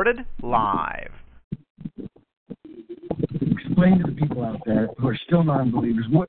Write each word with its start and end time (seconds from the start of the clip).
Recorded 0.00 0.24
live. 0.42 1.10
Explain 3.42 3.98
to 3.98 4.04
the 4.06 4.16
people 4.18 4.42
out 4.42 4.62
there 4.64 4.88
who 4.96 5.08
are 5.08 5.18
still 5.26 5.44
non-believers 5.44 6.06
what 6.10 6.26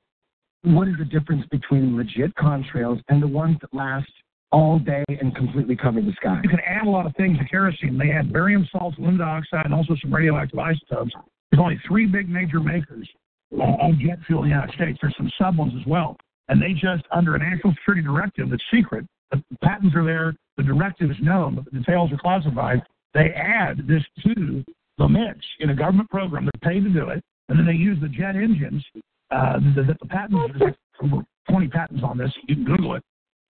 what 0.64 0.88
is 0.88 0.94
the 0.98 1.06
difference 1.06 1.46
between 1.50 1.96
legit 1.96 2.34
contrails 2.34 3.00
and 3.08 3.22
the 3.22 3.26
ones 3.26 3.56
that 3.62 3.72
last 3.72 4.10
all 4.50 4.78
day 4.78 5.02
and 5.08 5.34
completely 5.34 5.74
cover 5.74 6.02
the 6.02 6.12
sky? 6.20 6.38
You 6.44 6.50
can 6.50 6.60
add 6.66 6.86
a 6.86 6.90
lot 6.90 7.06
of 7.06 7.16
things 7.16 7.38
to 7.38 7.46
kerosene. 7.46 7.96
They 7.96 8.10
add 8.10 8.30
barium 8.30 8.68
salts, 8.70 8.98
aluminum 8.98 9.26
dioxide, 9.26 9.64
and 9.64 9.72
also 9.72 9.96
some 10.02 10.12
radioactive 10.12 10.58
isotopes. 10.58 11.14
There's 11.50 11.62
only 11.62 11.80
three 11.88 12.04
big 12.04 12.28
major 12.28 12.60
makers 12.60 13.08
of 13.52 13.98
jet 13.98 14.18
fuel 14.26 14.42
in 14.42 14.50
the 14.50 14.54
United 14.54 14.74
States. 14.74 14.98
There's 15.00 15.16
some 15.16 15.32
sub 15.40 15.56
ones 15.56 15.72
as 15.80 15.86
well. 15.86 16.18
And 16.48 16.60
they 16.60 16.74
just, 16.74 17.04
under 17.10 17.36
a 17.36 17.38
national 17.38 17.72
security 17.76 18.02
directive 18.02 18.50
that's 18.50 18.62
secret, 18.70 19.06
the 19.30 19.42
patents 19.62 19.96
are 19.96 20.04
there, 20.04 20.34
the 20.58 20.62
directive 20.62 21.10
is 21.10 21.16
known, 21.22 21.54
but 21.54 21.64
the 21.64 21.70
details 21.78 22.12
are 22.12 22.18
classified. 22.18 22.82
They 23.14 23.30
add 23.30 23.86
this 23.86 24.02
to 24.24 24.64
the 24.98 25.08
mix 25.08 25.38
in 25.60 25.70
a 25.70 25.74
government 25.74 26.10
program. 26.10 26.44
They're 26.44 26.72
paid 26.72 26.84
to 26.84 26.90
do 26.90 27.08
it. 27.08 27.22
And 27.48 27.58
then 27.58 27.66
they 27.66 27.72
use 27.72 27.98
the 28.00 28.08
jet 28.08 28.36
engines 28.36 28.84
uh, 29.30 29.58
that 29.76 29.86
the, 29.86 29.96
the 30.00 30.08
patents, 30.08 30.36
there's 30.58 30.74
like 31.12 31.24
20 31.50 31.68
patents 31.68 32.02
on 32.04 32.16
this. 32.16 32.32
You 32.48 32.56
can 32.56 32.64
Google 32.64 32.94
it. 32.94 33.02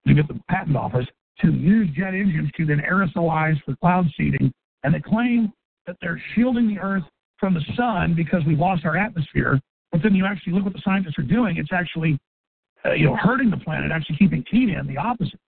You 0.06 0.16
get 0.16 0.28
the 0.28 0.40
patent 0.50 0.76
office 0.76 1.06
to 1.42 1.52
use 1.52 1.90
jet 1.96 2.14
engines 2.14 2.50
to 2.58 2.66
then 2.66 2.82
aerosolize 2.82 3.62
for 3.64 3.76
cloud 3.78 4.08
seeding. 4.18 4.52
And 4.84 4.94
they 4.94 5.00
claim 5.00 5.52
that 5.86 5.98
they're 6.02 6.22
shielding 6.34 6.68
the 6.68 6.80
Earth 6.80 7.04
from 7.40 7.54
the 7.54 7.64
sun 7.76 8.14
because 8.16 8.42
we've 8.48 8.60
lost 8.60 8.86
our 8.86 8.98
atmosphere. 8.98 9.60
But 9.92 10.02
then 10.04 10.16
you 10.16 10.26
actually 10.26 10.54
look 10.54 10.64
what 10.64 10.74
the 10.74 10.82
scientists 10.84 11.18
are 11.18 11.24
doing. 11.24 11.58
It's 11.58 11.74
actually, 11.74 12.18
uh, 12.86 12.94
you 12.94 13.06
know, 13.06 13.16
hurting 13.16 13.50
the 13.50 13.58
planet, 13.58 13.92
actually 13.92 14.18
keeping 14.18 14.44
heat 14.50 14.70
in, 14.70 14.88
the 14.88 14.98
opposite. 14.98 15.40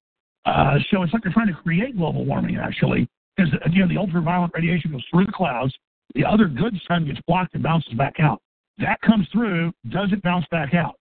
Uh, 0.46 0.78
so 0.92 1.04
it's 1.04 1.14
like 1.14 1.24
they're 1.24 1.32
trying 1.32 1.48
to 1.48 1.54
create 1.54 1.96
global 1.98 2.26
warming, 2.26 2.58
actually, 2.58 3.08
because, 3.36 3.52
again, 3.66 3.90
the 3.90 3.98
ultraviolet 3.98 4.52
radiation 4.54 4.92
goes 4.92 5.04
through 5.12 5.26
the 5.26 5.32
clouds. 5.32 5.74
The 6.16 6.26
other 6.26 6.48
good 6.48 6.80
sun 6.88 7.06
gets 7.06 7.20
blocked 7.28 7.54
and 7.56 7.64
bounces 7.64 7.94
back 7.94 8.20
out. 8.20 8.42
That 8.78 9.00
comes 9.02 9.28
through, 9.32 9.72
doesn't 9.90 10.22
bounce 10.24 10.46
back 10.52 10.74
out. 10.74 10.96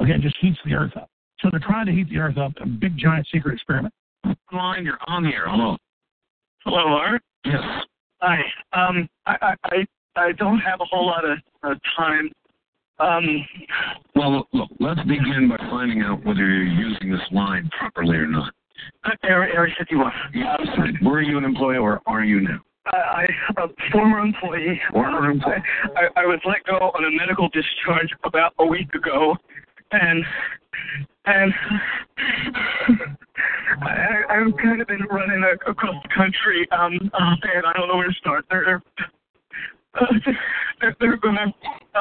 Again, 0.00 0.20
just 0.22 0.36
heats 0.40 0.58
the 0.64 0.74
Earth 0.74 0.96
up. 0.96 1.08
So 1.40 1.48
they're 1.50 1.60
trying 1.60 1.86
to 1.86 1.92
heat 1.92 2.08
the 2.08 2.18
Earth 2.18 2.38
up, 2.38 2.52
a 2.60 2.66
big, 2.66 2.96
giant 2.96 3.26
secret 3.32 3.54
experiment. 3.54 3.94
Line, 4.52 4.84
you're 4.84 4.98
on 5.06 5.24
here. 5.24 5.44
Hello. 5.46 5.76
Hello, 6.64 6.94
Art. 6.94 7.22
Yes. 7.44 7.60
Hi. 8.20 8.38
Um, 8.72 9.08
I, 9.26 9.54
I, 9.64 9.86
I 10.16 10.32
don't 10.32 10.58
have 10.58 10.80
a 10.80 10.84
whole 10.84 11.06
lot 11.06 11.24
of 11.24 11.38
uh, 11.62 11.74
time. 11.96 12.30
Um, 12.98 13.46
Well, 14.14 14.46
look, 14.52 14.70
let's 14.78 15.00
begin 15.00 15.48
by 15.48 15.56
finding 15.70 16.02
out 16.02 16.24
whether 16.24 16.40
you're 16.40 16.64
using 16.64 17.10
this 17.10 17.26
line 17.32 17.68
properly 17.76 18.16
or 18.16 18.26
not. 18.26 18.52
Uh, 19.04 19.10
Area, 19.24 19.54
Area 19.54 19.74
51. 19.78 20.12
Yes. 20.34 20.60
Were 21.02 21.22
you 21.22 21.38
an 21.38 21.44
employee 21.44 21.78
or 21.78 22.00
are 22.06 22.24
you 22.24 22.40
now? 22.40 22.60
I, 22.86 23.26
a 23.58 23.68
former 23.92 24.18
employee. 24.18 24.80
Former 24.90 25.30
employee. 25.30 25.62
I, 25.96 26.22
I, 26.22 26.26
was 26.26 26.40
let 26.44 26.64
go 26.66 26.76
on 26.76 27.04
a 27.04 27.10
medical 27.16 27.48
discharge 27.48 28.10
about 28.24 28.54
a 28.58 28.66
week 28.66 28.92
ago, 28.94 29.36
and 29.92 30.24
and 31.26 31.52
I, 33.82 34.22
I've 34.30 34.56
kind 34.56 34.80
of 34.80 34.88
been 34.88 35.06
running 35.10 35.44
across 35.66 35.94
the 36.02 36.08
country. 36.08 36.68
Um, 36.72 37.10
oh 37.14 37.34
man, 37.44 37.64
I 37.64 37.72
don't 37.74 37.88
know 37.88 37.96
where 37.96 38.08
to 38.08 38.14
start. 38.14 38.46
They're 38.50 38.82
uh, 40.00 40.06
they're, 40.80 40.96
they're 41.00 41.16
gonna 41.16 41.52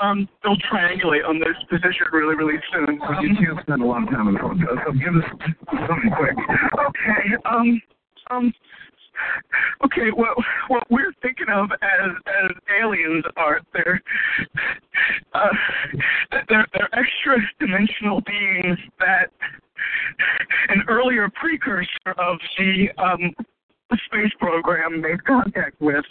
um 0.01 0.27
they'll 0.43 0.57
triangulate 0.57 1.27
on 1.27 1.39
this 1.39 1.55
position 1.69 2.07
really 2.11 2.35
really 2.35 2.59
soon. 2.71 2.99
Well, 2.99 3.23
you 3.23 3.35
can't 3.35 3.59
spend 3.61 3.81
a 3.81 3.85
lot 3.85 4.03
of 4.03 4.09
time 4.09 4.27
on 4.27 4.33
the 4.33 4.39
phone, 4.39 4.65
so 4.85 4.91
give 4.93 5.15
us 5.15 5.29
something 5.87 6.11
quick. 6.17 6.37
Okay. 6.87 7.35
Um. 7.45 7.81
Um. 8.29 8.53
Okay. 9.85 10.09
What 10.13 10.37
what 10.69 10.83
we're 10.89 11.13
thinking 11.21 11.47
of 11.53 11.69
as 11.81 12.11
as 12.27 12.51
aliens 12.81 13.25
are 13.35 13.59
they're 13.73 14.01
uh 15.33 15.47
they're 16.49 16.67
they're 16.73 16.89
extra 16.93 17.37
dimensional 17.59 18.21
beings 18.21 18.79
that 18.99 19.31
an 20.69 20.83
earlier 20.87 21.29
precursor 21.29 22.15
of 22.17 22.37
the 22.57 22.87
um 22.97 23.33
space 24.05 24.31
program 24.39 25.01
made 25.01 25.23
contact 25.25 25.79
with. 25.81 26.05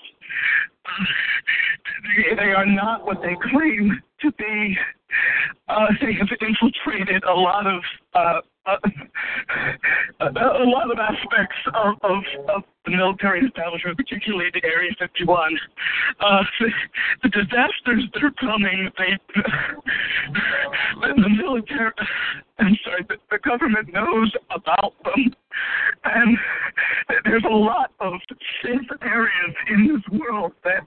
They, 2.37 2.53
are 2.53 2.67
not 2.67 3.05
what 3.05 3.21
they 3.23 3.37
claim 3.51 4.01
to 4.21 4.33
be. 4.33 4.77
Uh, 5.69 5.87
they 6.01 6.13
have 6.15 6.29
infiltrated 6.41 7.23
a 7.25 7.33
lot 7.33 7.67
of 7.67 7.83
uh, 8.15 8.41
uh, 8.67 8.77
a, 10.21 10.27
a 10.27 10.69
lot 10.69 10.91
of 10.91 10.99
aspects 10.99 11.57
of, 11.75 11.97
of, 12.03 12.23
of 12.55 12.63
the 12.85 12.91
military 12.91 13.47
establishment, 13.47 13.97
particularly 13.97 14.51
the 14.53 14.63
Area 14.65 14.91
51. 14.99 15.59
Uh, 16.21 16.43
the, 16.61 16.69
the 17.23 17.29
disasters 17.31 18.05
that 18.13 18.23
are 18.23 18.33
coming, 18.39 18.91
they, 18.99 19.19
the 21.01 21.29
military, 21.31 21.93
I'm 22.59 22.77
sorry, 22.85 23.07
the, 23.09 23.17
the 23.31 23.39
government 23.39 23.93
knows 23.93 24.33
about 24.51 24.95
them. 25.05 25.35
And 26.05 26.37
there's 27.25 27.45
a 27.45 27.55
lot 27.55 27.93
of 28.01 28.15
safe 28.63 28.81
areas 29.03 29.55
in 29.69 29.89
this 29.89 30.21
world 30.21 30.53
that 30.65 30.87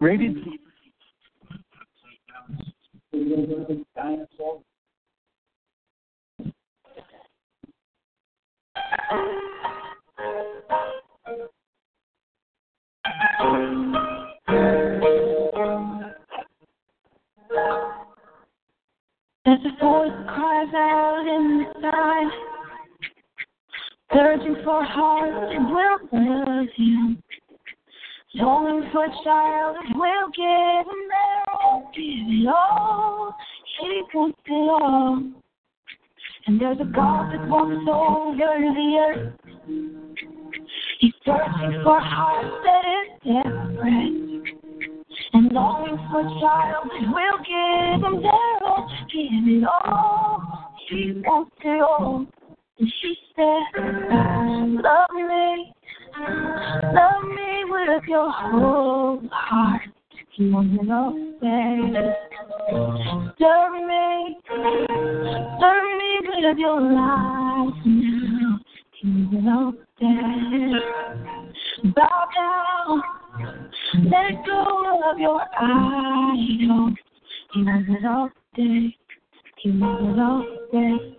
Rated 0.00 0.36
There's 10.18 10.32
a 19.64 19.70
voice 19.80 20.10
cries 20.26 20.72
out 20.74 21.24
in 21.28 21.58
the 21.58 21.66
sky, 21.78 22.22
searching 24.12 24.56
for 24.64 24.82
hearts 24.84 25.34
heart 25.34 25.50
that 25.50 25.60
will 25.70 26.44
love 26.46 26.68
him. 26.76 27.22
Longing 28.34 28.90
for 28.92 29.04
a 29.04 29.08
child 29.24 29.76
that 29.76 29.96
will 29.96 30.28
give 30.34 30.86
him 30.92 31.08
their 31.08 31.46
give 31.94 32.28
it 32.28 32.48
all. 32.48 33.34
He 33.80 34.02
wants 34.14 34.38
it 34.46 34.52
all. 34.52 35.22
And 36.46 36.60
there's 36.60 36.78
a 36.80 36.84
God 36.84 37.32
that 37.32 37.48
walks 37.48 37.88
over 37.88 38.36
the 38.36 38.88
earth. 39.08 39.45
He's 39.66 41.12
searching 41.24 41.82
for 41.82 41.98
a 41.98 42.00
heart 42.00 42.46
that 42.64 42.84
is 42.86 43.08
desperate. 43.24 44.26
And 45.32 45.52
longing 45.52 45.98
for 46.10 46.22
child 46.40 46.88
will 46.90 47.38
give 47.44 48.04
him 48.04 48.22
their 48.22 48.32
all. 48.64 48.88
Give 49.12 49.48
it 49.48 49.64
all. 49.64 50.72
He 50.88 51.22
wants 51.24 51.50
it 51.64 51.82
all. 51.82 52.26
And 52.78 52.92
she 53.00 53.16
said, 53.34 53.82
Love 54.82 55.10
me. 55.14 55.74
Love 56.94 57.24
me 57.24 57.64
with 57.68 58.04
your 58.08 58.30
whole 58.30 59.20
heart. 59.32 59.82
You 60.36 60.52
want 60.52 60.78
to 60.78 60.84
know, 60.84 61.12
baby. 61.40 61.94
Serve 63.38 63.72
me. 63.86 64.36
Serve 65.60 65.84
me 65.98 66.20
with 66.28 66.58
your 66.58 66.80
life 66.80 67.74
now. 67.84 68.45
Know 69.06 69.72
that. 70.00 70.82
Bow 71.94 72.28
down. 72.34 73.02
Let 74.02 74.44
go 74.44 75.00
of 75.12 75.18
your 75.20 75.40
idol. 75.60 76.92
You 77.54 77.64
know 77.64 77.84
it 77.88 78.04
all 78.04 78.30
day. 78.56 78.96
You 79.62 79.72
know 79.74 80.12
it 80.12 80.18
all 80.18 80.44
day. 80.72 81.16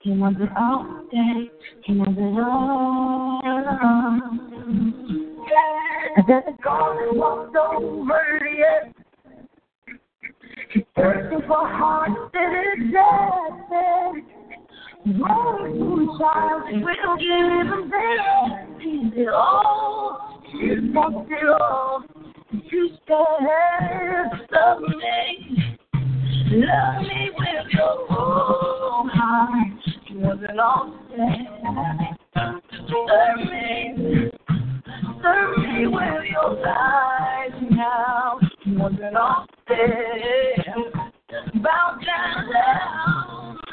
He 0.00 0.10
wants 0.10 0.40
it 0.42 0.50
all 0.58 1.06
day. 1.10 1.50
He 1.84 1.94
wants 1.96 2.20
it 2.20 2.38
all. 2.38 3.40
And 6.14 6.24
then 6.28 6.42
the 6.44 6.52
garden 6.62 7.18
walked 7.18 7.56
over 7.56 8.40
yet. 8.58 8.94
He's 10.70 10.84
thirsting 10.94 11.40
for 11.48 11.66
hearts 11.66 12.30
that 12.34 12.40
are 12.40 12.76
dead. 12.92 14.41
One 15.04 16.16
child 16.16 16.62
will 16.72 17.16
give. 17.18 17.68
He's 18.80 19.12
it 19.16 19.28
all. 19.28 20.38
It. 20.54 20.78
You 22.70 22.88
love 24.52 24.80
me. 24.80 25.64
Love 26.52 27.02
me 27.02 27.30
with 27.36 27.72
your 27.72 28.06
whole 28.08 29.08
heart. 29.12 29.82
You. 30.08 31.40
Serve 32.86 33.38
me. 33.50 34.30
Serve 35.20 35.58
me 35.58 35.86
with 35.88 36.24
your 36.30 36.50
lies 36.64 37.58
now. 37.70 38.38
You 38.64 38.78
wasn't 38.78 39.16
all. 39.16 39.46
Bow 41.54 41.98
down. 42.04 43.61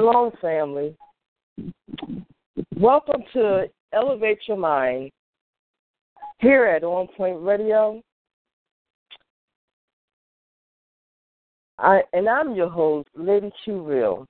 Shalom, 0.00 0.32
family. 0.40 0.96
Welcome 2.78 3.22
to 3.34 3.66
Elevate 3.92 4.38
Your 4.48 4.56
Mind 4.56 5.10
here 6.38 6.64
at 6.64 6.82
On 6.84 7.06
Point 7.18 7.36
Radio. 7.42 8.00
I, 11.78 12.00
and 12.14 12.30
I'm 12.30 12.54
your 12.54 12.70
host, 12.70 13.10
Lady 13.14 13.50
Q 13.62 13.82
Real. 13.82 14.26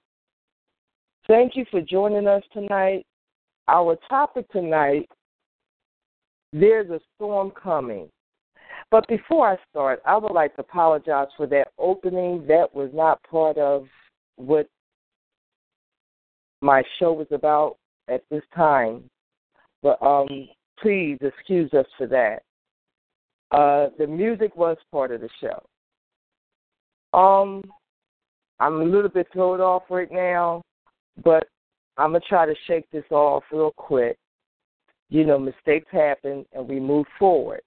Thank 1.28 1.54
you 1.54 1.64
for 1.70 1.80
joining 1.80 2.26
us 2.26 2.42
tonight. 2.52 3.06
Our 3.68 3.96
topic 4.08 4.50
tonight 4.50 5.08
there's 6.52 6.90
a 6.90 6.98
storm 7.14 7.52
coming. 7.52 8.08
But 8.90 9.06
before 9.06 9.48
I 9.48 9.56
start, 9.70 10.02
I 10.04 10.16
would 10.16 10.32
like 10.32 10.56
to 10.56 10.62
apologize 10.62 11.28
for 11.36 11.46
that 11.46 11.68
opening. 11.78 12.44
That 12.48 12.74
was 12.74 12.90
not 12.92 13.22
part 13.22 13.56
of 13.56 13.86
what 14.34 14.66
my 16.60 16.82
show 16.98 17.12
was 17.12 17.26
about 17.30 17.76
at 18.08 18.22
this 18.30 18.42
time. 18.54 19.04
But 19.82 20.00
um, 20.02 20.48
please 20.78 21.18
excuse 21.20 21.72
us 21.72 21.86
for 21.96 22.06
that. 22.08 22.42
Uh, 23.50 23.90
the 23.98 24.06
music 24.06 24.54
was 24.56 24.76
part 24.92 25.10
of 25.10 25.20
the 25.20 25.28
show. 25.40 25.62
Um, 27.18 27.62
I'm 28.60 28.80
a 28.80 28.84
little 28.84 29.08
bit 29.08 29.26
thrown 29.32 29.60
off 29.60 29.84
right 29.90 30.10
now, 30.12 30.62
but 31.24 31.48
I'm 31.96 32.12
gonna 32.12 32.20
try 32.28 32.46
to 32.46 32.54
shake 32.66 32.88
this 32.90 33.04
off 33.10 33.42
real 33.50 33.72
quick. 33.76 34.16
You 35.08 35.24
know, 35.24 35.38
mistakes 35.38 35.88
happen 35.90 36.44
and 36.52 36.68
we 36.68 36.78
move 36.78 37.06
forward. 37.18 37.62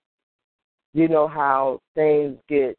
You 0.94 1.08
know 1.10 1.28
how 1.28 1.80
things 1.96 2.38
get, 2.48 2.78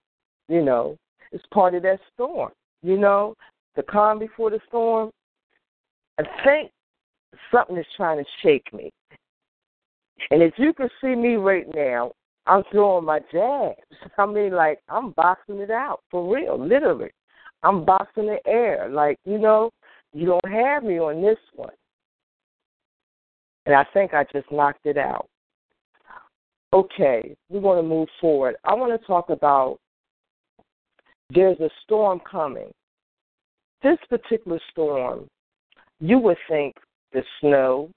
you 0.49 0.63
know, 0.65 0.97
it's 1.33 1.45
part 1.53 1.75
of 1.75 1.83
that 1.83 1.99
storm. 2.15 2.53
You 2.83 2.97
know, 2.97 3.35
the 3.77 3.83
calm 3.83 4.19
before 4.19 4.51
the 4.51 4.61
storm. 4.69 5.11
I 6.19 6.23
think 6.45 6.71
something 7.53 7.77
is 7.77 7.87
trying 7.97 8.19
to 8.19 8.31
shake 8.43 8.73
me. 8.73 8.91
And 10.31 10.43
if 10.43 10.55
you 10.57 10.73
can 10.73 10.89
see 11.01 11.15
me 11.15 11.35
right 11.35 11.67
now, 11.75 12.13
I'm 12.47 12.63
throwing 12.71 13.05
my 13.05 13.21
jabs. 13.33 13.77
I 14.19 14.27
mean, 14.27 14.53
like, 14.53 14.81
I'm 14.89 15.13
boxing 15.13 15.59
it 15.59 15.71
out 15.71 16.01
for 16.11 16.33
real, 16.35 16.59
literally. 16.59 17.11
I'm 17.63 17.85
boxing 17.85 18.27
the 18.27 18.39
air. 18.47 18.89
Like, 18.91 19.19
you 19.25 19.39
know, 19.39 19.71
you 20.13 20.27
don't 20.27 20.53
have 20.53 20.85
me 20.85 20.99
on 20.99 21.23
this 21.23 21.39
one. 21.55 21.73
And 23.67 23.75
I 23.75 23.85
think 23.95 24.13
I 24.13 24.25
just 24.33 24.51
knocked 24.53 24.85
it 24.85 24.99
out. 24.99 25.29
Okay, 26.73 27.35
we're 27.49 27.61
going 27.61 27.83
to 27.83 27.89
move 27.89 28.09
forward. 28.21 28.57
I 28.65 28.75
want 28.75 29.01
to 29.01 29.07
talk 29.07 29.31
about 29.31 29.79
there's 31.31 31.59
a 31.61 31.71
storm 31.85 32.21
coming. 32.29 32.71
This 33.83 33.99
particular 34.09 34.61
storm, 34.71 35.29
you 36.01 36.19
would 36.19 36.37
think 36.49 36.75
the 37.13 37.23
snow, 37.41 37.91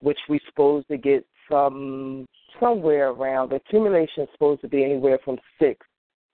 which 0.00 0.18
we're 0.28 0.40
supposed 0.48 0.88
to 0.88 0.96
get 0.96 1.24
some 1.50 2.26
somewhere 2.60 3.10
around, 3.10 3.50
the 3.50 3.56
accumulation 3.56 4.22
is 4.22 4.28
supposed 4.32 4.60
to 4.62 4.68
be 4.68 4.84
anywhere 4.84 5.18
from 5.24 5.38
6 5.58 5.86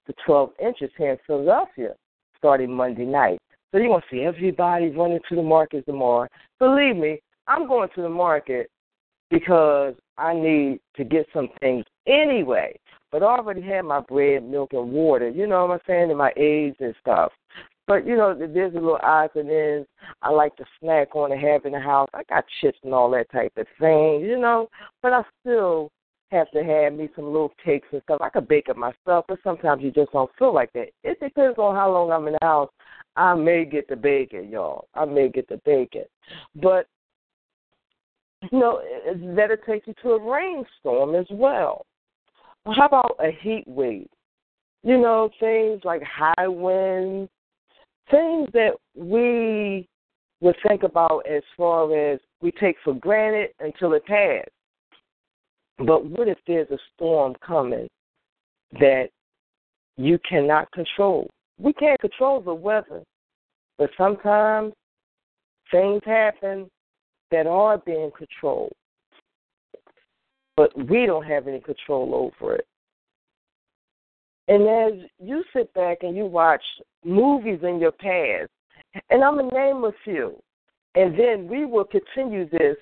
to 0.07 0.15
12 0.27 0.51
inches 0.63 0.91
here 0.97 1.13
in 1.13 1.19
Philadelphia 1.27 1.95
starting 2.37 2.73
Monday 2.73 3.05
night. 3.05 3.39
So 3.73 3.79
you're 3.79 4.01
to 4.01 4.07
see 4.11 4.23
everybody 4.23 4.91
running 4.91 5.21
to 5.29 5.37
the 5.37 5.43
market 5.43 5.87
tomorrow. 5.87 6.29
Believe 6.59 6.97
me, 6.97 7.21
I'm 7.47 7.69
going 7.69 7.89
to 7.95 8.03
the 8.03 8.09
market 8.09 8.71
because 9.31 9.95
I 10.19 10.35
need 10.35 10.81
to 10.97 11.05
get 11.05 11.27
some 11.33 11.49
things 11.61 11.85
anyway. 12.07 12.79
But 13.13 13.23
I 13.23 13.27
already 13.27 13.63
had 13.63 13.83
my 13.83 14.01
bread, 14.01 14.43
milk, 14.45 14.73
and 14.73 14.91
water, 14.91 15.29
you 15.29 15.47
know 15.47 15.67
what 15.67 15.75
I'm 15.75 15.81
saying, 15.87 16.11
and 16.11 16.19
my 16.19 16.33
eggs 16.37 16.77
and 16.81 16.95
stuff. 17.01 17.33
But, 17.91 18.07
you 18.07 18.17
know, 18.17 18.37
there's 18.39 18.73
a 18.73 18.79
little 18.79 19.01
odds 19.03 19.33
and 19.35 19.51
ends 19.51 19.89
I 20.23 20.31
like 20.31 20.55
to 20.59 20.65
snack 20.79 21.17
on 21.17 21.33
and 21.33 21.41
have 21.41 21.65
in 21.65 21.73
the 21.73 21.81
house. 21.81 22.09
I 22.15 22.23
got 22.29 22.45
chips 22.61 22.79
and 22.85 22.95
all 22.95 23.11
that 23.11 23.29
type 23.33 23.53
of 23.57 23.67
thing, 23.81 24.21
you 24.21 24.39
know. 24.39 24.69
But 25.03 25.13
I 25.13 25.23
still 25.41 25.91
have 26.31 26.49
to 26.53 26.63
have 26.63 26.93
me 26.93 27.09
some 27.17 27.25
little 27.25 27.53
cakes 27.65 27.89
and 27.91 28.01
stuff. 28.05 28.21
I 28.21 28.29
could 28.29 28.47
bake 28.47 28.69
it 28.69 28.77
myself, 28.77 29.25
but 29.27 29.41
sometimes 29.43 29.83
you 29.83 29.91
just 29.91 30.13
don't 30.13 30.31
feel 30.39 30.55
like 30.55 30.73
that. 30.75 30.91
It 31.03 31.19
depends 31.19 31.59
on 31.59 31.75
how 31.75 31.93
long 31.93 32.13
I'm 32.13 32.29
in 32.29 32.35
the 32.35 32.47
house. 32.47 32.71
I 33.17 33.35
may 33.35 33.65
get 33.65 33.89
the 33.89 33.97
bacon, 33.97 34.51
y'all. 34.51 34.87
I 34.95 35.05
may 35.05 35.29
get 35.29 35.49
the 35.49 35.61
bacon. 35.65 36.05
But 36.55 36.87
you 38.53 38.57
know, 38.61 38.81
that'll 39.35 39.57
take 39.67 39.89
you 39.89 39.95
to 40.05 40.11
a 40.11 40.31
rainstorm 40.31 41.17
as 41.17 41.27
well. 41.29 41.85
How 42.67 42.87
about 42.87 43.17
a 43.19 43.33
heat 43.43 43.65
wave? 43.67 44.07
You 44.85 44.97
know, 44.97 45.29
things 45.41 45.81
like 45.83 46.03
high 46.05 46.47
winds, 46.47 47.29
things 48.11 48.49
that 48.53 48.73
we 48.95 49.89
would 50.41 50.57
think 50.67 50.83
about 50.83 51.25
as 51.31 51.43
far 51.57 51.95
as 51.95 52.19
we 52.41 52.51
take 52.53 52.77
for 52.83 52.95
granted 52.95 53.51
until 53.61 53.93
it 53.93 54.05
passes. 54.07 54.53
But 55.79 56.05
what 56.05 56.29
if 56.29 56.39
there's 56.47 56.71
a 56.71 56.79
storm 56.95 57.35
coming 57.47 57.89
that 58.73 59.09
you 59.97 60.19
cannot 60.29 60.71
control? 60.73 61.29
We 61.59 61.73
can't 61.75 62.01
control 62.01 62.41
the 62.41 62.55
weather, 62.55 63.03
but 63.79 63.91
sometimes 63.97 64.73
things 65.71 66.03
happen 66.05 66.71
that 67.31 67.47
are 67.47 67.79
being 67.79 68.11
controlled, 68.17 68.73
but 70.57 70.77
we 70.77 71.07
don't 71.07 71.25
have 71.25 71.47
any 71.47 71.61
control 71.61 72.33
over 72.41 72.57
it. 72.57 72.67
And 74.51 74.67
as 74.69 75.09
you 75.23 75.45
sit 75.55 75.73
back 75.75 75.99
and 76.03 76.17
you 76.17 76.27
watch 76.27 76.63
movies 77.05 77.61
in 77.63 77.79
your 77.79 77.93
past, 77.93 78.51
and 79.09 79.23
I'm 79.23 79.37
going 79.37 79.49
to 79.49 79.57
name 79.57 79.85
a 79.85 79.93
few, 80.03 80.43
and 80.97 81.17
then 81.17 81.47
we 81.47 81.65
will 81.65 81.85
continue 81.85 82.51
this, 82.51 82.77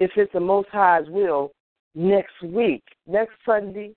if 0.00 0.10
it's 0.16 0.32
the 0.34 0.40
Most 0.40 0.68
High's 0.70 1.08
will, 1.08 1.52
next 1.94 2.34
week, 2.44 2.82
next 3.06 3.32
Sunday. 3.46 3.94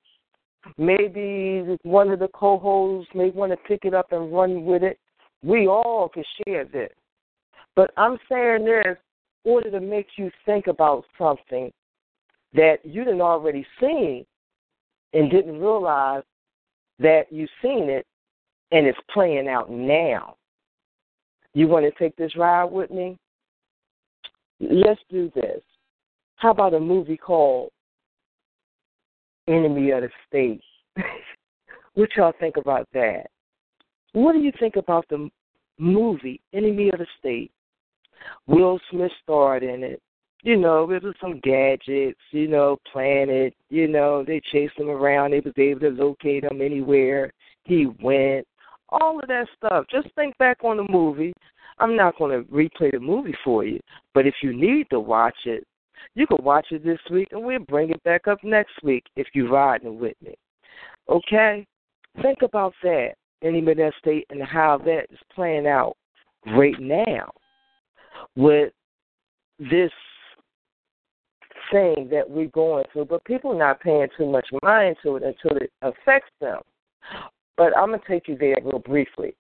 Maybe 0.78 1.78
one 1.84 2.12
of 2.12 2.20
the 2.20 2.30
co 2.30 2.58
hosts 2.58 3.12
may 3.14 3.30
want 3.30 3.52
to 3.52 3.58
pick 3.68 3.84
it 3.84 3.94
up 3.94 4.14
and 4.14 4.34
run 4.34 4.64
with 4.64 4.82
it. 4.82 4.98
We 5.44 5.68
all 5.68 6.08
can 6.08 6.24
share 6.48 6.64
this. 6.64 6.94
But 7.76 7.92
I'm 7.98 8.18
saying 8.32 8.64
this 8.64 8.96
in 9.44 9.52
order 9.52 9.70
to 9.70 9.82
make 9.82 10.08
you 10.18 10.32
think 10.46 10.68
about 10.68 11.04
something 11.18 11.74
that 12.54 12.78
you 12.86 13.04
didn't 13.04 13.20
already 13.20 13.68
seen 13.82 14.26
and 15.12 15.30
didn't 15.30 15.60
realize 15.60 16.24
that 17.00 17.24
you've 17.32 17.50
seen 17.62 17.90
it 17.90 18.06
and 18.72 18.86
it's 18.86 18.98
playing 19.14 19.48
out 19.48 19.70
now. 19.70 20.36
You 21.54 21.68
want 21.68 21.86
to 21.86 21.92
take 22.00 22.16
this 22.16 22.36
ride 22.36 22.66
with 22.66 22.92
me? 22.92 23.18
Let's 24.60 25.02
do 25.10 25.32
this. 25.36 25.62
How 26.38 26.52
about 26.52 26.74
a 26.74 26.80
movie 26.80 27.18
called 27.18 27.70
Enemy 29.48 29.92
of 29.92 30.02
the 30.02 30.10
State? 30.28 30.62
what 31.94 32.10
y'all 32.16 32.34
think 32.40 32.58
about 32.58 32.88
that? 32.94 33.28
What 34.14 34.34
do 34.34 34.40
you 34.40 34.52
think 34.60 34.76
about 34.76 35.06
the 35.10 35.30
movie 35.78 36.42
Enemy 36.54 36.90
of 36.90 37.00
the 37.00 37.08
State? 37.20 37.52
Will 38.48 38.80
Smith 38.92 39.12
starred 39.24 39.64
in 39.64 39.84
it. 39.84 40.02
You 40.46 40.58
know, 40.58 40.92
it 40.92 41.02
was 41.02 41.16
some 41.20 41.40
gadgets, 41.40 42.20
you 42.30 42.48
know, 42.48 42.78
planet, 42.94 43.56
you 43.72 43.88
know, 43.88 44.24
they 44.24 44.40
chased 44.52 44.78
him 44.78 44.90
around, 44.90 45.32
they 45.32 45.40
was 45.40 45.56
able 45.58 45.80
to 45.80 45.90
locate 45.90 46.44
him 46.44 46.62
anywhere. 46.62 47.34
He 47.64 47.88
went. 48.00 48.46
All 48.90 49.20
of 49.20 49.28
that 49.28 49.48
stuff. 49.58 49.88
Just 49.90 50.14
think 50.14 50.38
back 50.38 50.64
on 50.64 50.78
the 50.78 50.86
movie. 50.88 51.34
I'm 51.80 51.96
not 51.96 52.20
going 52.20 52.30
to 52.30 52.48
replay 52.52 52.92
the 52.92 53.00
movie 53.00 53.36
for 53.44 53.66
you, 53.66 53.80
but 54.14 54.28
if 54.28 54.36
you 54.44 54.56
need 54.56 54.86
to 54.92 55.00
watch 55.00 55.36
it, 55.46 55.64
you 56.14 56.28
can 56.28 56.38
watch 56.44 56.68
it 56.70 56.86
this 56.86 57.00
week 57.10 57.30
and 57.32 57.44
we'll 57.44 57.58
bring 57.58 57.90
it 57.90 58.04
back 58.04 58.28
up 58.28 58.38
next 58.44 58.84
week 58.84 59.04
if 59.16 59.26
you're 59.34 59.50
riding 59.50 60.00
with 60.00 60.16
me. 60.24 60.36
Okay? 61.10 61.66
Think 62.22 62.44
about 62.44 62.76
that, 62.84 63.16
of 63.42 63.52
that 63.52 63.94
state, 63.98 64.28
and 64.30 64.44
how 64.44 64.78
that 64.86 65.08
is 65.10 65.20
playing 65.34 65.66
out 65.66 65.98
right 66.56 66.80
now 66.80 67.32
with 68.36 68.72
this 69.58 69.92
thing 71.72 72.08
that 72.12 72.30
we're 72.30 72.48
going 72.48 72.86
through, 72.92 73.06
but 73.06 73.24
people 73.26 73.52
are 73.52 73.58
not 73.58 73.80
paying 73.80 74.08
too 74.18 74.30
much 74.30 74.48
mind 74.62 74.96
to 75.04 75.16
it 75.18 75.24
until 75.24 75.58
it 75.58 75.72
affects 75.82 76.32
them. 76.40 76.60
But 77.58 77.76
I'm 77.78 77.90
going 77.90 78.00
to 78.00 78.08
take 78.08 78.28
you 78.28 78.38
there 78.38 78.56
real 78.64 78.80
briefly. 78.80 79.36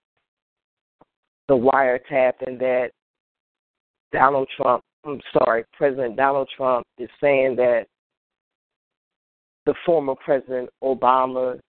The 1.47 1.55
wiretapping 1.55 2.59
that 2.59 2.89
Donald 4.11 4.47
Trump, 4.55 4.83
I'm 5.05 5.21
sorry, 5.33 5.63
President 5.73 6.15
Donald 6.15 6.49
Trump 6.55 6.85
is 6.97 7.09
saying 7.21 7.55
that 7.57 7.85
the 9.65 9.73
former 9.85 10.15
President 10.15 10.69
Obama 10.83 11.59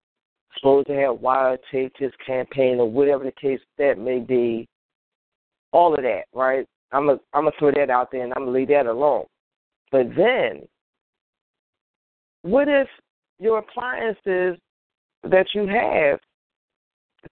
supposed 0.57 0.87
to 0.87 0.95
have 0.95 1.17
wiretaped 1.17 1.99
his 1.99 2.13
campaign 2.27 2.79
or 2.79 2.91
whatever 2.91 3.25
the 3.25 3.33
case 3.33 3.61
that 3.79 3.99
may 3.99 4.19
be. 4.19 4.67
All 5.73 5.95
of 5.95 6.03
that, 6.03 6.25
right? 6.35 6.67
I'm 6.93 7.07
gonna 7.07 7.19
I'm 7.35 7.45
gonna 7.45 7.57
throw 7.59 7.73
that 7.73 7.91
out 7.91 8.11
there 8.11 8.23
and 8.23 8.33
I'm 8.35 8.45
gonna 8.45 8.53
leave 8.53 8.69
that 8.69 8.87
alone. 8.87 9.25
But 9.93 10.09
then, 10.17 10.63
what 12.43 12.69
if 12.69 12.89
your 13.39 13.59
appliances 13.59 14.59
that 15.25 15.47
you 15.55 15.67
have 15.67 16.21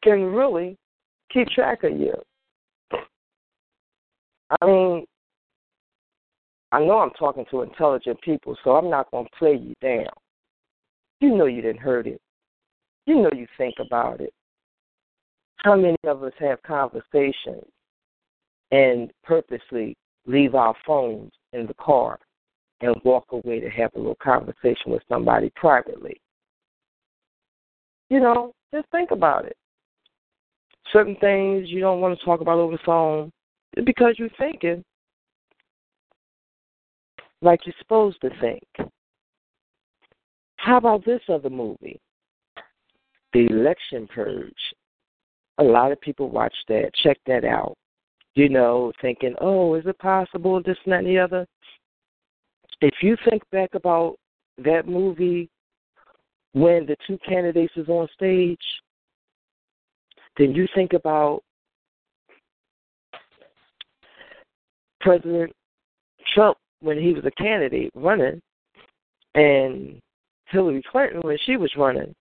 can 0.02 0.23
really 0.23 0.76
keep 1.32 1.49
track 1.49 1.84
of 1.84 1.92
you? 1.92 2.14
I 4.61 4.66
mean, 4.66 5.04
I 6.73 6.80
know 6.80 6.99
I'm 6.99 7.11
talking 7.11 7.44
to 7.50 7.62
intelligent 7.62 8.20
people, 8.23 8.56
so 8.64 8.73
I'm 8.73 8.90
not 8.90 9.11
going 9.11 9.26
to 9.26 9.38
play 9.38 9.54
you 9.54 9.75
down. 9.80 10.12
You 11.20 11.37
know 11.37 11.46
you 11.46 11.62
didn't 11.62 11.80
hurt 11.80 12.06
it. 12.06 12.20
You 13.06 13.23
know 13.23 13.30
you 13.34 13.46
think 13.56 13.76
about 13.78 14.20
it. 14.20 14.32
How 15.58 15.76
many 15.76 15.96
of 16.04 16.23
us 16.23 16.32
have 16.40 16.62
conversations 16.62 17.64
and 18.70 19.11
purposely 19.23 19.96
leave 20.26 20.54
our 20.54 20.75
phones 20.87 21.30
in 21.52 21.66
the 21.66 21.75
car 21.75 22.18
and 22.81 22.95
walk 23.04 23.26
away 23.31 23.61
to 23.61 23.69
have 23.71 23.90
a 23.95 23.99
little 23.99 24.19
conversation 24.23 24.93
with 24.93 25.02
somebody 25.09 25.50
privately. 25.57 26.21
You 28.11 28.21
know, 28.21 28.54
just 28.73 28.88
think 28.90 29.11
about 29.11 29.45
it. 29.47 29.57
Certain 30.93 31.16
things 31.16 31.69
you 31.69 31.81
don't 31.81 32.00
want 32.00 32.19
to 32.19 32.25
talk 32.25 32.40
about 32.40 32.59
over 32.59 32.73
the 32.73 32.83
phone 32.85 33.33
because 33.85 34.14
you're 34.19 34.28
thinking 34.38 34.85
like 37.40 37.61
you're 37.66 37.75
supposed 37.78 38.21
to 38.21 38.31
think. 38.40 38.90
How 40.57 40.78
about 40.78 41.04
this 41.04 41.21
other 41.28 41.50
movie? 41.50 42.00
The 43.33 43.47
Election 43.47 44.09
Purge. 44.14 44.52
A 45.59 45.64
lot 45.64 45.93
of 45.93 46.00
people 46.00 46.31
watch 46.31 46.54
that. 46.69 46.90
Check 47.02 47.19
that 47.26 47.45
out 47.45 47.76
you 48.35 48.49
know, 48.49 48.93
thinking, 49.00 49.35
oh, 49.40 49.75
is 49.75 49.87
it 49.87 49.99
possible, 49.99 50.61
this 50.62 50.76
and 50.85 50.93
that 50.93 50.99
and 50.99 51.07
the 51.07 51.19
other. 51.19 51.47
If 52.81 52.95
you 53.02 53.16
think 53.28 53.43
back 53.50 53.71
about 53.75 54.16
that 54.59 54.87
movie 54.87 55.49
when 56.52 56.87
the 56.87 56.97
two 57.07 57.19
candidates 57.26 57.73
is 57.76 57.88
on 57.88 58.09
stage, 58.14 58.59
then 60.37 60.52
you 60.52 60.66
think 60.75 60.93
about 60.93 61.43
President 65.00 65.52
Trump 66.35 66.57
when 66.81 66.99
he 66.99 67.12
was 67.12 67.25
a 67.25 67.31
candidate 67.43 67.90
running 67.95 68.40
and 69.35 70.00
Hillary 70.47 70.83
Clinton 70.90 71.21
when 71.23 71.38
she 71.45 71.57
was 71.57 71.73
running. 71.76 72.14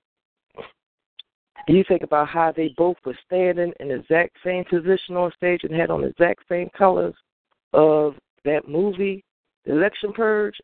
You 1.67 1.83
think 1.87 2.03
about 2.03 2.27
how 2.27 2.51
they 2.51 2.73
both 2.75 2.97
were 3.05 3.17
standing 3.25 3.71
in 3.79 3.87
the 3.87 3.95
exact 3.95 4.35
same 4.43 4.65
position 4.65 5.15
on 5.15 5.31
stage 5.37 5.61
and 5.63 5.73
had 5.73 5.89
on 5.89 6.01
the 6.01 6.07
exact 6.07 6.41
same 6.49 6.69
colors 6.77 7.15
of 7.71 8.15
that 8.43 8.67
movie, 8.67 9.23
The 9.65 9.73
Election 9.73 10.13
Purge, 10.13 10.55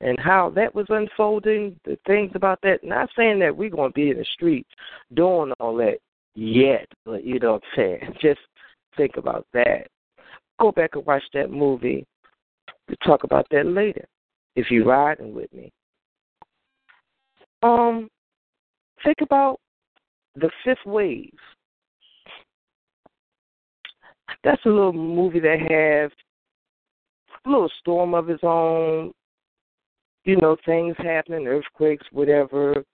and 0.00 0.18
how 0.18 0.50
that 0.50 0.74
was 0.74 0.86
unfolding, 0.88 1.78
the 1.84 1.98
things 2.06 2.32
about 2.34 2.60
that. 2.62 2.78
Not 2.82 3.08
saying 3.16 3.38
that 3.40 3.56
we're 3.56 3.70
going 3.70 3.90
to 3.90 3.94
be 3.94 4.10
in 4.10 4.18
the 4.18 4.26
streets 4.34 4.68
doing 5.14 5.52
all 5.58 5.76
that 5.76 5.98
yet, 6.34 6.86
but 7.04 7.24
you 7.24 7.38
know 7.38 7.54
what 7.54 7.62
I'm 7.72 7.76
saying? 7.76 8.14
Just 8.20 8.40
think 8.96 9.16
about 9.16 9.46
that. 9.54 9.88
Go 10.60 10.72
back 10.72 10.90
and 10.94 11.06
watch 11.06 11.22
that 11.34 11.50
movie. 11.50 12.06
We'll 12.88 12.96
talk 13.04 13.24
about 13.24 13.46
that 13.50 13.66
later 13.66 14.06
if 14.54 14.70
you're 14.70 14.86
riding 14.86 15.34
with 15.34 15.52
me. 15.52 15.70
Um, 17.62 18.08
think 19.04 19.18
about 19.22 19.60
the 20.34 20.50
Fifth 20.64 20.84
Wave. 20.86 21.32
That's 24.44 24.64
a 24.64 24.68
little 24.68 24.92
movie 24.92 25.40
that 25.40 25.60
has 25.60 26.10
a 27.46 27.50
little 27.50 27.70
storm 27.80 28.14
of 28.14 28.28
its 28.28 28.42
own. 28.42 29.12
You 30.24 30.36
know, 30.36 30.56
things 30.66 30.96
happening, 30.98 31.46
earthquakes, 31.46 32.04
whatever, 32.10 32.84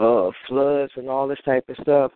uh, 0.00 0.30
floods, 0.48 0.92
and 0.96 1.08
all 1.08 1.28
this 1.28 1.40
type 1.44 1.64
of 1.68 1.76
stuff. 1.82 2.12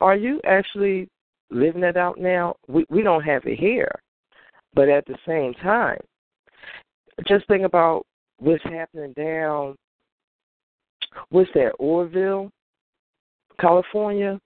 Are 0.00 0.16
you 0.16 0.40
actually 0.44 1.08
living 1.50 1.84
it 1.84 1.96
out 1.96 2.18
now? 2.18 2.56
We 2.66 2.84
we 2.90 3.02
don't 3.02 3.22
have 3.22 3.46
it 3.46 3.58
here, 3.58 3.92
but 4.74 4.88
at 4.88 5.06
the 5.06 5.16
same 5.26 5.54
time, 5.54 6.00
just 7.28 7.46
think 7.46 7.64
about 7.64 8.06
what's 8.38 8.62
happening 8.64 9.12
down. 9.12 9.76
What's 11.30 11.50
that, 11.54 11.72
Oroville? 11.78 12.50
California, 13.60 14.38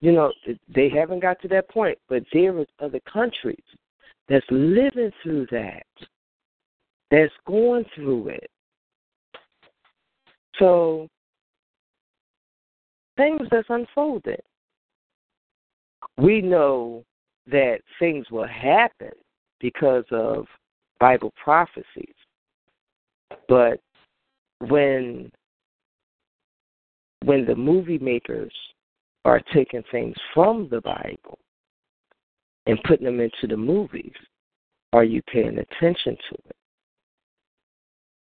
you 0.00 0.12
know, 0.12 0.32
they 0.74 0.88
haven't 0.88 1.20
got 1.20 1.40
to 1.42 1.48
that 1.48 1.68
point, 1.70 1.98
but 2.08 2.24
there 2.32 2.58
is 2.58 2.66
other 2.80 3.00
countries 3.12 3.62
that's 4.28 4.46
living 4.50 5.12
through 5.22 5.46
that, 5.50 5.86
that's 7.10 7.32
going 7.46 7.84
through 7.94 8.28
it. 8.28 8.50
So, 10.58 11.08
things 13.16 13.42
that's 13.50 13.68
unfolding. 13.68 14.36
We 16.18 16.40
know 16.40 17.04
that 17.46 17.80
things 17.98 18.26
will 18.30 18.46
happen 18.46 19.12
because 19.60 20.04
of 20.10 20.46
Bible 20.98 21.32
prophecies. 21.42 22.14
But 23.48 23.80
when 24.60 25.30
when 27.24 27.44
the 27.44 27.56
movie 27.56 27.98
makers 27.98 28.52
are 29.24 29.40
taking 29.52 29.82
things 29.90 30.14
from 30.32 30.68
the 30.70 30.80
Bible 30.80 31.38
and 32.66 32.82
putting 32.84 33.04
them 33.06 33.20
into 33.20 33.46
the 33.48 33.56
movies, 33.56 34.12
are 34.92 35.04
you 35.04 35.22
paying 35.22 35.58
attention 35.58 36.16
to 36.28 36.34
it? 36.48 36.56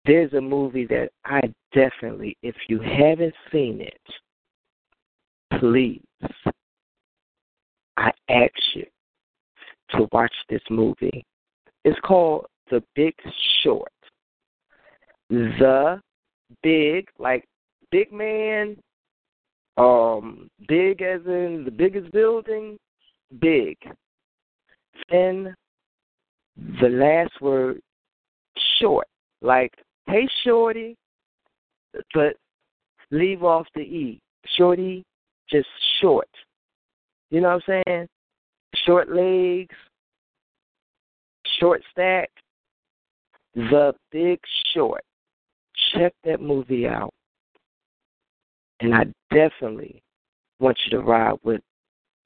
There's 0.06 0.34
a 0.34 0.42
movie 0.42 0.86
that 0.88 1.10
I 1.26 1.42
definitely, 1.74 2.38
if 2.44 2.56
you 2.68 2.80
haven't 2.80 3.34
seen 3.52 3.82
it, 3.82 5.60
please, 5.60 6.02
I 7.98 8.12
ask 8.30 8.54
you 8.76 8.86
to 9.92 10.08
watch 10.12 10.34
this 10.50 10.62
movie. 10.70 11.26
It's 11.84 12.00
called 12.02 12.46
The 12.70 12.84
Big 12.96 13.14
Short. 13.64 13.92
The 15.30 16.02
Big, 16.62 17.08
like 17.18 17.46
big 17.92 18.12
man, 18.12 18.78
um, 19.78 20.50
big 20.68 21.02
as 21.02 21.22
in 21.26 21.64
the 21.66 21.72
biggest 21.72 22.12
building, 22.12 22.78
big. 23.40 23.78
Then 25.10 25.56
the 26.82 26.90
last 26.90 27.42
word, 27.42 27.82
short. 28.80 29.08
Like, 29.42 29.74
hey, 30.08 30.28
shorty, 30.44 30.96
but 32.14 32.36
leave 33.12 33.44
off 33.44 33.68
the 33.76 33.82
E. 33.82 34.20
Shorty, 34.58 35.04
just 35.50 35.68
short. 36.02 36.30
You 37.30 37.42
know 37.42 37.50
what 37.50 37.64
I'm 37.68 37.84
saying? 37.88 38.08
Short 38.86 39.10
legs, 39.10 39.76
short 41.60 41.82
stack. 41.92 42.30
The 43.56 43.94
Big 44.12 44.40
Short. 44.74 45.02
Check 45.94 46.14
that 46.26 46.42
movie 46.42 46.88
out. 46.88 47.14
And 48.82 48.94
I 48.94 49.06
definitely 49.34 50.02
want 50.60 50.78
you 50.86 50.98
to 50.98 51.04
ride 51.04 51.38
with 51.44 51.62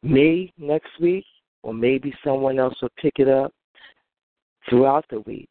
me 0.02 0.52
next 0.58 0.90
week, 1.00 1.26
or 1.64 1.74
maybe 1.74 2.14
someone 2.24 2.60
else 2.60 2.76
will 2.82 2.90
pick 2.98 3.14
it 3.18 3.28
up 3.28 3.54
throughout 4.70 5.06
the 5.10 5.22
week. 5.22 5.50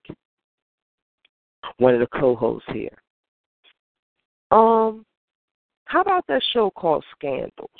One 1.78 1.94
of 1.94 2.00
the 2.00 2.18
co-hosts 2.18 2.68
here. 2.72 2.96
Um, 4.50 5.04
how 5.84 6.00
about 6.00 6.26
that 6.28 6.42
show 6.52 6.70
called 6.70 7.04
Scandals? 7.16 7.70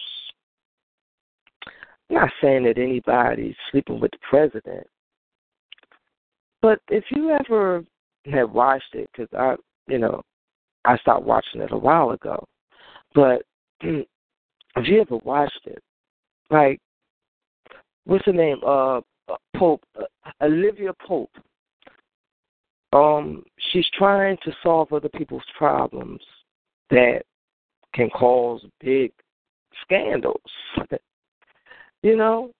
I'm 2.11 2.17
not 2.17 2.31
saying 2.41 2.65
that 2.65 2.79
anybody's 2.79 3.55
sleeping 3.71 4.01
with 4.01 4.11
the 4.11 4.19
president, 4.29 4.87
but 6.63 6.81
if 6.89 7.05
you 7.11 7.31
ever 7.31 7.85
had 8.25 8.53
watched 8.53 8.95
it, 8.95 9.09
because 9.13 9.29
I, 9.39 9.57
you 9.91 9.99
know, 9.99 10.23
I 10.85 10.97
stopped 10.99 11.25
watching 11.25 11.61
it 11.61 11.73
a 11.73 11.77
while 11.77 12.11
ago, 12.11 12.45
but 13.15 13.43
if 13.81 14.07
you 14.77 15.01
ever 15.01 15.19
watched 15.19 15.61
it, 15.67 15.83
like, 16.51 16.81
what's 18.09 18.25
her 18.25 18.33
name? 18.33 18.59
Uh, 18.67 19.01
Pope, 19.57 19.85
uh, 20.01 20.05
Olivia 20.43 20.93
Pope. 21.07 21.31
Um, 22.95 23.45
she's 23.71 23.87
trying 23.97 24.39
to 24.45 24.53
solve 24.63 24.93
other 24.93 25.11
people's 25.11 25.45
problems 25.57 26.21
that 26.89 27.21
can 27.95 28.09
cause 28.09 28.65
big 28.81 29.13
scandals. 29.83 30.41
you 32.03 32.17
know, 32.17 32.51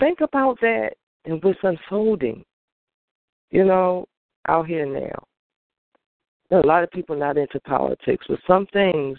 think 0.00 0.20
about 0.20 0.58
that 0.60 0.94
and 1.24 1.42
what's 1.42 1.60
unfolding. 1.62 2.44
You 3.52 3.64
know, 3.64 4.06
out 4.48 4.66
here 4.66 4.86
now. 4.86 6.58
A 6.58 6.66
lot 6.66 6.82
of 6.82 6.90
people 6.90 7.16
not 7.16 7.38
into 7.38 7.60
politics, 7.60 8.26
but 8.28 8.40
some 8.46 8.66
things 8.72 9.18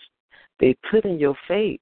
they 0.59 0.75
put 0.91 1.05
in 1.05 1.17
your 1.17 1.35
face. 1.47 1.79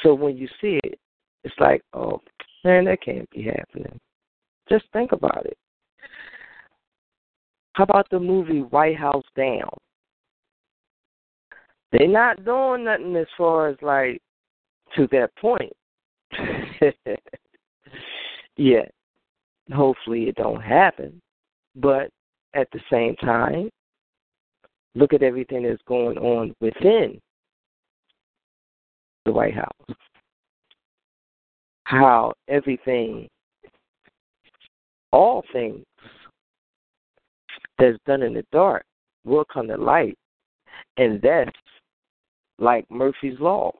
So 0.00 0.12
when 0.14 0.36
you 0.36 0.48
see 0.60 0.80
it, 0.82 0.98
it's 1.44 1.54
like, 1.58 1.82
oh 1.92 2.20
man, 2.64 2.84
that 2.84 3.02
can't 3.02 3.28
be 3.30 3.42
happening. 3.42 3.98
Just 4.68 4.84
think 4.92 5.12
about 5.12 5.44
it. 5.46 5.56
How 7.74 7.84
about 7.84 8.08
the 8.10 8.20
movie 8.20 8.60
White 8.60 8.98
House 8.98 9.24
Down? 9.36 9.70
They're 11.90 12.08
not 12.08 12.44
doing 12.44 12.84
nothing 12.84 13.16
as 13.16 13.26
far 13.36 13.68
as 13.68 13.76
like 13.82 14.20
to 14.96 15.08
that 15.12 15.34
point. 15.36 15.72
yeah. 18.56 18.84
Hopefully 19.72 20.24
it 20.24 20.34
don't 20.36 20.60
happen. 20.60 21.20
But 21.76 22.10
at 22.54 22.68
the 22.72 22.80
same 22.90 23.16
time, 23.16 23.70
look 24.94 25.12
at 25.14 25.22
everything 25.22 25.62
that's 25.62 25.82
going 25.86 26.18
on 26.18 26.54
within 26.60 27.18
the 29.24 29.32
White 29.32 29.54
House. 29.54 29.96
How 31.92 32.32
everything, 32.48 33.28
all 35.10 35.44
things 35.52 35.84
that's 37.78 37.98
done 38.06 38.22
in 38.22 38.32
the 38.32 38.46
dark 38.50 38.86
will 39.26 39.44
come 39.52 39.68
to 39.68 39.76
light. 39.76 40.16
And 40.96 41.20
that's 41.20 41.50
like 42.58 42.90
Murphy's 42.90 43.38
Law. 43.40 43.72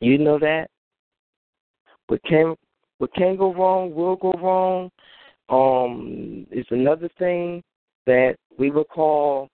You 0.00 0.18
know 0.18 0.38
that? 0.38 0.68
What 2.06 2.22
can 2.22 2.54
what 2.98 3.12
can 3.14 3.36
go 3.36 3.52
wrong 3.52 3.92
will 3.92 4.14
go 4.14 4.32
wrong. 4.34 4.90
Um, 5.48 6.46
is 6.52 6.66
another 6.70 7.10
thing 7.18 7.64
that 8.06 8.36
we 8.58 8.70
would 8.70 8.88
call 8.90 9.48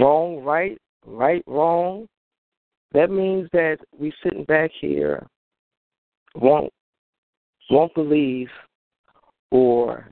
wrong, 0.00 0.42
right, 0.42 0.76
right, 1.06 1.44
wrong. 1.46 2.08
That 2.90 3.12
means 3.12 3.48
that 3.52 3.78
we 3.96 4.12
sitting 4.24 4.44
back 4.44 4.72
here 4.80 5.28
won't 6.34 6.72
won't 7.70 7.94
believe 7.94 8.48
or 9.50 10.10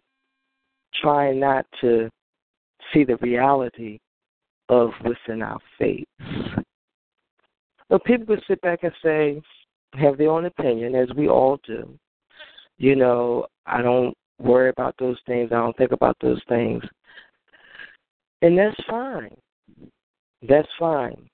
try 1.01 1.33
not 1.33 1.67
to 1.81 2.09
see 2.93 3.05
the 3.05 3.17
reality 3.17 3.99
of 4.69 4.91
what's 5.03 5.19
in 5.29 5.43
our 5.43 5.59
faith. 5.79 6.07
So 7.91 7.99
people 7.99 8.27
could 8.27 8.45
sit 8.47 8.61
back 8.61 8.81
and 8.83 8.93
say, 9.03 9.43
have 9.95 10.17
their 10.17 10.31
own 10.31 10.45
opinion, 10.45 10.95
as 10.95 11.09
we 11.17 11.29
all 11.29 11.59
do. 11.67 11.99
You 12.79 12.95
know, 12.97 13.47
I 13.67 13.83
don't 13.83 14.15
worry 14.39 14.71
about 14.71 14.95
those 14.99 15.19
things. 15.27 15.51
I 15.53 15.57
don't 15.57 15.77
think 15.77 15.93
about 15.93 16.17
those 16.21 16.41
things. 16.49 16.83
And 18.43 18.57
that's 18.57 18.81
fine. 18.89 19.35
That's 20.49 20.69
fine. 20.79 21.29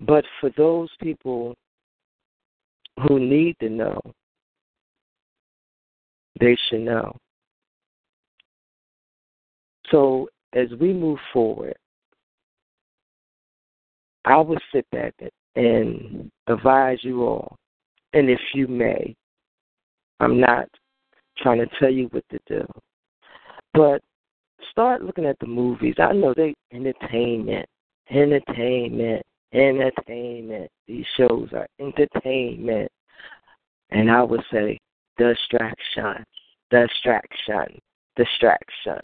But 0.00 0.24
for 0.40 0.50
those 0.56 0.88
people 1.00 1.54
who 3.06 3.18
need 3.18 3.56
to 3.60 3.68
know, 3.68 4.00
they 6.38 6.56
should 6.68 6.80
know. 6.80 7.16
So 9.90 10.28
as 10.52 10.68
we 10.80 10.92
move 10.92 11.18
forward, 11.32 11.76
I 14.24 14.36
would 14.38 14.60
sit 14.72 14.86
back 14.90 15.14
and 15.56 16.30
advise 16.46 16.98
you 17.02 17.24
all, 17.24 17.56
and 18.12 18.28
if 18.28 18.40
you 18.54 18.68
may, 18.68 19.14
I'm 20.20 20.38
not 20.38 20.68
trying 21.38 21.58
to 21.58 21.66
tell 21.78 21.90
you 21.90 22.06
what 22.12 22.24
to 22.30 22.38
do, 22.46 22.66
but 23.72 24.02
start 24.70 25.02
looking 25.02 25.24
at 25.24 25.38
the 25.40 25.46
movies. 25.46 25.94
I 25.98 26.12
know 26.12 26.34
they 26.36 26.54
entertainment, 26.72 27.66
entertainment, 28.10 29.22
entertainment. 29.52 30.70
These 30.86 31.06
shows 31.16 31.48
are 31.52 31.66
entertainment, 31.80 32.90
and 33.90 34.10
I 34.10 34.22
would 34.22 34.42
say 34.52 34.78
distraction, 35.18 36.24
distraction, 36.70 37.78
distraction. 38.16 39.00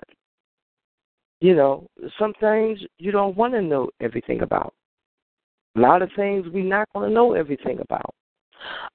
You 1.41 1.55
know, 1.55 1.87
some 2.19 2.33
things 2.41 2.81
you 2.99 3.13
don't 3.13 3.37
want 3.37 3.53
to 3.55 3.63
know 3.63 3.91
everything 4.01 4.41
about. 4.41 4.73
A 5.77 5.81
lot 5.81 6.01
of 6.01 6.11
things 6.17 6.47
we're 6.53 6.65
not 6.65 6.89
going 6.95 7.11
to 7.11 7.15
know 7.15 7.35
everything 7.35 7.81
about 7.81 8.15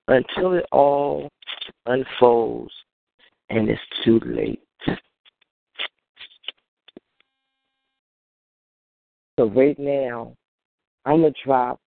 until 0.08 0.54
it 0.54 0.66
all 0.72 1.30
unfolds 1.86 2.74
and 3.50 3.70
it's 3.70 3.82
too 4.04 4.20
late. 4.26 4.62
So, 9.38 9.50
right 9.50 9.78
now, 9.78 10.34
I'm 11.06 11.22
going 11.22 11.34
to 11.34 11.40
drop 11.44 11.80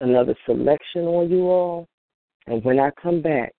another 0.00 0.34
selection 0.44 1.02
on 1.02 1.30
you 1.30 1.42
all. 1.42 1.86
And 2.46 2.62
when 2.64 2.78
I 2.78 2.90
come 3.00 3.22
back, 3.22 3.52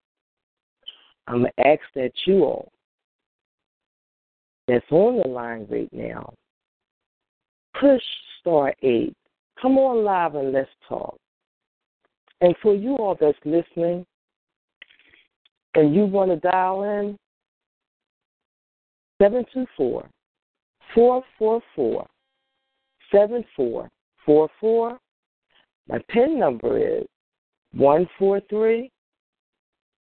I'm 1.27 1.41
going 1.41 1.51
to 1.57 1.67
ask 1.67 1.81
that 1.95 2.11
you 2.25 2.43
all 2.43 2.71
that's 4.67 4.85
on 4.91 5.21
the 5.21 5.27
line 5.27 5.65
right 5.69 5.89
now 5.91 6.33
push 7.79 8.01
star 8.39 8.73
8. 8.81 9.13
Come 9.61 9.77
on 9.77 10.03
live 10.03 10.35
and 10.35 10.51
let's 10.51 10.69
talk. 10.87 11.17
And 12.41 12.55
for 12.61 12.75
you 12.75 12.95
all 12.95 13.17
that's 13.19 13.37
listening 13.45 14.05
and 15.75 15.95
you 15.95 16.05
want 16.05 16.31
to 16.31 16.37
dial 16.37 16.83
in, 16.83 17.17
724 19.21 20.07
444 20.93 22.07
7444. 23.11 24.99
My 25.87 25.99
PIN 26.09 26.39
number 26.39 26.77
is 26.77 27.05
143 27.73 28.91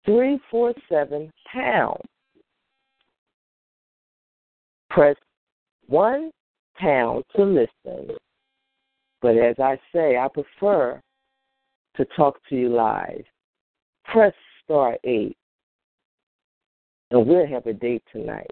347 0.06 1.32
pound. 1.52 2.02
Press 4.90 5.16
1 5.88 6.32
pound 6.78 7.24
to 7.36 7.44
listen. 7.44 8.16
But 9.22 9.38
as 9.38 9.56
I 9.60 9.80
say, 9.94 10.18
I 10.18 10.28
prefer 10.28 11.00
to 11.96 12.06
talk 12.16 12.38
to 12.50 12.56
you 12.56 12.70
live. 12.70 13.24
Press 14.06 14.34
star 14.64 14.98
8. 15.04 15.38
And 17.12 17.28
we'll 17.28 17.48
have 17.48 17.66
a 17.68 17.74
date 17.74 18.04
tonight 18.12 18.50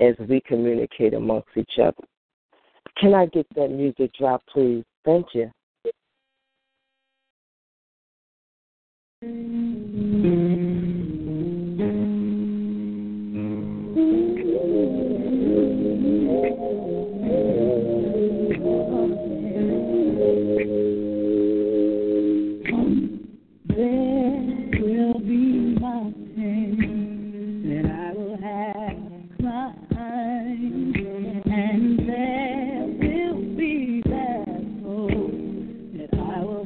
as 0.00 0.14
we 0.28 0.40
communicate 0.40 1.14
amongst 1.14 1.48
each 1.56 1.78
other. 1.78 2.04
Can 2.96 3.14
I 3.14 3.26
get 3.26 3.46
that 3.56 3.68
music 3.70 4.12
drop, 4.18 4.42
please? 4.52 4.84
Thank 5.04 5.26
you. 5.34 5.50
Never 9.22 9.93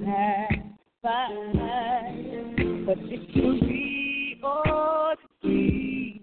will 0.04 0.78
but 2.87 2.98
it 3.00 3.37
will 3.37 3.61
be. 5.42 6.17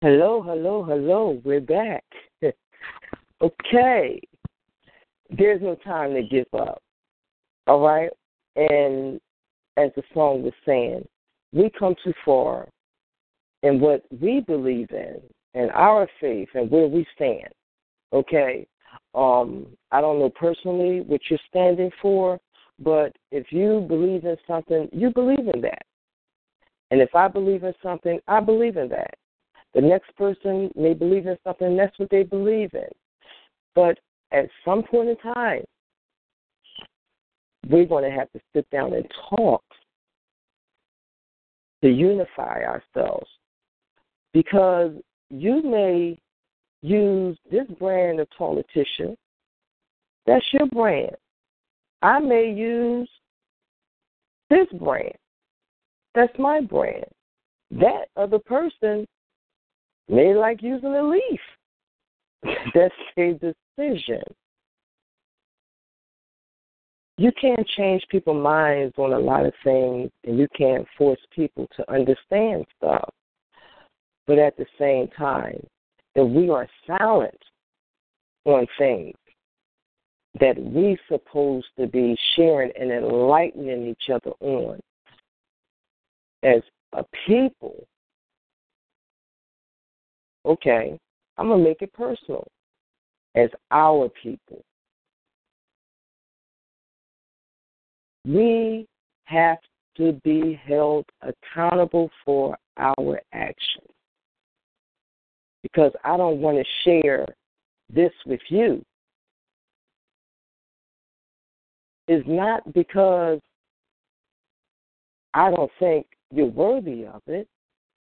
Hello, 0.00 0.40
hello, 0.40 0.84
hello. 0.84 1.42
We're 1.44 1.60
back. 1.60 2.04
okay. 3.42 4.20
There's 5.36 5.60
no 5.60 5.74
time 5.74 6.14
to 6.14 6.22
give 6.22 6.46
up. 6.56 6.80
All 7.66 7.80
right? 7.80 8.10
And 8.54 9.20
as 9.76 9.90
the 9.96 10.04
song 10.14 10.44
was 10.44 10.52
saying, 10.64 11.04
we 11.52 11.68
come 11.76 11.96
too 12.04 12.12
far 12.24 12.68
in 13.64 13.80
what 13.80 14.04
we 14.20 14.38
believe 14.38 14.88
in 14.92 15.20
and 15.54 15.72
our 15.72 16.06
faith 16.20 16.50
and 16.54 16.70
where 16.70 16.86
we 16.86 17.04
stand. 17.16 17.48
Okay? 18.12 18.68
Um, 19.16 19.66
I 19.90 20.00
don't 20.00 20.20
know 20.20 20.30
personally 20.30 21.00
what 21.00 21.22
you're 21.28 21.40
standing 21.48 21.90
for, 22.00 22.38
but 22.78 23.16
if 23.32 23.50
you 23.50 23.84
believe 23.88 24.24
in 24.24 24.36
something, 24.46 24.88
you 24.92 25.10
believe 25.12 25.48
in 25.52 25.60
that. 25.62 25.82
And 26.92 27.00
if 27.00 27.16
I 27.16 27.26
believe 27.26 27.64
in 27.64 27.74
something, 27.82 28.20
I 28.28 28.38
believe 28.38 28.76
in 28.76 28.88
that. 28.90 29.14
The 29.74 29.80
next 29.80 30.14
person 30.16 30.70
may 30.74 30.94
believe 30.94 31.26
in 31.26 31.36
something, 31.44 31.68
and 31.68 31.78
that's 31.78 31.98
what 31.98 32.10
they 32.10 32.22
believe 32.22 32.70
in. 32.74 32.88
But 33.74 33.98
at 34.32 34.48
some 34.64 34.82
point 34.82 35.10
in 35.10 35.16
time, 35.16 35.64
we're 37.68 37.86
going 37.86 38.04
to 38.04 38.16
have 38.16 38.30
to 38.32 38.40
sit 38.54 38.68
down 38.70 38.94
and 38.94 39.04
talk 39.30 39.62
to 41.82 41.88
unify 41.88 42.62
ourselves. 42.62 43.28
Because 44.32 44.92
you 45.30 45.62
may 45.62 46.18
use 46.82 47.36
this 47.50 47.66
brand 47.78 48.20
of 48.20 48.28
politician, 48.36 49.16
that's 50.26 50.44
your 50.52 50.66
brand. 50.66 51.16
I 52.02 52.20
may 52.20 52.50
use 52.50 53.08
this 54.50 54.66
brand, 54.80 55.16
that's 56.14 56.36
my 56.38 56.60
brand. 56.60 57.04
That 57.70 58.06
other 58.16 58.38
person 58.38 59.06
may 60.08 60.34
like 60.34 60.62
using 60.62 60.94
a 60.94 61.02
leaf. 61.02 61.40
That's 62.74 62.94
a 63.16 63.32
decision. 63.34 64.22
You 67.18 67.32
can't 67.40 67.66
change 67.76 68.04
people's 68.10 68.42
minds 68.42 68.94
on 68.96 69.12
a 69.12 69.18
lot 69.18 69.44
of 69.44 69.52
things, 69.64 70.08
and 70.24 70.38
you 70.38 70.46
can't 70.56 70.86
force 70.96 71.18
people 71.34 71.66
to 71.76 71.92
understand 71.92 72.64
stuff. 72.76 73.12
But 74.28 74.38
at 74.38 74.56
the 74.56 74.66
same 74.78 75.08
time, 75.08 75.60
if 76.14 76.28
we 76.30 76.48
are 76.48 76.68
silent 76.86 77.38
on 78.44 78.66
things 78.78 79.16
that 80.38 80.62
we 80.62 80.92
are 80.92 80.98
supposed 81.08 81.66
to 81.78 81.86
be 81.88 82.16
sharing 82.36 82.70
and 82.78 82.92
enlightening 82.92 83.88
each 83.88 84.10
other 84.12 84.32
on 84.40 84.78
as 86.44 86.62
a 86.92 87.04
people, 87.26 87.84
okay, 90.44 90.98
I'm 91.36 91.48
going 91.48 91.62
to 91.62 91.68
make 91.68 91.82
it 91.82 91.92
personal 91.92 92.46
as 93.34 93.50
our 93.70 94.10
people. 94.22 94.62
We 98.24 98.86
have 99.24 99.58
to 99.96 100.12
be 100.24 100.60
held 100.66 101.06
accountable 101.22 102.10
for 102.24 102.56
our 102.76 103.20
actions. 103.32 103.86
Because 105.62 105.92
I 106.04 106.16
don't 106.16 106.40
want 106.40 106.56
to 106.56 106.64
share 106.84 107.26
this 107.92 108.12
with 108.26 108.40
you. 108.48 108.84
Is 112.06 112.22
not 112.26 112.72
because 112.72 113.40
I 115.34 115.50
don't 115.50 115.70
think 115.78 116.06
you're 116.32 116.46
worthy 116.46 117.04
of 117.04 117.22
it. 117.26 117.46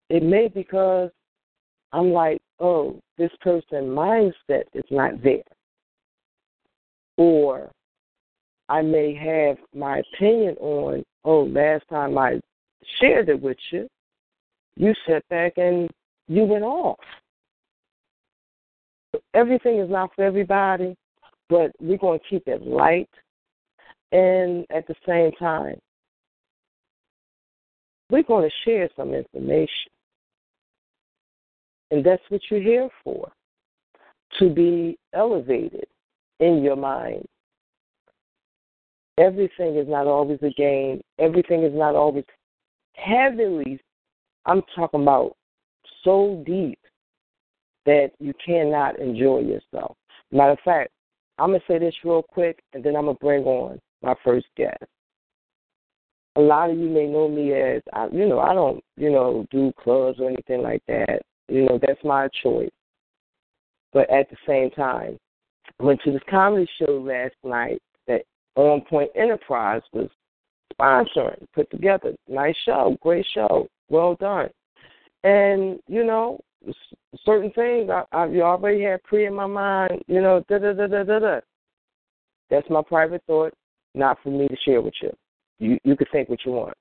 It 0.08 0.22
may 0.22 0.48
because 0.48 1.10
I'm 1.92 2.12
like, 2.12 2.40
oh, 2.61 3.00
this 3.18 3.31
person 3.40 3.87
mindset 3.87 4.64
is 4.74 4.85
not 4.90 5.22
there. 5.22 5.42
Or 7.16 7.70
I 8.68 8.83
may 8.83 9.14
have 9.14 9.57
my 9.74 9.98
opinion 10.14 10.57
on, 10.61 11.05
oh, 11.24 11.42
last 11.42 11.85
time 11.90 12.16
I 12.16 12.40
shared 13.00 13.29
it 13.29 13.40
with 13.40 13.59
you, 13.72 13.88
you 14.76 14.94
sat 15.07 15.29
back 15.29 15.55
and 15.57 15.90
you 16.29 16.44
went 16.44 16.64
off. 16.64 16.98
Everything 19.35 19.81
is 19.81 19.90
not 19.90 20.11
for 20.14 20.24
everybody, 20.24 20.96
but 21.48 21.72
we're 21.81 21.98
going 21.98 22.20
to 22.20 22.24
keep 22.31 22.46
it 22.46 22.64
light. 22.64 23.11
And 24.12 24.64
at 24.70 24.87
the 24.87 24.94
same 25.07 25.33
time, 25.33 25.76
we're 28.11 28.22
going 28.22 28.48
to 28.48 28.57
share 28.64 28.88
some 28.96 29.14
information. 29.14 29.90
And 31.90 32.05
that's 32.05 32.22
what 32.29 32.40
you're 32.50 32.62
here 32.62 32.88
for 33.03 33.31
to 34.38 34.48
be 34.48 34.98
elevated 35.12 35.87
in 36.38 36.62
your 36.62 36.76
mind. 36.76 37.26
Everything 39.18 39.76
is 39.76 39.88
not 39.88 40.07
always 40.07 40.38
a 40.42 40.50
game, 40.50 41.00
everything 41.18 41.62
is 41.62 41.74
not 41.74 41.94
always 41.94 42.24
heavily. 42.94 43.81
I'm 44.46 44.62
talking 44.74 45.03
about 45.03 45.37
so 46.05 46.42
deep 46.46 46.79
that 47.87 48.12
you 48.18 48.33
cannot 48.44 48.98
enjoy 48.98 49.40
yourself. 49.40 49.96
Matter 50.33 50.53
of 50.53 50.59
fact, 50.64 50.90
I'm 51.38 51.50
going 51.50 51.61
to 51.61 51.66
say 51.66 51.79
this 51.79 51.94
real 52.05 52.22
quick 52.22 52.62
and 52.72 52.85
then 52.85 52.96
I'm 52.96 53.05
going 53.05 53.16
to 53.16 53.20
bring 53.20 53.44
on 53.44 53.81
my 54.03 54.14
first 54.24 54.46
guest. 54.57 54.83
A 56.37 56.40
lot 56.40 56.70
of 56.70 56.79
you 56.79 56.88
may 56.88 57.07
know 57.07 57.29
me 57.29 57.53
as, 57.53 57.83
I, 57.92 58.07
you 58.12 58.26
know, 58.26 58.38
I 58.38 58.55
don't, 58.55 58.83
you 58.96 59.11
know, 59.11 59.46
do 59.50 59.72
clubs 59.83 60.20
or 60.20 60.29
anything 60.29 60.62
like 60.62 60.83
that. 60.87 61.22
You 61.50 61.66
know, 61.66 61.78
that's 61.84 62.02
my 62.04 62.28
choice. 62.42 62.70
But 63.92 64.08
at 64.10 64.30
the 64.30 64.36
same 64.46 64.70
time, 64.70 65.18
I 65.80 65.82
went 65.82 66.00
to 66.04 66.12
this 66.12 66.22
comedy 66.30 66.68
show 66.78 66.92
last 66.98 67.34
night 67.44 67.82
that 68.06 68.22
On 68.54 68.80
Point 68.82 69.10
Enterprise 69.16 69.82
was 69.92 70.08
sponsoring, 70.72 71.44
put 71.52 71.68
together. 71.70 72.14
Nice 72.28 72.54
show, 72.64 72.96
great 73.02 73.26
show, 73.34 73.66
well 73.88 74.14
done. 74.14 74.48
And, 75.24 75.80
you 75.88 76.04
know, 76.04 76.38
certain 77.24 77.50
things 77.50 77.90
I, 77.90 78.04
I 78.12 78.26
already 78.40 78.82
had 78.82 79.02
pre 79.02 79.26
in 79.26 79.34
my 79.34 79.46
mind, 79.46 80.02
you 80.06 80.22
know, 80.22 80.44
da 80.48 80.58
da 80.58 80.72
da 80.72 80.86
da 80.86 81.02
da 81.02 81.18
da. 81.18 81.40
That's 82.48 82.70
my 82.70 82.82
private 82.82 83.22
thought, 83.26 83.52
not 83.94 84.18
for 84.22 84.30
me 84.30 84.46
to 84.48 84.56
share 84.64 84.80
with 84.80 84.94
you. 85.02 85.12
You 85.58 85.78
you 85.84 85.96
can 85.96 86.06
think 86.12 86.28
what 86.28 86.44
you 86.44 86.52
want. 86.52 86.74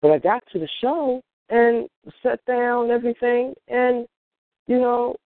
But 0.00 0.12
I 0.12 0.18
got 0.18 0.42
to 0.52 0.58
the 0.58 0.68
show 0.80 1.20
and 1.50 1.88
sat 2.22 2.44
down 2.46 2.90
everything 2.90 3.54
and 3.68 4.06
you 4.66 4.78
know 4.78 5.16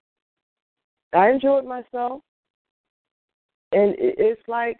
I 1.13 1.29
enjoyed 1.29 1.65
myself. 1.65 2.21
And 3.71 3.95
it's 3.97 4.41
like 4.47 4.77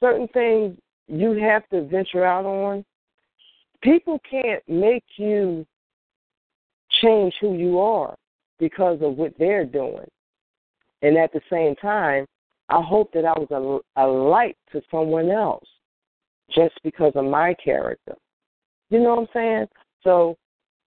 certain 0.00 0.28
things 0.28 0.76
you 1.08 1.32
have 1.32 1.68
to 1.68 1.86
venture 1.86 2.24
out 2.24 2.44
on. 2.44 2.84
People 3.82 4.20
can't 4.28 4.62
make 4.68 5.04
you 5.16 5.66
change 7.02 7.34
who 7.40 7.56
you 7.56 7.78
are 7.78 8.16
because 8.58 8.98
of 9.02 9.16
what 9.16 9.34
they're 9.38 9.66
doing. 9.66 10.08
And 11.02 11.16
at 11.16 11.32
the 11.32 11.42
same 11.50 11.76
time, 11.76 12.26
I 12.68 12.82
hope 12.82 13.12
that 13.12 13.24
I 13.24 13.38
was 13.38 13.82
a, 13.96 14.02
a 14.02 14.06
light 14.06 14.56
to 14.72 14.82
someone 14.90 15.30
else 15.30 15.66
just 16.50 16.74
because 16.82 17.12
of 17.14 17.24
my 17.24 17.54
character. 17.62 18.14
You 18.90 19.00
know 19.00 19.10
what 19.10 19.20
I'm 19.20 19.28
saying? 19.32 19.66
So 20.02 20.36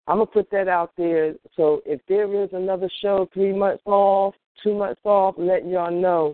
I'm 0.08 0.18
gonna 0.18 0.26
put 0.26 0.50
that 0.52 0.68
out 0.68 0.92
there. 0.98 1.36
So 1.56 1.82
if 1.86 2.02
there 2.08 2.44
is 2.44 2.50
another 2.54 2.90
show 3.02 3.28
three 3.34 3.54
months 3.54 3.84
off, 3.86 4.36
two 4.62 4.76
months 4.76 5.02
off, 5.04 5.36
letting 5.38 5.70
y'all 5.70 5.92
know, 5.92 6.34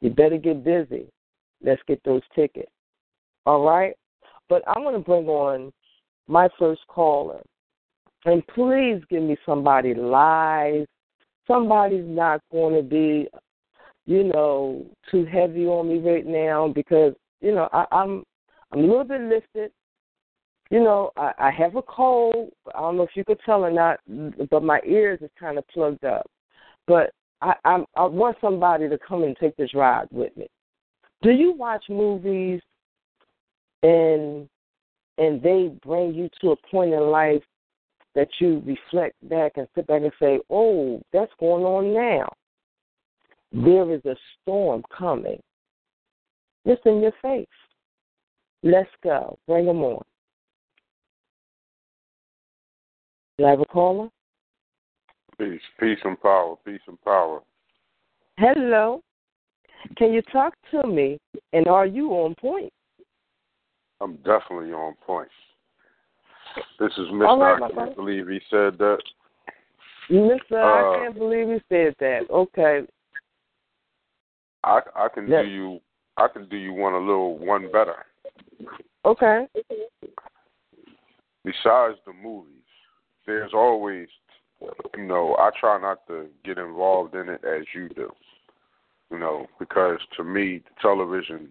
you 0.00 0.10
better 0.10 0.36
get 0.36 0.64
busy. 0.64 1.06
Let's 1.62 1.82
get 1.88 2.02
those 2.04 2.22
tickets. 2.34 2.70
All 3.46 3.64
right? 3.64 3.94
But 4.48 4.62
I'm 4.68 4.82
gonna 4.82 4.98
bring 4.98 5.26
on 5.28 5.72
my 6.28 6.48
first 6.58 6.82
caller. 6.88 7.40
And 8.26 8.46
please 8.48 9.02
give 9.10 9.22
me 9.22 9.36
somebody 9.44 9.94
live. 9.94 10.86
Somebody's 11.46 12.06
not 12.06 12.40
to 12.52 12.82
be, 12.82 13.28
you 14.06 14.24
know, 14.24 14.86
too 15.10 15.26
heavy 15.26 15.66
on 15.66 15.88
me 15.88 15.98
right 15.98 16.26
now 16.26 16.68
because 16.68 17.14
you 17.40 17.54
know 17.54 17.68
I, 17.72 17.84
I'm 17.92 18.24
I'm 18.72 18.80
a 18.80 18.82
little 18.82 19.04
bit 19.04 19.20
lifted. 19.20 19.72
You 20.70 20.82
know, 20.82 21.10
I, 21.16 21.32
I 21.38 21.50
have 21.50 21.76
a 21.76 21.82
cold. 21.82 22.50
I 22.74 22.80
don't 22.80 22.96
know 22.96 23.02
if 23.02 23.14
you 23.14 23.24
could 23.24 23.40
tell 23.44 23.64
or 23.64 23.70
not, 23.70 24.00
but 24.50 24.62
my 24.62 24.80
ears 24.86 25.20
is 25.22 25.30
kind 25.38 25.58
of 25.58 25.68
plugged 25.68 26.04
up. 26.04 26.30
But 26.86 27.12
I, 27.42 27.54
I'm, 27.64 27.84
I 27.96 28.04
want 28.04 28.38
somebody 28.40 28.88
to 28.88 28.98
come 29.06 29.22
and 29.22 29.36
take 29.38 29.56
this 29.56 29.74
ride 29.74 30.08
with 30.10 30.36
me. 30.36 30.46
Do 31.22 31.30
you 31.30 31.52
watch 31.52 31.84
movies 31.88 32.60
and 33.82 34.48
and 35.16 35.40
they 35.42 35.72
bring 35.84 36.12
you 36.12 36.28
to 36.40 36.50
a 36.50 36.56
point 36.70 36.92
in 36.92 37.00
life 37.00 37.42
that 38.14 38.28
you 38.40 38.62
reflect 38.66 39.14
back 39.28 39.52
and 39.56 39.68
sit 39.74 39.86
back 39.86 40.02
and 40.02 40.12
say, 40.20 40.40
"Oh, 40.50 41.00
that's 41.12 41.32
going 41.38 41.64
on 41.64 41.92
now." 41.94 42.28
There 43.52 43.92
is 43.92 44.04
a 44.04 44.16
storm 44.42 44.82
coming. 44.96 45.40
It's 46.64 46.82
in 46.86 47.00
your 47.00 47.12
face. 47.22 47.46
Let's 48.62 48.90
go. 49.02 49.38
Bring 49.46 49.66
them 49.66 49.82
on. 49.82 50.02
Do 53.38 53.46
I 53.46 53.50
have 53.50 53.60
a 53.60 53.64
caller? 53.66 54.08
Peace, 55.38 55.60
peace 55.80 55.98
and 56.04 56.20
power, 56.20 56.54
peace 56.64 56.80
and 56.86 57.00
power. 57.02 57.40
Hello. 58.38 59.02
Can 59.96 60.12
you 60.12 60.22
talk 60.22 60.54
to 60.70 60.86
me? 60.86 61.18
And 61.52 61.66
are 61.66 61.86
you 61.86 62.10
on 62.10 62.34
point? 62.36 62.72
I'm 64.00 64.16
definitely 64.18 64.72
on 64.72 64.94
point. 65.04 65.28
This 66.78 66.92
is 66.92 67.08
Mr. 67.08 67.26
All 67.26 67.40
right, 67.40 67.62
I 67.62 67.70
can't 67.70 67.96
believe 67.96 68.28
he 68.28 68.40
said 68.50 68.78
that. 68.78 68.98
Mister, 70.08 70.60
I 70.60 70.80
Uh, 70.80 70.98
can't 70.98 71.18
believe 71.18 71.48
you 71.48 71.60
said 71.68 71.94
that. 71.98 72.30
Okay. 72.30 72.82
I 74.62 74.80
I 74.94 75.08
can 75.08 75.26
do 75.26 75.44
you 75.44 75.80
I 76.16 76.28
can 76.28 76.48
do 76.48 76.56
you 76.56 76.72
one 76.72 76.92
a 76.94 76.98
little 76.98 77.38
one 77.38 77.70
better. 77.72 78.06
Okay. 79.04 79.46
Besides 81.44 81.98
the 82.06 82.12
movies, 82.22 82.63
there's 83.26 83.52
always 83.54 84.08
you 84.96 85.04
know, 85.04 85.36
I 85.38 85.50
try 85.58 85.80
not 85.80 86.06
to 86.08 86.26
get 86.44 86.58
involved 86.58 87.14
in 87.14 87.28
it 87.28 87.42
as 87.44 87.64
you 87.74 87.88
do. 87.88 88.10
You 89.10 89.18
know, 89.18 89.46
because 89.58 89.98
to 90.16 90.24
me 90.24 90.62
television 90.80 91.48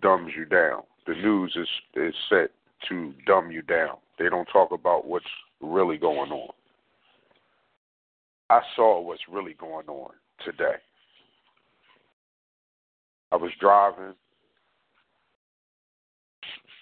dumbs 0.00 0.32
you 0.36 0.44
down. 0.44 0.82
The 1.06 1.14
news 1.14 1.56
is 1.56 1.68
is 1.94 2.14
set 2.28 2.50
to 2.88 3.12
dumb 3.26 3.50
you 3.50 3.62
down. 3.62 3.96
They 4.18 4.28
don't 4.28 4.46
talk 4.46 4.72
about 4.72 5.06
what's 5.06 5.24
really 5.60 5.96
going 5.96 6.30
on. 6.30 6.50
I 8.50 8.60
saw 8.76 9.00
what's 9.00 9.22
really 9.30 9.54
going 9.54 9.88
on 9.88 10.10
today. 10.44 10.76
I 13.30 13.36
was 13.36 13.50
driving, 13.60 14.14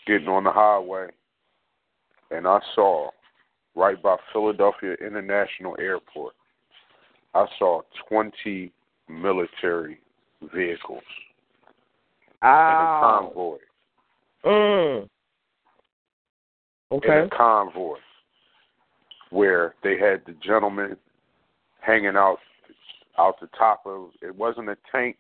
getting 0.07 0.29
on 0.29 0.45
the 0.45 0.51
highway, 0.51 1.09
and 2.31 2.47
I 2.47 2.59
saw 2.75 3.11
right 3.75 4.01
by 4.03 4.17
Philadelphia 4.33 4.95
International 5.05 5.77
Airport, 5.79 6.35
I 7.35 7.47
saw 7.59 7.83
20 8.09 8.73
military 9.09 10.01
vehicles 10.55 11.03
in 12.43 12.47
a 12.47 12.47
Ow. 12.47 13.01
convoy. 13.01 13.59
Mm. 14.45 15.09
In 16.93 16.99
Okay. 16.99 17.21
a 17.21 17.29
convoy 17.29 17.99
where 19.31 19.75
they 19.83 19.97
had 19.97 20.25
the 20.27 20.33
gentleman 20.43 20.97
hanging 21.81 22.17
out 22.17 22.39
out 23.19 23.39
the 23.41 23.49
top 23.49 23.83
of 23.87 24.11
it 24.23 24.35
wasn't 24.35 24.69
a 24.69 24.77
tank, 24.91 25.17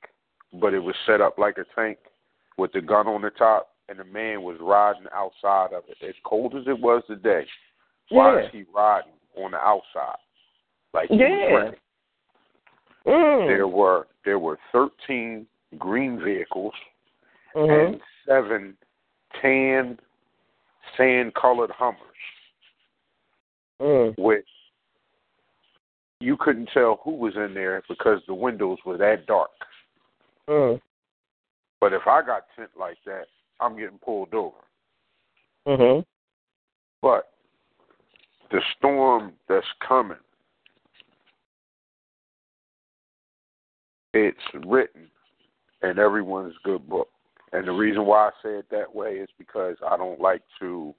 but 0.54 0.72
it 0.72 0.78
was 0.78 0.94
set 1.06 1.20
up 1.20 1.38
like 1.38 1.58
a 1.58 1.64
tank 1.74 1.98
with 2.56 2.72
the 2.72 2.80
gun 2.80 3.06
on 3.06 3.20
the 3.20 3.30
top 3.30 3.74
and 3.88 3.98
the 3.98 4.04
man 4.04 4.42
was 4.42 4.56
riding 4.60 5.06
outside 5.12 5.74
of 5.74 5.82
it. 5.88 5.96
As 6.06 6.14
cold 6.24 6.54
as 6.54 6.66
it 6.66 6.80
was 6.80 7.02
today, 7.06 7.44
why 8.10 8.34
Yeah. 8.34 8.46
is 8.46 8.52
he 8.52 8.64
riding 8.74 9.12
on 9.36 9.52
the 9.52 9.58
outside? 9.58 10.18
Like 10.92 11.08
Yeah. 11.10 11.72
Mm. 13.06 13.46
There 13.46 13.66
were 13.66 14.06
there 14.24 14.38
were 14.38 14.58
thirteen 14.72 15.46
green 15.78 16.20
vehicles 16.22 16.74
Mhm. 17.54 17.86
and 17.86 18.02
seven 18.26 18.76
tan 19.40 19.98
sand 20.96 21.34
colored 21.34 21.70
Hummers, 21.70 21.98
Mm. 23.80 24.18
which 24.18 24.48
you 26.20 26.36
couldn't 26.36 26.66
tell 26.66 26.96
who 26.96 27.12
was 27.12 27.34
in 27.36 27.54
there 27.54 27.82
because 27.88 28.24
the 28.26 28.34
windows 28.34 28.78
were 28.84 28.98
that 28.98 29.24
dark. 29.26 29.50
Mm. 30.46 30.82
But 31.80 31.94
if 31.94 32.06
I 32.06 32.20
got 32.20 32.44
tint 32.54 32.76
like 32.76 32.98
that, 33.04 33.26
I'm 33.58 33.76
getting 33.76 33.98
pulled 33.98 34.34
over. 34.34 34.56
Mhm. 35.66 36.04
But 37.00 37.29
the 38.50 38.60
storm 38.76 39.32
that's 39.48 39.66
coming, 39.86 40.16
it's 44.12 44.38
written 44.66 45.08
in 45.82 45.98
everyone's 45.98 46.54
good 46.64 46.88
book. 46.88 47.08
And 47.52 47.66
the 47.66 47.72
reason 47.72 48.06
why 48.06 48.28
I 48.28 48.30
say 48.42 48.50
it 48.50 48.66
that 48.70 48.94
way 48.94 49.14
is 49.14 49.28
because 49.38 49.76
I 49.88 49.96
don't 49.96 50.20
like 50.20 50.42
to, 50.60 50.94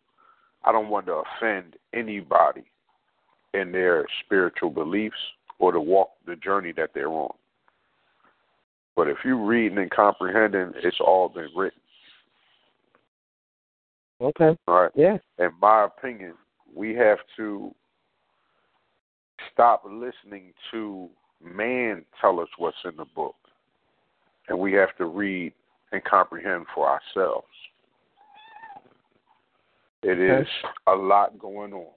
I 0.64 0.72
don't 0.72 0.90
want 0.90 1.06
to 1.08 1.24
offend 1.24 1.76
anybody 1.94 2.66
in 3.54 3.72
their 3.72 4.06
spiritual 4.26 4.70
beliefs 4.70 5.16
or 5.60 5.72
to 5.72 5.80
walk 5.80 6.12
the 6.26 6.36
journey 6.38 6.74
that 6.78 6.92
they're 6.94 7.10
on. 7.10 7.34
But 8.96 9.08
if 9.08 9.18
you're 9.24 9.44
reading 9.44 9.78
and 9.78 9.90
comprehending, 9.90 10.74
it's 10.84 11.00
all 11.00 11.30
been 11.30 11.50
written. 11.56 11.80
Okay. 14.20 14.58
All 14.68 14.82
right. 14.82 14.92
Yeah. 14.96 15.18
In 15.40 15.50
my 15.62 15.86
opinion, 15.86 16.34
we 16.76 16.96
have 16.96 17.20
to 17.38 17.74
stop 19.52 19.84
listening 19.86 20.54
to 20.72 21.10
man 21.44 22.04
tell 22.20 22.40
us 22.40 22.48
what's 22.58 22.78
in 22.86 22.96
the 22.98 23.06
book. 23.16 23.36
And 24.48 24.60
we 24.60 24.74
have 24.74 24.96
to 24.98 25.06
read 25.06 25.54
and 25.92 26.04
comprehend 26.04 26.66
for 26.74 26.90
ourselves. 26.90 27.48
It 30.04 30.20
is 30.20 30.48
a 30.88 30.94
lot 30.94 31.38
going 31.38 31.74
on. 31.74 31.92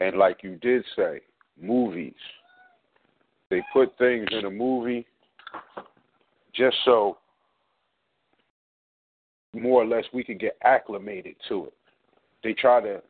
And 0.00 0.16
like 0.16 0.42
you 0.42 0.56
did 0.56 0.84
say, 0.96 1.20
movies. 1.60 2.14
They 3.50 3.62
put 3.72 3.96
things 3.98 4.26
in 4.32 4.44
a 4.44 4.50
movie 4.50 5.06
just 6.54 6.76
so 6.84 7.18
more 9.54 9.82
or 9.82 9.86
less 9.86 10.04
we 10.12 10.22
can 10.22 10.38
get 10.38 10.56
acclimated 10.62 11.34
to 11.48 11.66
it. 11.66 11.72
They 12.44 12.52
try 12.52 12.80
to 12.80 13.02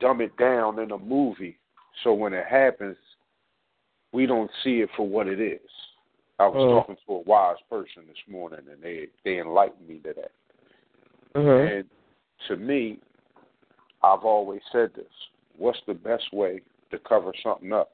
dumb 0.00 0.20
it 0.20 0.36
down 0.36 0.78
in 0.78 0.90
a 0.90 0.98
movie 0.98 1.58
so 2.02 2.12
when 2.12 2.32
it 2.32 2.46
happens, 2.46 2.96
we 4.12 4.26
don't 4.26 4.50
see 4.64 4.80
it 4.80 4.90
for 4.96 5.06
what 5.06 5.26
it 5.28 5.40
is. 5.40 5.60
I 6.38 6.46
was 6.46 6.62
Mm. 6.62 6.70
talking 6.70 6.96
to 6.96 7.12
a 7.14 7.18
wise 7.20 7.60
person 7.68 8.06
this 8.06 8.26
morning 8.26 8.66
and 8.70 8.82
they, 8.82 9.08
they 9.24 9.38
enlightened 9.38 9.86
me 9.86 9.98
to 10.00 10.12
that. 10.14 10.32
Mhm. 11.34 11.70
And 11.70 11.90
to 12.48 12.56
me, 12.56 13.00
I've 14.02 14.24
always 14.24 14.62
said 14.72 14.92
this. 14.94 15.12
What's 15.56 15.80
the 15.82 15.94
best 15.94 16.32
way 16.32 16.62
to 16.90 16.98
cover 16.98 17.32
something 17.42 17.72
up? 17.72 17.92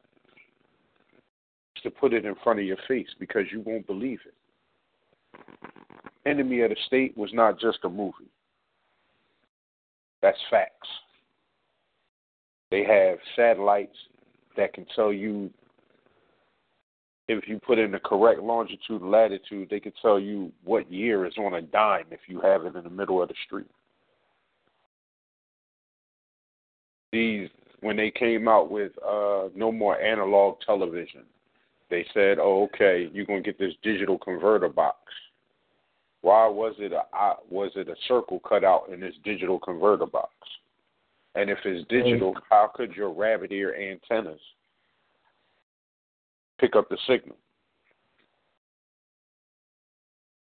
It's 1.74 1.82
to 1.82 1.90
put 1.90 2.14
it 2.14 2.24
in 2.24 2.34
front 2.37 2.58
of 2.58 2.64
your 2.64 2.78
face 2.88 3.12
because 3.18 3.50
you 3.52 3.61
won't 3.61 3.87
believe 3.87 4.24
it. 4.24 4.34
Enemy 6.24 6.62
of 6.62 6.70
the 6.70 6.76
State 6.87 7.16
was 7.16 7.32
not 7.32 7.58
just 7.58 7.84
a 7.84 7.88
movie. 7.88 8.30
That's 10.20 10.40
facts. 10.50 10.88
They 12.70 12.85
have 12.85 13.18
satellites 13.35 13.96
that 14.57 14.74
can 14.74 14.87
tell 14.94 15.12
you 15.12 15.50
if 17.28 17.46
you 17.46 17.59
put 17.59 17.78
in 17.78 17.90
the 17.92 17.98
correct 17.98 18.40
longitude 18.40 19.02
and 19.02 19.11
latitude, 19.11 19.68
they 19.70 19.81
can 19.81 19.92
tell 20.00 20.18
you 20.18 20.50
what 20.64 20.90
year 20.90 21.26
is 21.26 21.35
on 21.38 21.54
a 21.54 21.62
dime 21.62 22.07
if 22.11 22.20
you 22.26 22.40
have 22.40 22.64
it 22.64 22.74
in 22.74 22.85
the 22.85 22.90
middle 22.90 23.22
of 23.22 23.28
the 23.28 23.35
street. 23.46 23.70
These 27.12 27.48
when 27.81 27.96
they 27.96 28.11
came 28.11 28.48
out 28.48 28.70
with 28.70 28.92
uh 29.07 29.48
no 29.54 29.70
more 29.70 30.00
analog 30.00 30.59
television, 30.64 31.22
they 31.90 32.04
said, 32.12 32.38
"Oh, 32.38 32.64
okay, 32.64 33.09
you're 33.12 33.24
gonna 33.24 33.40
get 33.40 33.59
this 33.59 33.74
digital 33.83 34.18
converter 34.18 34.68
box." 34.68 34.98
Why 36.20 36.46
was 36.48 36.74
it 36.78 36.92
a 36.92 37.04
was 37.48 37.70
it 37.76 37.88
a 37.88 37.94
circle 38.09 38.40
cut 38.40 38.64
out 38.64 38.88
in 38.92 39.00
this 39.00 39.14
digital 39.24 39.59
converter 39.59 40.07
box? 40.07 40.33
And 41.38 41.51
if 41.51 41.59
it's 41.64 41.87
digital, 41.88 42.35
how 42.51 42.68
could 42.74 42.94
your 42.94 43.12
rabbit 43.12 43.53
ear 43.53 43.72
antennas 43.72 44.40
pick 46.59 46.74
up 46.74 46.88
the 46.88 46.98
signal? 47.07 47.37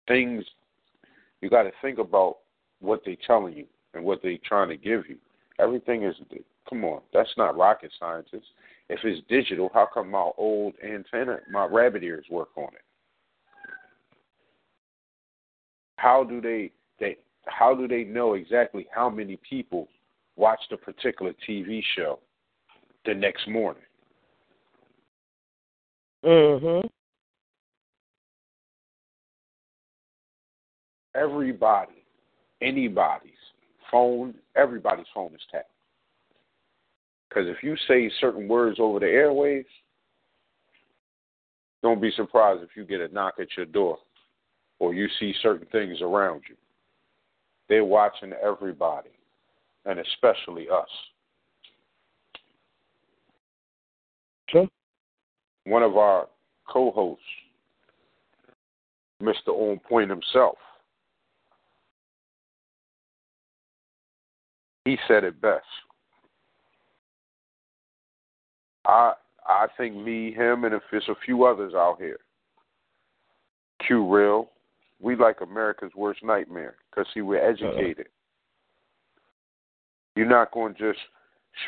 Things 0.08 0.44
you 1.40 1.48
got 1.48 1.62
to 1.62 1.70
think 1.80 2.00
about 2.00 2.38
what 2.80 3.02
they're 3.06 3.14
telling 3.24 3.56
you 3.56 3.66
and 3.94 4.02
what 4.02 4.20
they're 4.20 4.36
trying 4.44 4.68
to 4.70 4.76
give 4.76 5.02
you. 5.08 5.16
Everything 5.60 6.02
is 6.02 6.16
come 6.68 6.84
on, 6.84 7.02
that's 7.14 7.30
not 7.36 7.56
rocket 7.56 7.92
science. 8.00 8.26
If 8.32 8.98
it's 9.04 9.24
digital, 9.28 9.70
how 9.72 9.86
come 9.94 10.10
my 10.10 10.30
old 10.36 10.74
antenna, 10.84 11.38
my 11.52 11.66
rabbit 11.66 12.02
ears 12.02 12.26
work 12.28 12.48
on 12.56 12.64
it? 12.74 12.82
How 15.98 16.24
do 16.24 16.40
they 16.40 16.72
they 16.98 17.16
how 17.46 17.76
do 17.76 17.86
they 17.86 18.02
know 18.02 18.34
exactly 18.34 18.88
how 18.92 19.08
many 19.08 19.38
people 19.48 19.86
watched 20.40 20.72
a 20.72 20.76
particular 20.76 21.32
TV 21.46 21.82
show 21.94 22.18
the 23.04 23.14
next 23.14 23.46
morning? 23.46 23.84
Mhm. 26.24 26.90
Everybody, 31.14 32.04
anybody's 32.60 33.52
phone, 33.90 34.40
everybody's 34.54 35.08
phone 35.08 35.34
is 35.34 35.44
tapped. 35.50 35.70
Because 37.28 37.46
if 37.46 37.62
you 37.62 37.76
say 37.76 38.08
certain 38.20 38.48
words 38.48 38.80
over 38.80 38.98
the 38.98 39.06
airwaves, 39.06 39.66
don't 41.82 42.00
be 42.00 42.10
surprised 42.12 42.62
if 42.62 42.76
you 42.76 42.84
get 42.84 43.00
a 43.00 43.08
knock 43.08 43.38
at 43.38 43.56
your 43.56 43.66
door 43.66 43.98
or 44.78 44.94
you 44.94 45.08
see 45.18 45.32
certain 45.34 45.66
things 45.66 46.00
around 46.00 46.42
you. 46.48 46.56
They're 47.68 47.84
watching 47.84 48.32
everybody, 48.32 49.10
and 49.86 49.98
especially 49.98 50.68
us. 50.68 50.88
Sure. 54.48 54.68
One 55.64 55.82
of 55.82 55.96
our 55.96 56.26
co 56.68 56.90
hosts, 56.90 57.22
Mr. 59.22 59.48
On 59.48 59.78
Point 59.78 60.10
himself, 60.10 60.56
he 64.84 64.98
said 65.06 65.24
it 65.24 65.40
best. 65.40 65.64
I 68.86 69.12
I 69.46 69.66
think 69.76 69.96
me, 69.96 70.32
him, 70.32 70.64
and 70.64 70.74
if 70.74 70.82
there's 70.90 71.08
a 71.08 71.14
few 71.24 71.44
others 71.44 71.74
out 71.74 71.96
here, 71.98 72.18
Q 73.86 74.06
Real, 74.06 74.50
we 75.00 75.16
like 75.16 75.40
America's 75.40 75.92
worst 75.96 76.22
nightmare 76.22 76.76
because 76.90 77.06
see 77.12 77.20
we're 77.20 77.44
educated. 77.44 78.06
uh 78.06 78.19
You're 80.20 80.28
not 80.28 80.52
going 80.52 80.74
to 80.74 80.92
just 80.92 81.00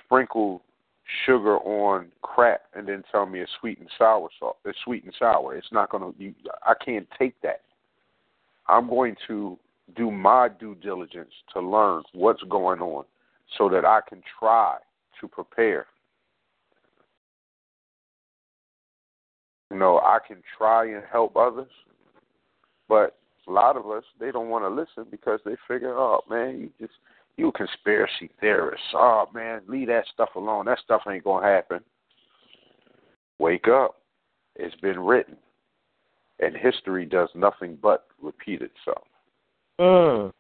sprinkle 0.05 0.61
sugar 1.25 1.57
on 1.57 2.09
crap 2.21 2.61
and 2.75 2.87
then 2.87 3.03
tell 3.11 3.25
me 3.25 3.41
it's 3.41 3.51
sweet 3.59 3.79
and 3.79 3.89
sour 3.97 4.29
salt. 4.39 4.59
It's 4.67 4.77
sweet 4.85 5.05
and 5.05 5.15
sour. 5.19 5.57
It's 5.57 5.73
not 5.73 5.89
going 5.89 6.13
to. 6.13 6.23
You, 6.23 6.35
I 6.63 6.75
can't 6.85 7.09
take 7.19 7.35
that. 7.41 7.63
I'm 8.69 8.91
going 8.91 9.17
to 9.29 9.59
do 9.97 10.11
my 10.11 10.51
due 10.61 10.75
diligence 10.75 11.33
to 11.55 11.61
learn 11.61 12.03
what's 12.13 12.43
going 12.51 12.81
on 12.81 13.05
so 13.57 13.71
that 13.71 13.87
I 13.87 14.01
can 14.07 14.21
try 14.39 14.77
to 15.23 15.29
prepare 15.29 15.87
You 19.71 19.79
know, 19.79 19.97
I 20.01 20.19
can 20.29 20.43
try 20.59 20.93
and 20.93 21.03
help 21.11 21.39
others, 21.39 21.71
but 22.87 23.17
a 23.49 23.51
lot 23.51 23.79
of 23.79 23.87
us 23.91 24.05
they 24.21 24.31
don't 24.31 24.51
want 24.51 24.67
to 24.67 24.69
listen 24.69 25.11
because 25.11 25.41
they 25.47 25.57
figure, 25.67 25.97
oh 25.97 26.21
man, 26.29 26.61
you 26.61 26.71
just 26.79 26.99
you 27.37 27.49
a 27.49 27.53
conspiracy 27.53 28.31
theorist. 28.41 28.83
Oh 28.95 29.29
man, 29.35 29.63
leave 29.67 29.89
that 29.89 30.05
stuff 30.13 30.31
alone. 30.37 30.67
That 30.67 30.79
stuff 30.85 31.03
ain't 31.09 31.25
gonna 31.25 31.47
happen. 31.47 31.81
Wake 33.39 33.69
up. 33.69 33.97
It's 34.57 34.77
been 34.77 35.01
written. 35.01 35.37
And 36.41 36.57
history 36.57 37.07
does 37.07 37.29
nothing 37.35 37.79
but 37.81 38.07
repeat 38.21 38.63
itself. 38.63 39.07
Mm. 39.81 40.33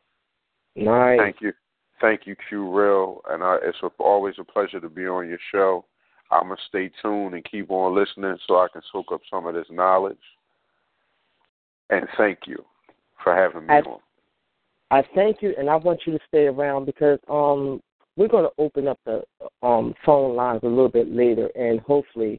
Nice. 0.77 1.19
Thank 1.19 1.37
you. 1.41 1.53
Thank 2.01 2.27
you, 2.27 2.35
Q 2.49 2.77
Real. 2.77 3.23
And 3.29 3.43
I, 3.43 3.59
it's 3.63 3.79
a, 3.83 3.87
always 3.99 4.35
a 4.39 4.45
pleasure 4.45 4.81
to 4.81 4.89
be 4.89 5.07
on 5.07 5.29
your 5.29 5.39
show. 5.53 5.85
I'm 6.31 6.45
gonna 6.45 6.57
stay 6.69 6.91
tuned 7.01 7.35
and 7.35 7.45
keep 7.45 7.71
on 7.71 7.95
listening 7.95 8.37
so 8.47 8.57
I 8.57 8.69
can 8.73 8.83
soak 8.91 9.13
up 9.13 9.21
some 9.31 9.47
of 9.47 9.55
this 9.55 9.67
knowledge. 9.71 10.17
And 11.91 12.07
thank 12.17 12.41
you 12.47 12.65
for 13.23 13.35
having 13.35 13.67
me 13.67 13.75
I, 13.75 13.81
on. 13.81 14.01
I 14.93 15.03
thank 15.15 15.41
you, 15.41 15.55
and 15.59 15.71
I 15.71 15.77
want 15.77 16.01
you 16.07 16.13
to 16.13 16.19
stay 16.29 16.45
around 16.45 16.85
because 16.85 17.19
um, 17.31 17.81
we're 18.17 18.29
going 18.29 18.45
to 18.45 18.63
open 18.63 18.87
up 18.87 18.99
the 19.07 19.23
um, 19.63 19.95
phone 20.05 20.37
lines 20.37 20.61
a 20.65 20.69
little 20.69 20.91
bit 20.91 21.11
later, 21.11 21.49
and 21.57 21.81
hopefully, 21.81 22.39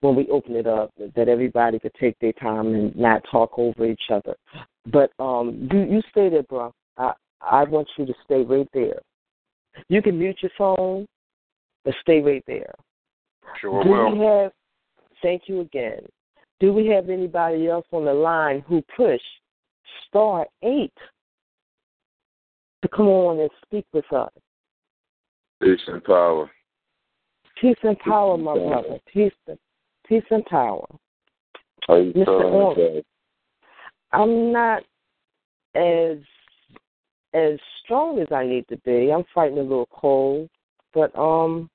when 0.00 0.14
we 0.14 0.28
open 0.28 0.54
it 0.54 0.68
up, 0.68 0.92
that 1.16 1.28
everybody 1.28 1.80
could 1.80 1.94
take 1.98 2.16
their 2.20 2.32
time 2.34 2.72
and 2.72 2.94
not 2.94 3.22
talk 3.28 3.58
over 3.58 3.84
each 3.84 4.04
other. 4.12 4.36
But 4.92 5.10
um, 5.18 5.68
you 5.72 5.80
you 5.80 6.02
stay 6.12 6.28
there, 6.28 6.44
bro. 6.44 6.72
I 6.98 7.14
I 7.40 7.64
want 7.64 7.88
you 7.98 8.06
to 8.06 8.14
stay 8.24 8.42
right 8.42 8.68
there. 8.72 9.00
You 9.88 10.00
can 10.02 10.16
mute 10.20 10.38
your 10.42 10.52
phone, 10.56 11.04
but 11.84 11.94
stay 12.00 12.20
right 12.20 12.44
there. 12.46 12.74
Sure 13.60 13.82
Do 13.82 13.90
will. 13.90 14.12
we 14.12 14.24
have? 14.24 14.52
Thank 15.20 15.42
you 15.46 15.62
again. 15.62 16.06
Do 16.60 16.72
we 16.72 16.86
have 16.86 17.10
anybody 17.10 17.66
else 17.66 17.86
on 17.90 18.04
the 18.04 18.14
line 18.14 18.62
who 18.68 18.84
pushed 18.96 19.24
star 20.06 20.46
eight 20.62 20.92
to 22.82 22.88
come 22.88 23.08
on 23.08 23.40
and 23.40 23.50
speak 23.64 23.86
with 23.92 24.10
us? 24.12 24.30
Peace 25.62 25.80
and 25.86 26.02
power. 26.04 26.50
Peace 27.60 27.76
and 27.82 27.98
power, 28.00 28.36
my 28.36 28.54
brother. 28.54 28.98
Peace, 29.12 29.32
and, 29.46 29.58
peace 30.06 30.24
and 30.30 30.44
power. 30.46 30.86
How 31.88 31.96
you 31.96 32.12
Mr. 32.12 32.74
feeling 32.74 33.02
I'm 34.12 34.52
not 34.52 34.82
as 35.74 36.18
as 37.34 37.58
strong 37.84 38.18
as 38.18 38.28
I 38.32 38.46
need 38.46 38.66
to 38.68 38.78
be. 38.78 39.12
I'm 39.12 39.24
fighting 39.34 39.58
a 39.58 39.62
little 39.62 39.88
cold, 39.90 40.48
but 40.94 41.16
um, 41.18 41.68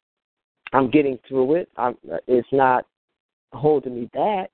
I'm 0.73 0.89
getting 0.89 1.19
through 1.27 1.55
it. 1.55 1.69
I'm, 1.77 1.95
it's 2.27 2.47
not 2.51 2.85
holding 3.53 3.95
me 3.95 4.09
back. 4.13 4.49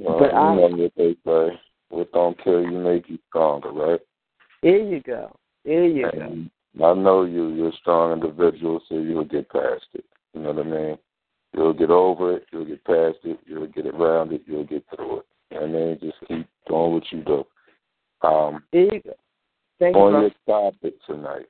Well, 0.00 0.18
but 0.18 0.34
I, 0.34 0.54
know 0.54 0.68
what 0.68 0.92
they 0.96 1.16
say. 1.24 1.60
What 1.88 2.12
don't 2.12 2.42
kill 2.42 2.62
you 2.62 2.78
make 2.78 3.08
you 3.08 3.18
stronger, 3.28 3.70
right? 3.70 4.00
There 4.66 4.82
you 4.82 5.00
go. 5.00 5.38
There 5.64 5.84
you 5.84 6.08
and 6.08 6.50
go. 6.76 6.90
I 6.90 6.94
know 6.94 7.22
you. 7.24 7.50
You're 7.54 7.68
a 7.68 7.76
strong 7.76 8.14
individual, 8.14 8.82
so 8.88 8.96
you'll 8.96 9.22
get 9.24 9.48
past 9.48 9.86
it. 9.94 10.04
You 10.34 10.40
know 10.40 10.50
what 10.50 10.66
I 10.66 10.68
mean? 10.68 10.98
You'll 11.54 11.72
get 11.72 11.90
over 11.90 12.36
it. 12.36 12.46
You'll 12.50 12.64
get 12.64 12.84
past 12.84 13.18
it. 13.22 13.38
You'll 13.46 13.68
get 13.68 13.86
around 13.86 14.32
it. 14.32 14.42
You'll 14.44 14.64
get 14.64 14.84
through 14.92 15.18
it. 15.20 15.26
You 15.52 15.60
know 15.60 15.66
what 15.68 15.68
I 15.68 15.84
mean? 15.84 15.98
Just 16.00 16.18
keep 16.26 16.48
doing 16.66 16.92
what 16.94 17.12
you 17.12 17.22
do. 17.22 17.46
Um, 18.26 18.64
there 18.72 18.92
you 18.92 19.02
go. 19.04 19.12
Thank 19.78 19.94
on 19.94 20.14
you, 20.14 20.20
your 20.22 20.30
topic 20.48 20.94
tonight, 21.06 21.46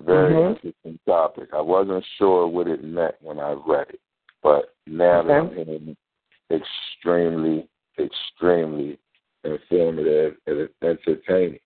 very 0.00 0.34
Mhm. 0.34 0.50
interesting 0.50 0.98
topic. 1.06 1.48
I 1.54 1.62
wasn't 1.62 2.04
sure 2.18 2.46
what 2.46 2.66
it 2.66 2.84
meant 2.84 3.14
when 3.22 3.38
I 3.38 3.52
read 3.52 3.88
it, 3.88 4.00
but 4.42 4.74
now 4.86 5.22
that 5.22 5.32
I'm 5.32 5.46
Okay. 5.46 5.96
extremely, 6.50 7.66
extremely 7.98 8.98
informative 9.44 10.36
and 10.46 10.68
entertaining. 10.82 11.60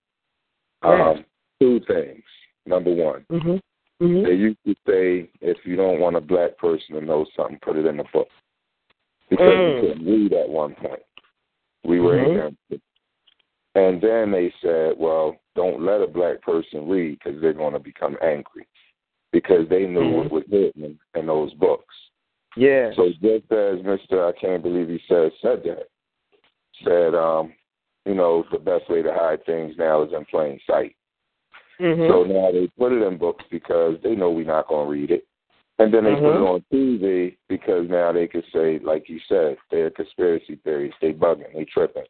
Yeah. 0.83 1.09
Um, 1.09 1.25
two 1.59 1.79
things. 1.87 2.23
Number 2.65 2.93
one, 2.93 3.25
Mhm. 3.29 3.59
Mhm. 4.01 4.25
they 4.25 4.33
used 4.33 4.63
to 4.65 4.75
say 4.87 5.29
if 5.41 5.65
you 5.65 5.75
don't 5.75 5.99
want 5.99 6.15
a 6.15 6.21
black 6.21 6.57
person 6.57 6.95
to 6.95 7.01
know 7.01 7.25
something, 7.35 7.59
put 7.59 7.75
it 7.77 7.85
in 7.85 7.97
the 7.97 8.03
book. 8.13 8.29
Because 9.29 9.59
Mm. 9.59 9.75
we 9.75 9.81
couldn't 9.81 10.05
read 10.05 10.33
at 10.33 10.49
one 10.49 10.75
point. 10.75 11.03
We 11.83 11.99
were 11.99 12.15
Mhm. 12.15 12.25
ignorant. 12.25 12.57
And 13.75 14.01
then 14.01 14.31
they 14.31 14.51
said, 14.61 14.97
well, 14.97 15.39
don't 15.55 15.81
let 15.81 16.01
a 16.01 16.07
black 16.07 16.41
person 16.41 16.87
read 16.87 17.19
because 17.19 17.39
they're 17.39 17.53
going 17.53 17.73
to 17.73 17.79
become 17.79 18.17
angry 18.21 18.65
because 19.31 19.67
they 19.69 19.85
knew 19.85 20.01
Mhm. 20.01 20.15
what 20.15 20.31
was 20.31 20.43
written 20.49 20.83
in, 20.83 20.99
in 21.15 21.25
those 21.27 21.53
books. 21.53 21.95
Yeah. 22.55 22.91
So 22.93 23.09
just 23.21 23.51
as 23.51 23.79
Mr. 23.81 24.27
I 24.27 24.31
can't 24.31 24.63
believe 24.63 24.89
he 24.89 24.99
said 25.07 25.31
said 25.41 25.63
that, 25.63 25.87
said, 26.83 27.13
um, 27.13 27.53
you 28.05 28.15
know, 28.15 28.43
the 28.51 28.59
best 28.59 28.89
way 28.89 29.01
to 29.01 29.13
hide 29.13 29.45
things 29.45 29.75
now 29.77 30.03
is 30.03 30.13
in 30.13 30.25
plain 30.25 30.59
sight. 30.65 30.95
Mhm. 31.79 32.07
So 32.07 32.23
now 32.23 32.51
they 32.51 32.67
put 32.77 32.91
it 32.91 33.01
in 33.01 33.17
books 33.17 33.45
because 33.49 33.99
they 34.01 34.15
know 34.15 34.31
we're 34.31 34.45
not 34.45 34.67
going 34.67 34.85
to 34.85 34.91
read 34.91 35.11
it. 35.11 35.25
And 35.79 35.93
then 35.93 36.03
they 36.03 36.15
put 36.15 36.35
it 36.35 36.39
Mhm. 36.41 36.49
on 36.49 36.63
TV 36.73 37.37
because 37.47 37.89
now 37.89 38.11
they 38.11 38.27
could 38.27 38.45
say, 38.51 38.79
like 38.79 39.07
you 39.07 39.19
said, 39.29 39.57
they're 39.71 39.89
conspiracy 39.89 40.55
theories, 40.57 40.93
they 40.99 41.13
bugging, 41.13 41.53
they 41.53 41.63
tripping. 41.65 42.03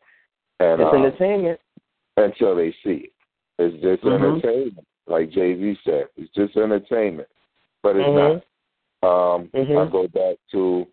And 0.59 0.81
it's 0.81 0.89
um, 0.91 1.05
entertainment. 1.05 1.59
until 2.17 2.55
they 2.55 2.71
see 2.83 3.09
it. 3.09 3.13
It's 3.59 3.81
just 3.81 4.03
Mhm. 4.03 4.13
entertainment, 4.15 4.87
like 5.07 5.29
Jay 5.29 5.55
Z 5.55 5.79
said. 5.83 6.09
It's 6.17 6.31
just 6.33 6.57
entertainment, 6.57 7.29
but 7.83 7.95
it's 7.95 8.09
not. 8.13 8.43
Um, 9.01 9.49
Mhm. 9.53 9.77
I 9.77 9.85
go 9.89 10.07
back 10.07 10.37
to 10.51 10.85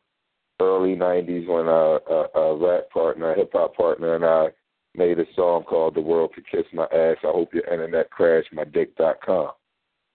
early 0.61 0.95
'90s 0.95 1.47
when 1.47 1.67
a, 1.67 2.01
a, 2.07 2.41
a 2.41 2.55
rap 2.57 2.91
partner, 2.91 3.33
a 3.33 3.35
hip 3.35 3.53
hop 3.53 3.75
partner, 3.75 4.15
and 4.15 4.25
I 4.25 4.53
made 4.97 5.19
a 5.19 5.25
song 5.35 5.65
called 5.65 5.95
"The 5.95 6.01
World 6.01 6.33
Could 6.35 6.49
Kiss 6.51 6.67
My 6.73 6.85
Ass." 6.85 7.17
I 7.23 7.29
hope 7.29 7.55
your 7.55 7.67
internet 7.73 8.11
crashed 8.11 8.53
my 8.53 8.65
dick.com. 8.65 9.51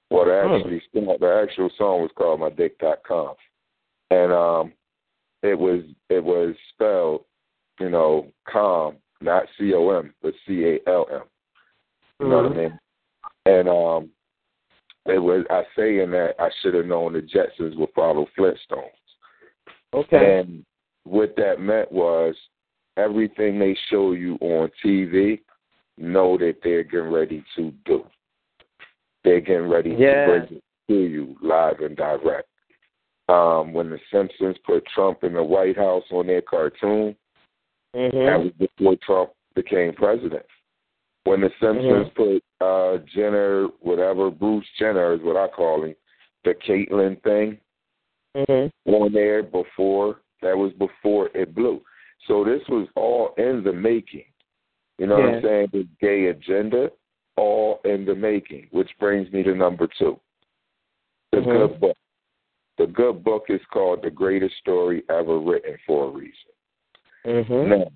Well, 0.09 0.25
the 0.25 0.55
actually 0.55 0.81
the 0.93 1.47
actual 1.47 1.69
song 1.77 2.01
was 2.01 2.11
called 2.15 2.41
My 2.41 2.49
Dick 2.49 2.77
dot 2.79 2.99
com," 3.07 3.35
and 4.09 4.33
um, 4.33 4.73
it 5.41 5.57
was 5.57 5.83
it 6.09 6.21
was 6.21 6.53
spelled, 6.73 7.23
you 7.79 7.89
know, 7.89 8.27
com, 8.45 8.97
not 9.21 9.45
C 9.57 9.73
O 9.73 9.89
M, 9.91 10.13
but 10.21 10.33
C 10.45 10.65
A 10.65 10.89
L 10.89 11.07
M. 11.11 11.21
You 12.19 12.27
know 12.27 12.43
what 12.43 12.51
I 12.51 12.55
mean? 12.55 12.79
And 13.45 13.69
um, 13.69 14.09
it 15.05 15.17
was 15.17 15.45
I 15.49 15.63
say 15.77 15.99
in 15.99 16.11
that 16.11 16.33
I 16.39 16.49
should 16.61 16.73
have 16.73 16.85
known 16.85 17.13
the 17.13 17.21
Jetsons 17.21 17.77
would 17.77 17.93
follow 17.95 18.27
Flintstones. 18.37 18.89
Okay. 19.93 20.39
And 20.39 20.65
what 21.03 21.35
that 21.37 21.59
meant 21.59 21.91
was 21.91 22.35
everything 22.97 23.59
they 23.59 23.75
show 23.89 24.13
you 24.13 24.37
on 24.41 24.69
TV, 24.83 25.39
know 25.97 26.37
that 26.37 26.57
they're 26.63 26.83
getting 26.83 27.11
ready 27.11 27.43
to 27.55 27.71
do. 27.85 28.05
They're 29.23 29.41
getting 29.41 29.69
ready 29.69 29.91
Yeah. 29.91 30.25
to 30.25 30.31
bring 30.47 30.57
it 30.57 30.63
to 30.89 30.99
you 30.99 31.35
live 31.41 31.79
and 31.81 31.95
direct. 31.95 32.47
Um, 33.29 33.71
when 33.73 33.89
the 33.89 33.99
Simpsons 34.11 34.57
put 34.59 34.85
Trump 34.87 35.23
in 35.23 35.33
the 35.33 35.43
White 35.43 35.77
House 35.77 36.03
on 36.11 36.27
their 36.27 36.41
cartoon, 36.41 37.15
that 37.93 38.11
Mhm. 38.13 38.43
was 38.43 38.51
before 38.53 38.95
Trump 38.97 39.31
became 39.53 39.93
president. 39.93 40.45
When 41.23 41.41
the 41.41 41.51
Simpsons 41.59 42.09
put 42.15 42.43
uh 42.61 42.97
Jenner, 42.97 43.67
whatever 43.81 44.29
Bruce 44.31 44.67
Jenner 44.77 45.13
is 45.13 45.21
what 45.21 45.37
I 45.37 45.47
call 45.47 45.83
him, 45.83 45.95
the 46.43 46.53
Caitlyn 46.55 47.21
thing 47.21 47.59
Mhm. 48.35 48.71
on 48.85 49.11
there 49.11 49.43
before 49.43 50.19
that 50.41 50.57
was 50.57 50.73
before 50.73 51.29
it 51.33 51.53
blew. 51.53 51.83
So 52.27 52.43
this 52.43 52.61
was 52.69 52.87
all 52.95 53.33
in 53.37 53.63
the 53.63 53.73
making. 53.73 54.25
You 54.97 55.07
know 55.07 55.19
what 55.19 55.29
I'm 55.35 55.41
saying? 55.41 55.67
The 55.73 55.87
gay 55.99 56.27
agenda, 56.27 56.91
all 57.35 57.81
in 57.85 58.05
the 58.05 58.13
making, 58.13 58.67
which 58.71 58.89
brings 58.99 59.31
me 59.31 59.41
to 59.43 59.55
number 59.55 59.87
two. 59.97 60.19
The 61.31 61.39
Mhm. 61.39 61.51
good 61.51 61.79
book. 61.79 61.97
The 62.77 62.87
good 62.87 63.23
book 63.23 63.49
is 63.49 63.63
called 63.65 64.01
The 64.01 64.11
Greatest 64.11 64.55
Story 64.57 65.03
Ever 65.09 65.39
Written 65.39 65.77
for 65.85 66.05
a 66.05 66.09
reason. 66.09 66.51
Mhm. 67.25 67.67
Now, 67.67 67.91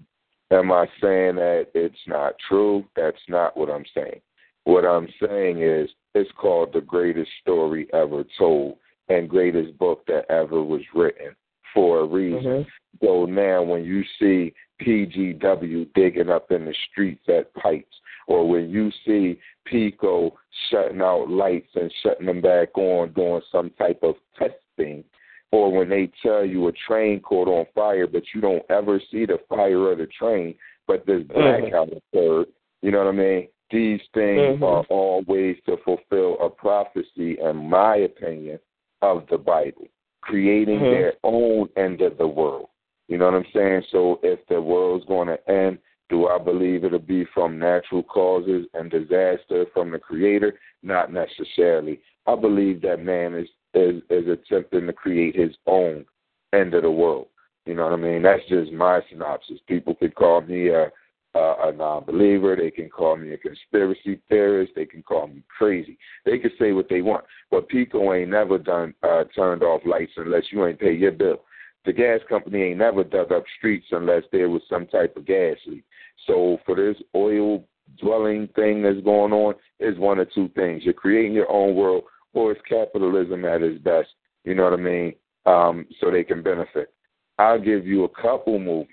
am 0.58 0.72
I 0.72 0.88
saying 1.00 1.36
that 1.36 1.70
it's 1.74 2.08
not 2.08 2.38
true? 2.40 2.86
That's 2.96 3.28
not 3.30 3.56
what 3.56 3.70
I'm 3.70 3.86
saying. 3.86 4.22
What 4.64 4.86
I'm 4.86 5.08
saying 5.20 5.60
is 5.60 5.94
it's 6.14 6.32
called 6.32 6.74
the 6.74 6.82
greatest 6.82 7.32
story 7.42 7.88
ever 7.94 8.24
told 8.24 8.80
and 9.10 9.30
greatest 9.30 9.78
book 9.78 10.06
that 10.08 10.26
ever 10.32 10.64
was 10.64 10.82
written 10.94 11.36
for 11.76 12.00
a 12.00 12.06
reason. 12.06 12.66
So 13.04 13.26
now 13.26 13.62
when 13.62 13.84
you 13.84 14.04
see 14.18 14.54
PGW 14.82 15.94
digging 15.94 16.30
up 16.30 16.50
in 16.52 16.66
the 16.66 16.74
streets 16.90 17.24
at 17.28 17.54
pipes, 17.54 17.96
or 18.28 18.48
when 18.48 18.70
you 18.70 18.90
see 19.06 19.40
PECO 19.72 20.32
shutting 20.72 21.02
out 21.02 21.30
lights 21.30 21.70
and 21.76 21.94
shutting 22.02 22.26
them 22.26 22.42
back 22.42 22.76
on 22.76 23.12
doing 23.14 23.42
some 23.52 23.70
type 23.78 24.00
of 24.02 24.16
testing, 24.40 25.04
or 25.52 25.72
when 25.72 25.90
they 25.90 26.10
tell 26.24 26.44
you 26.44 26.68
a 26.68 26.72
train 26.88 27.20
caught 27.20 27.48
on 27.48 27.66
fire, 27.76 28.08
but 28.08 28.24
you 28.34 28.42
don't 28.42 28.64
ever 28.70 29.00
see 29.12 29.26
the 29.26 29.38
fire 29.48 29.92
of 29.92 30.00
the 30.00 30.08
train, 30.08 30.56
but 30.88 31.06
this 31.06 31.24
blackout 31.24 31.90
occurred. 31.90 32.48
You 32.82 32.92
know 32.92 33.00
what 33.00 33.08
I 33.08 33.12
mean? 33.12 33.48
These 33.72 34.02
things 34.14 34.60
Mhm. 34.60 34.64
are 34.64 34.86
all 34.90 35.24
ways 35.24 35.58
to 35.66 35.78
fulfill 35.78 36.40
a 36.40 36.50
prophecy, 36.50 37.40
in 37.40 37.70
my 37.70 37.98
opinion, 37.98 38.60
of 39.02 39.28
the 39.28 39.38
Bible, 39.38 39.88
creating 40.26 40.80
Mhm. 40.80 40.92
their 40.92 41.14
own 41.24 41.70
end 41.78 42.02
of 42.02 42.18
the 42.18 42.28
world. 42.28 42.70
You 43.08 43.18
know 43.18 43.26
what 43.26 43.36
I'm 43.36 43.52
saying? 43.54 43.84
So 43.92 44.20
if 44.24 44.46
the 44.48 44.62
world's 44.62 45.06
going 45.06 45.28
to 45.28 45.50
end, 45.50 45.78
do 46.10 46.28
I 46.28 46.38
believe 46.38 46.84
it'll 46.84 47.00
be 47.00 47.24
from 47.26 47.58
natural 47.58 48.04
causes 48.04 48.68
and 48.74 48.92
disaster 48.92 49.66
from 49.68 49.92
the 49.92 50.00
Creator? 50.00 50.60
Not 50.84 51.12
necessarily. 51.12 52.00
I 52.28 52.36
believe 52.36 52.82
that 52.82 53.04
man 53.04 53.34
is 53.36 53.50
is, 53.74 54.02
is 54.10 54.28
attempting 54.30 54.88
to 54.88 54.94
create 54.94 55.36
his 55.36 55.54
own 55.68 56.06
end 56.54 56.74
of 56.74 56.84
the 56.84 56.92
world. 56.92 57.28
You 57.66 57.74
know 57.74 57.84
what 57.84 57.94
I 57.94 57.98
mean? 57.98 58.22
That's 58.22 58.46
just 58.46 58.72
my 58.72 59.02
synopsis. 59.10 59.60
People 59.68 59.96
could 59.96 60.16
call 60.16 60.40
me 60.42 60.70
a 60.70 60.92
a, 61.36 61.56
a 61.66 61.74
non-believer. 61.74 62.56
They 62.56 62.72
can 62.72 62.90
call 62.90 63.18
me 63.18 63.34
a 63.34 63.38
conspiracy 63.38 64.20
theorist. 64.30 64.74
They 64.76 64.86
can 64.86 65.04
call 65.04 65.28
me 65.28 65.44
crazy. 65.56 65.98
They 66.26 66.40
can 66.40 66.52
say 66.58 66.72
what 66.72 66.90
they 66.90 67.02
want. 67.02 67.26
But 67.52 67.70
PECO 67.70 68.20
ain't 68.20 68.32
never 68.32 68.58
done 68.58 68.94
uh, 69.04 69.26
turned 69.36 69.64
off 69.64 69.82
lights 69.86 70.14
unless 70.18 70.44
you 70.52 70.66
ain't 70.66 70.80
pay 70.80 70.94
your 70.94 71.12
bill. 71.12 71.42
The 71.86 71.94
gas 71.94 72.20
company 72.28 72.64
ain't 72.64 72.80
never 72.80 73.04
dug 73.04 73.32
up 73.32 73.44
streets 73.58 73.86
unless 73.92 74.24
there 74.32 74.50
was 74.50 74.64
some 74.68 74.88
type 74.88 75.16
of 75.18 75.26
gas 75.26 75.58
leak. 75.68 75.84
So 76.26 76.58
for 76.66 76.76
this 76.76 76.98
oil 77.14 77.64
dwelling 78.02 78.50
thing 78.56 78.82
that's 78.82 79.02
going 79.02 79.32
on, 79.32 79.54
is 79.80 79.98
one 80.00 80.20
or 80.20 80.26
two 80.26 80.50
things. 80.56 80.84
You're 80.84 80.94
creating 80.94 81.34
your 81.34 81.52
own 81.52 81.76
world, 81.76 82.04
or 82.34 82.52
it's 82.52 82.62
capitalism 82.68 83.46
at 83.46 83.62
its 83.62 83.82
best. 83.84 84.10
You 84.44 84.56
know 84.56 84.64
what 84.64 84.74
I 84.74 84.78
mean? 84.78 85.14
Um, 85.46 85.86
so 86.00 86.10
they 86.10 86.24
can 86.24 86.42
benefit. 86.42 86.92
I'll 87.38 87.62
give 87.62 87.86
you 87.86 88.06
a 88.06 88.10
couple 88.10 88.58
movies 88.58 88.88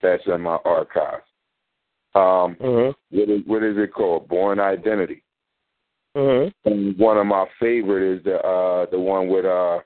that's 0.00 0.22
in 0.26 0.40
my 0.40 0.58
archive. 0.64 1.20
Um, 2.14 2.56
Mhm. 2.56 2.94
what 3.10 3.28
is 3.28 3.46
what 3.46 3.62
is 3.62 3.78
it 3.78 3.92
called? 3.92 4.28
Bourne 4.28 4.60
Identity. 4.60 5.22
Mhm. 6.16 6.52
And 6.64 6.98
one 6.98 7.16
of 7.16 7.26
my 7.26 7.46
favorite 7.58 8.02
is 8.02 8.22
the 8.24 8.44
uh 8.44 8.86
the 8.86 8.98
one 9.00 9.28
with 9.28 9.44
uh 9.46 9.80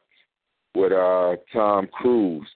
with 0.75 0.93
uh 0.93 1.37
Tom 1.53 1.87
Cruise 1.89 2.49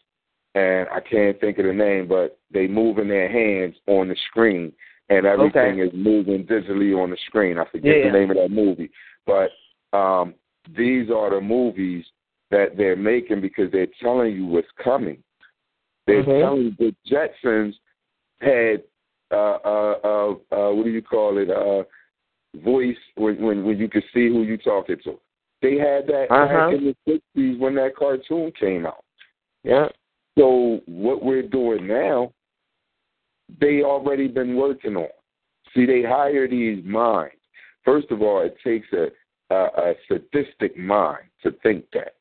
and 0.56 0.88
I 0.88 0.98
can't 1.00 1.38
think 1.40 1.58
of 1.58 1.66
the 1.66 1.72
name, 1.72 2.08
but 2.08 2.38
they 2.50 2.66
moving 2.66 3.06
their 3.08 3.28
hands 3.28 3.76
on 3.86 4.08
the 4.08 4.16
screen 4.28 4.72
and 5.08 5.24
everything 5.24 5.80
Okay. 5.80 5.88
is 5.88 5.92
moving 5.94 6.44
digitally 6.44 7.00
on 7.00 7.10
the 7.10 7.16
screen. 7.26 7.58
I 7.58 7.64
forget 7.66 7.98
Yeah. 7.98 8.10
the 8.10 8.18
name 8.18 8.30
of 8.30 8.36
that 8.36 8.50
movie. 8.50 8.90
But 9.26 9.52
um 9.92 10.34
these 10.76 11.10
are 11.10 11.30
the 11.30 11.40
movies 11.40 12.04
that 12.50 12.76
they're 12.76 12.96
making 12.96 13.40
because 13.40 13.70
they're 13.70 13.86
telling 14.00 14.34
you 14.34 14.46
what's 14.46 14.70
coming. 14.72 15.22
They're 16.06 16.24
Mhm. 16.24 16.40
telling 16.40 16.62
you 16.62 16.70
the 16.72 16.94
Jetsons 17.06 17.78
had 18.40 18.82
uh 19.30 19.58
uh 19.64 19.94
uh, 20.04 20.30
uh 20.52 20.72
what 20.74 20.84
do 20.84 20.90
you 20.90 21.02
call 21.02 21.38
it? 21.38 21.50
Uh 21.50 21.84
voice 22.64 22.96
when 23.16 23.40
when 23.40 23.64
when 23.64 23.78
you 23.78 23.88
could 23.88 24.04
see 24.12 24.28
who 24.28 24.42
you're 24.42 24.56
talking 24.56 24.96
to. 25.04 25.18
They 25.62 25.76
had 25.76 26.06
that 26.06 26.26
Uh-huh. 26.30 26.70
back 26.70 26.74
in 26.74 26.84
the 26.86 26.96
sixties 27.06 27.58
when 27.60 27.74
that 27.76 27.96
cartoon 27.96 28.52
came 28.58 28.86
out. 28.86 29.04
Yeah. 29.62 29.88
So 30.38 30.80
what 30.86 31.22
we're 31.22 31.46
doing 31.46 31.86
now, 31.86 32.32
they 33.60 33.82
already 33.82 34.26
been 34.26 34.56
working 34.56 34.96
on. 34.96 35.08
See, 35.74 35.86
they 35.86 36.02
hire 36.02 36.48
these 36.48 36.84
minds. 36.84 37.34
First 37.84 38.10
of 38.10 38.22
all, 38.22 38.40
it 38.40 38.56
takes 38.64 38.86
a, 38.92 39.08
a, 39.54 39.64
a 39.90 39.94
sadistic 40.08 40.76
mind 40.76 41.24
to 41.42 41.52
think 41.62 41.84
that. 41.92 42.14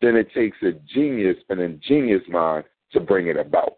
Then 0.00 0.16
it 0.16 0.32
takes 0.32 0.56
a 0.62 0.72
genius, 0.92 1.36
an 1.48 1.60
ingenious 1.60 2.22
mind 2.28 2.64
to 2.92 3.00
bring 3.00 3.28
it 3.28 3.36
about. 3.36 3.76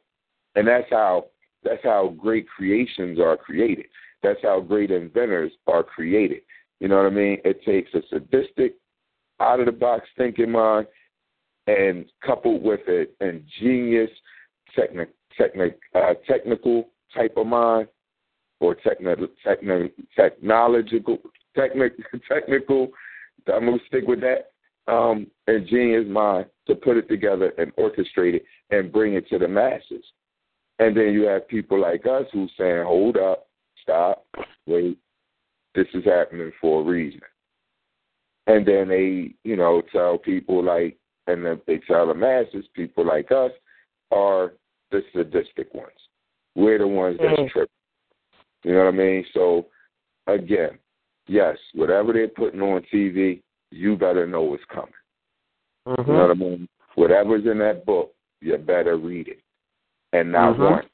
And 0.55 0.67
that's 0.67 0.89
how 0.91 1.27
that's 1.65 1.83
how 1.83 2.15
great 2.19 2.49
creations 2.49 3.19
are 3.21 3.37
created. 3.37 3.87
That's 4.23 4.41
how 4.43 4.61
great 4.61 4.91
inventors 4.91 5.53
are 5.67 5.83
created. 5.83 6.43
You 6.81 6.89
know 6.89 6.97
what 6.97 7.07
I 7.07 7.11
mean? 7.11 7.39
It 7.45 7.65
takes 7.65 7.93
a 7.95 8.03
sadistic, 8.09 8.75
out 9.41 9.61
of 9.61 9.67
the 9.67 9.73
box 9.73 10.07
thinking 10.17 10.53
mind 10.53 10.87
and 11.67 12.05
coupled 12.25 12.63
with 12.63 12.81
an 12.89 13.07
ingenious, 13.21 14.11
technic, 14.75 15.11
technic, 15.37 15.79
uh, 15.95 16.15
technical 16.27 16.89
type 17.15 17.35
of 17.37 17.47
mind, 17.47 17.89
or 18.61 18.77
techni- 18.77 19.29
techni- 19.45 19.93
technological, 20.17 21.19
technic, 21.57 21.93
technical. 22.29 22.89
I'm 23.53 23.67
gonna 23.67 23.79
stick 23.89 24.05
with 24.07 24.21
that. 24.21 24.51
Um, 24.93 25.29
ingenious 25.47 26.07
mind 26.09 26.47
to 26.67 26.75
put 26.75 26.97
it 26.97 27.09
together 27.09 27.53
and 27.59 27.75
orchestrate 27.77 28.35
it 28.35 28.45
and 28.71 28.93
bring 28.93 29.15
it 29.15 29.29
to 29.29 29.39
the 29.39 29.49
masses. 29.49 30.05
And 30.83 30.97
then 30.97 31.13
you 31.13 31.23
have 31.29 31.47
people 31.47 31.81
like 31.81 32.07
us 32.07 32.27
who 32.33 32.49
saying, 32.59 32.85
"Hold 32.85 33.17
up, 33.17 33.47
stop, 33.81 34.27
wait, 34.67 34.99
this 35.77 35.87
is 35.95 36.05
happening 36.05 36.51
for 36.61 36.81
a 36.81 36.85
reason." 36.85 37.21
And 38.49 38.67
then 38.67 38.89
they, 38.89 39.33
you 39.45 39.55
know, 39.55 39.83
tell 39.93 40.19
people 40.19 40.61
like, 40.61 40.97
and 41.29 41.47
then 41.47 41.61
they 41.69 41.79
tell 41.79 42.09
the 42.09 42.15
masses, 42.15 42.67
people 42.75 43.07
like 43.07 43.31
us 43.31 43.53
are 44.11 44.55
the 44.91 45.05
sadistic 45.13 45.73
ones. 45.73 46.09
We're 46.57 46.79
the 46.79 46.89
ones 46.89 47.17
that's 47.19 47.39
Mhm. 47.39 47.51
tripping. 47.51 47.73
You 48.65 48.73
know 48.73 48.85
what 48.87 48.95
I 48.95 48.97
mean? 48.97 49.25
So, 49.33 49.71
again, 50.27 50.81
yes, 51.29 51.59
whatever 51.75 52.13
they're 52.13 52.27
putting 52.27 52.61
on 52.61 52.83
TV, 52.91 53.41
you 53.71 53.97
better 53.97 54.27
know 54.27 54.43
what's 54.43 54.65
coming. 54.65 54.93
Mhm. 55.87 56.09
You 56.09 56.13
know 56.13 56.23
what 56.23 56.31
I 56.33 56.35
mean? 56.35 56.69
Whatever's 56.97 57.47
in 57.47 57.59
that 57.59 57.87
book, 57.87 58.13
you 58.41 58.59
better 58.59 58.97
read 58.97 59.29
it. 59.29 59.41
And 60.13 60.31
not 60.33 60.57
Mhm. 60.57 60.71
once, 60.71 60.87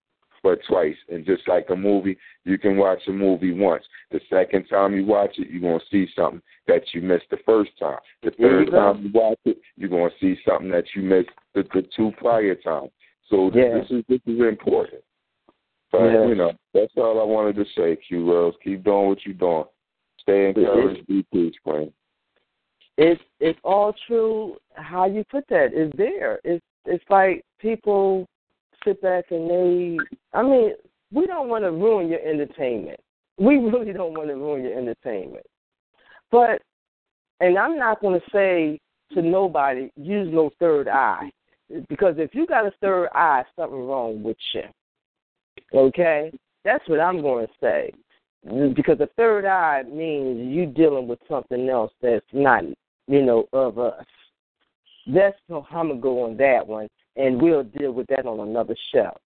but 0.43 0.63
twice. 0.65 0.97
And 1.09 1.25
just 1.27 1.47
like 1.49 1.71
a 1.71 1.77
movie, 1.77 2.17
you 2.45 2.57
can 2.59 2.77
watch 2.77 3.07
a 3.09 3.13
movie 3.13 3.53
once. 3.53 3.85
The 4.11 4.21
second 4.31 4.67
time 4.69 4.95
you 4.95 5.05
watch 5.05 5.39
it, 5.39 5.51
you're 5.51 5.61
going 5.61 5.81
to 5.81 5.87
see 5.87 6.07
something 6.15 6.41
that 6.67 6.95
you 6.95 7.01
missed 7.03 7.29
the 7.31 7.39
first 7.39 7.77
time. 7.79 7.99
The 8.23 8.31
third 8.33 8.71
time 8.71 9.03
you 9.07 9.11
watch 9.13 9.39
it, 9.45 9.59
you're 9.77 9.89
going 9.91 10.11
to 10.11 10.19
see 10.19 10.41
something 10.45 10.71
that 10.71 10.95
you 10.95 11.03
missed 11.03 11.31
the, 11.55 11.65
the 11.75 11.83
two 11.83 12.13
prior 12.13 12.55
times. 12.55 12.91
So 13.29 13.51
Yeah. 13.53 13.79
this 13.81 13.91
is 13.91 14.05
this 14.09 14.21
is 14.27 14.41
important. 14.41 15.03
But 15.91 16.05
Yeah. 16.13 16.27
you 16.27 16.35
know, 16.35 16.53
that's 16.73 16.97
all 16.97 17.21
I 17.21 17.25
wanted 17.25 17.57
to 17.57 17.65
say, 17.77 17.97
Q 17.97 18.31
Rose. 18.31 18.55
Keep 18.63 18.85
doing 18.85 19.09
what 19.09 19.25
you're 19.27 19.35
doing. 19.35 19.65
Stay 20.19 20.49
encouraged, 20.51 21.07
be 21.07 21.23
peace, 21.33 21.55
friend. 21.65 21.93
it's 22.99 23.23
it's 23.41 23.59
all 23.65 23.93
true. 24.07 24.59
How 24.75 25.07
you 25.07 25.25
put 25.25 25.47
that 25.49 25.73
is 25.73 25.91
there. 25.93 26.41
It's 26.45 26.65
it's 26.85 27.05
like 27.11 27.45
people 27.59 28.27
sit 28.85 29.01
back 29.03 29.27
and 29.31 29.49
they. 29.51 29.99
I 30.33 30.43
mean, 30.43 30.73
we 31.13 31.27
don't 31.27 31.49
want 31.49 31.65
to 31.65 31.71
ruin 31.71 32.09
your 32.09 32.21
entertainment. 32.21 33.01
We 33.39 33.57
really 33.57 33.93
don't 33.93 34.15
want 34.15 34.29
to 34.29 34.35
ruin 34.35 34.65
your 34.65 34.79
entertainment. 34.79 35.47
But, 36.31 36.63
and 37.41 37.57
I'm 37.57 37.79
not 37.79 38.01
going 38.01 38.21
to 38.21 38.27
say 38.31 38.81
to 39.15 39.23
nobody, 39.23 39.91
use 39.97 40.29
no 40.33 40.51
third 40.59 40.89
eye. 40.89 41.31
Because 41.89 42.15
if 42.19 42.35
you 42.35 42.47
got 42.47 42.67
a 42.67 42.73
third 42.81 43.09
eye, 43.15 43.45
something 43.57 43.87
wrong 43.87 44.23
with 44.23 44.37
you. 44.55 44.63
Okay? 45.75 46.33
That's 46.65 46.87
what 46.89 47.01
I'm 47.01 47.23
going 47.23 47.47
to 47.47 47.53
say. 47.61 47.93
Because 48.75 49.01
a 49.01 49.09
third 49.17 49.45
eye 49.45 49.83
means 49.83 50.55
you 50.55 50.67
dealing 50.67 51.09
with 51.09 51.19
something 51.29 51.69
else 51.69 51.93
that's 52.01 52.25
not, 52.33 52.65
you 53.07 53.23
know, 53.23 53.49
of 53.53 53.79
us. 53.79 54.05
That's 55.07 55.37
how 55.49 55.67
I'm 55.73 55.89
gonna 55.89 56.01
go 56.01 56.25
on 56.25 56.37
that 56.37 56.67
one, 56.67 56.89
and 57.17 57.41
we'll 57.41 57.65
deal 57.65 57.93
with 57.93 58.07
that 58.09 58.27
on 58.27 58.49
another 58.49 58.77
show. 58.93 59.17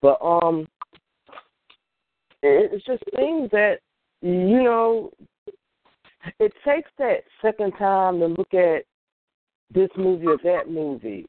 But 0.00 0.18
um, 0.22 0.66
it's 2.42 2.84
just 2.84 3.02
things 3.16 3.50
that 3.52 3.78
you 4.22 4.62
know. 4.62 5.10
It 6.40 6.52
takes 6.64 6.90
that 6.98 7.20
second 7.40 7.72
time 7.78 8.18
to 8.18 8.26
look 8.26 8.52
at 8.52 8.84
this 9.72 9.88
movie 9.96 10.26
or 10.26 10.38
that 10.44 10.68
movie, 10.68 11.26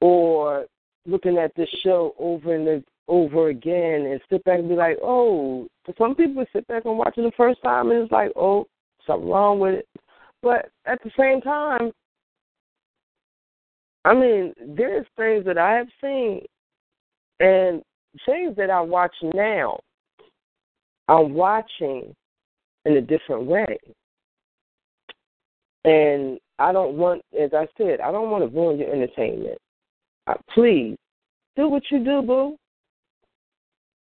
or 0.00 0.66
looking 1.06 1.38
at 1.38 1.54
this 1.56 1.68
show 1.82 2.14
over 2.18 2.54
and 2.54 2.84
over 3.08 3.48
again, 3.48 4.06
and 4.06 4.20
sit 4.28 4.44
back 4.44 4.58
and 4.58 4.68
be 4.68 4.74
like, 4.74 4.98
"Oh." 5.02 5.68
Some 5.96 6.14
people, 6.14 6.44
sit 6.52 6.66
back 6.66 6.84
and 6.84 6.98
watch 6.98 7.16
it 7.16 7.22
the 7.22 7.32
first 7.36 7.62
time, 7.62 7.90
and 7.90 8.02
it's 8.02 8.12
like, 8.12 8.30
"Oh, 8.36 8.66
something 9.06 9.30
wrong 9.30 9.58
with 9.58 9.74
it." 9.76 9.88
But 10.42 10.70
at 10.84 11.02
the 11.02 11.10
same 11.18 11.40
time, 11.40 11.92
I 14.08 14.14
mean, 14.14 14.54
there's 14.66 15.04
things 15.18 15.44
that 15.44 15.58
I 15.58 15.72
have 15.72 15.88
seen, 16.00 16.40
and 17.40 17.82
things 18.24 18.56
that 18.56 18.70
I 18.70 18.80
watch 18.80 19.14
now 19.22 19.78
I'm 21.08 21.34
watching 21.34 22.14
in 22.86 22.96
a 22.96 23.02
different 23.02 23.44
way. 23.44 23.78
And 25.84 26.38
I 26.58 26.72
don't 26.72 26.94
want, 26.94 27.20
as 27.38 27.50
I 27.52 27.66
said, 27.76 28.00
I 28.00 28.10
don't 28.10 28.30
want 28.30 28.50
to 28.50 28.56
ruin 28.56 28.78
your 28.78 28.94
entertainment. 28.94 29.58
Uh, 30.26 30.34
please, 30.54 30.96
do 31.54 31.68
what 31.68 31.82
you 31.90 32.02
do, 32.02 32.22
boo. 32.22 32.56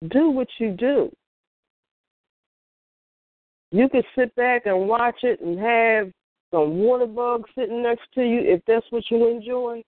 Do 0.08 0.30
what 0.30 0.48
you 0.58 0.72
do. 0.72 1.08
You 3.70 3.88
can 3.88 4.02
sit 4.18 4.34
back 4.34 4.66
and 4.66 4.88
watch 4.88 5.18
it 5.22 5.40
and 5.40 5.56
have 5.56 6.10
some 6.54 6.78
water 6.78 7.06
bugs 7.06 7.50
sitting 7.56 7.82
next 7.82 8.04
to 8.14 8.22
you 8.22 8.40
if 8.40 8.60
that's 8.66 8.86
what 8.90 9.02
you 9.10 9.28
enjoy. 9.28 9.82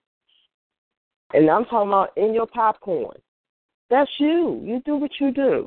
And 1.33 1.49
I'm 1.49 1.65
talking 1.65 1.89
about 1.89 2.09
in 2.17 2.33
your 2.33 2.47
popcorn. 2.47 3.17
That's 3.89 4.11
you. 4.19 4.61
You 4.63 4.81
do 4.85 4.97
what 4.97 5.11
you 5.19 5.31
do. 5.31 5.65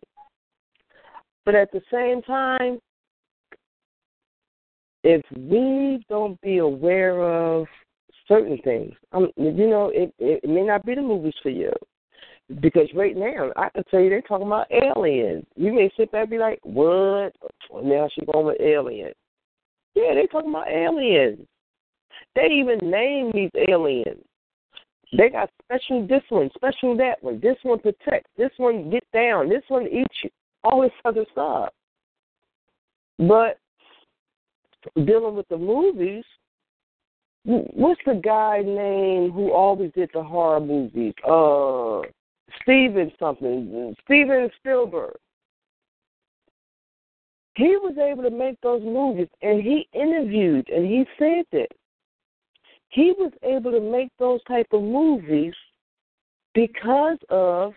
But 1.47 1.55
at 1.55 1.73
the 1.73 1.81
same 1.91 2.21
time, 2.23 2.79
if 5.03 5.23
we 5.35 6.05
don't 6.11 6.39
be 6.43 6.59
aware 6.59 7.23
of 7.23 7.67
certain 8.29 8.59
things, 8.63 8.93
um, 9.13 9.31
you 9.37 9.69
know, 9.69 9.91
it, 9.95 10.13
it 10.19 10.49
may 10.49 10.63
not 10.63 10.85
be 10.85 10.95
the 10.95 11.03
movies 11.03 11.35
for 11.43 11.49
you. 11.51 11.73
Because 12.61 12.89
right 12.95 13.17
now, 13.17 13.53
I 13.57 13.71
can 13.71 13.85
tell 13.91 14.01
you 14.01 14.11
they're 14.11 14.23
talking 14.23 14.49
about 14.49 14.67
aliens. 14.71 15.47
You 15.57 15.73
may 15.73 15.91
sit 15.97 16.13
back 16.13 16.23
and 16.23 16.31
be 16.31 16.39
like, 16.39 16.59
what? 16.63 17.33
Now 17.83 18.09
she's 18.13 18.29
going 18.31 18.47
with 18.47 18.61
aliens. 18.61 19.15
Yeah, 19.95 20.15
they're 20.15 20.27
talking 20.27 20.51
about 20.51 20.69
aliens. 20.69 21.47
They 22.35 22.47
even 22.53 22.79
name 22.91 23.33
these 23.35 23.51
aliens. 23.69 24.23
They 25.17 25.29
got 25.29 25.51
special 25.65 26.07
this 26.07 26.23
one, 26.29 26.51
special 26.55 26.97
that 26.99 27.23
one. 27.23 27.41
This 27.41 27.57
one 27.63 27.81
protects. 27.81 28.31
This 28.37 28.53
one 28.59 28.91
get 28.91 29.05
down. 29.13 29.49
This 29.49 29.65
one 29.69 29.87
eats 29.89 30.15
you 30.23 30.31
all 30.63 30.83
this 30.83 30.93
other 31.05 31.25
stuff. 31.33 31.71
But 33.19 33.59
dealing 35.05 35.35
with 35.35 35.49
the 35.49 35.59
movies, 35.59 36.25
what's 37.45 38.01
the 38.07 38.21
guy 38.23 38.61
name 38.61 39.31
who 39.31 39.53
always 39.53 39.91
did 39.95 40.11
the 40.15 40.23
horror 40.23 40.61
movies? 40.61 41.15
Uh, 41.29 42.03
Steven 42.63 43.11
something, 43.19 43.95
Steven 44.05 44.51
Spielberg. 44.59 45.17
He 47.61 47.77
was 47.77 47.93
able 47.99 48.23
to 48.23 48.31
make 48.31 48.59
those 48.63 48.81
movies, 48.83 49.29
and 49.43 49.63
he 49.63 49.87
interviewed, 49.93 50.67
and 50.71 50.87
he 50.87 51.05
said 51.19 51.45
that 51.53 51.69
he 52.89 53.13
was 53.19 53.33
able 53.43 53.71
to 53.71 53.81
make 53.81 54.09
those 54.19 54.43
type 54.45 54.69
of 54.73 54.83
movies 54.83 55.53
because 56.55 57.19
of 57.29 57.75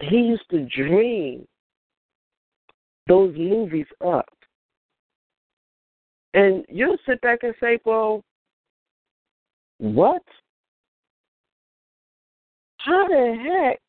he 0.00 0.16
used 0.16 0.44
to 0.50 0.66
dream 0.66 1.48
those 3.08 3.34
movies 3.38 3.86
up. 4.06 4.28
And 6.34 6.62
you'll 6.68 6.98
sit 7.08 7.22
back 7.22 7.38
and 7.40 7.54
say, 7.58 7.78
well, 7.86 8.22
what? 9.78 10.22
How 12.76 13.08
the 13.08 13.70
heck 13.70 13.80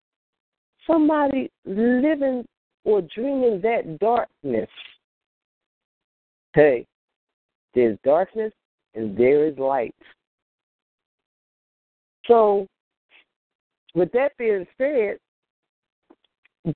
somebody 0.89 1.51
living 1.65 2.45
or 2.87 3.01
dreaming 3.13 3.59
that 3.61 3.99
darkness? 3.99 4.69
Hey, 6.53 6.87
there's 7.75 7.97
darkness 8.05 8.53
and 8.95 9.15
there 9.15 9.45
is 9.45 9.57
light. 9.57 9.93
So, 12.27 12.65
with 13.93 14.09
that 14.13 14.31
being 14.37 14.65
said, 14.77 15.17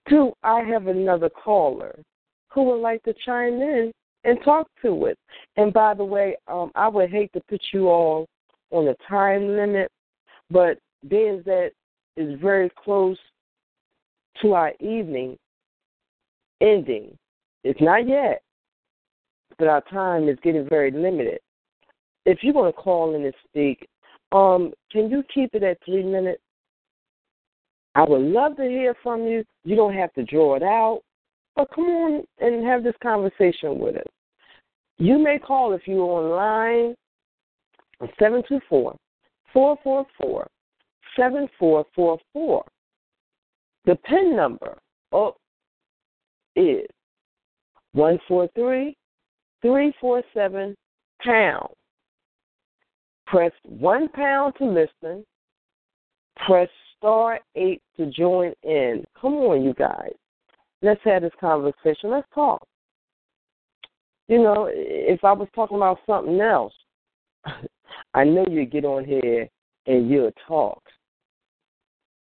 do 0.09 0.33
I 0.43 0.61
have 0.61 0.87
another 0.87 1.29
caller 1.29 1.97
who 2.49 2.63
would 2.63 2.81
like 2.81 3.01
to 3.03 3.13
chime 3.25 3.61
in 3.61 3.91
and 4.25 4.37
talk 4.43 4.67
to 4.81 5.05
it? 5.05 5.17
And 5.55 5.71
by 5.71 5.93
the 5.93 6.03
way, 6.03 6.35
um, 6.49 6.71
I 6.75 6.89
would 6.89 7.09
hate 7.09 7.31
to 7.33 7.41
put 7.47 7.61
you 7.73 7.87
all 7.87 8.27
on 8.71 8.89
a 8.89 8.95
time 9.09 9.47
limit, 9.55 9.89
but 10.49 10.77
being 11.07 11.41
that 11.45 11.71
is 12.17 12.37
very 12.41 12.69
close 12.83 13.17
to 14.41 14.53
our 14.53 14.73
evening 14.81 15.37
ending, 16.61 17.17
it's 17.63 17.81
not 17.81 18.07
yet, 18.07 18.41
but 19.57 19.67
our 19.67 19.81
time 19.81 20.29
is 20.29 20.37
getting 20.43 20.67
very 20.67 20.91
limited. 20.91 21.39
If 22.25 22.39
you 22.43 22.53
want 22.53 22.75
to 22.75 22.81
call 22.81 23.15
in 23.15 23.25
and 23.25 23.33
speak, 23.47 23.87
um, 24.31 24.71
can 24.91 25.09
you 25.09 25.23
keep 25.33 25.53
it 25.53 25.63
at 25.63 25.77
three 25.85 26.03
minutes? 26.03 26.41
I 27.95 28.03
would 28.03 28.21
love 28.21 28.55
to 28.57 28.63
hear 28.63 28.95
from 29.03 29.25
you. 29.25 29.43
You 29.63 29.75
don't 29.75 29.93
have 29.93 30.13
to 30.13 30.23
draw 30.23 30.55
it 30.55 30.63
out, 30.63 31.01
but 31.55 31.69
come 31.73 31.85
on 31.85 32.23
and 32.39 32.65
have 32.65 32.83
this 32.83 32.95
conversation 33.03 33.79
with 33.79 33.97
us. 33.97 34.07
You 34.97 35.17
may 35.17 35.39
call 35.39 35.73
if 35.73 35.81
you're 35.87 35.99
online 35.99 36.95
724 37.99 38.95
444 39.51 40.47
7444. 41.17 42.65
The 43.85 43.95
PIN 43.95 44.35
number 44.35 44.77
oh, 45.11 45.35
is 46.55 46.87
143 47.93 48.95
347 49.61 50.75
pound. 51.23 51.67
Press 53.27 53.51
1 53.63 54.09
pound 54.09 54.53
to 54.57 54.65
listen. 54.65 55.25
Press 56.45 56.69
star 56.97 57.39
eight 57.55 57.81
to 57.97 58.05
join 58.07 58.53
in. 58.63 59.03
Come 59.19 59.33
on, 59.35 59.63
you 59.63 59.73
guys. 59.73 60.13
Let's 60.81 61.01
have 61.03 61.21
this 61.21 61.31
conversation. 61.39 62.09
Let's 62.09 62.27
talk. 62.33 62.65
You 64.27 64.41
know, 64.41 64.69
if 64.71 65.23
I 65.23 65.33
was 65.33 65.47
talking 65.53 65.77
about 65.77 65.99
something 66.05 66.39
else, 66.39 66.73
I 68.13 68.23
know 68.23 68.45
you'd 68.49 68.71
get 68.71 68.85
on 68.85 69.05
here 69.05 69.47
and 69.87 70.09
you'll 70.09 70.31
talk. 70.47 70.81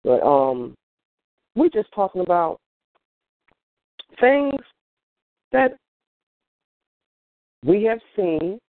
But 0.04 0.24
um 0.24 0.76
we're 1.56 1.70
just 1.70 1.90
talking 1.94 2.22
about 2.22 2.60
things 4.20 4.62
that 5.52 5.78
we 7.64 7.84
have 7.84 8.00
seen 8.16 8.60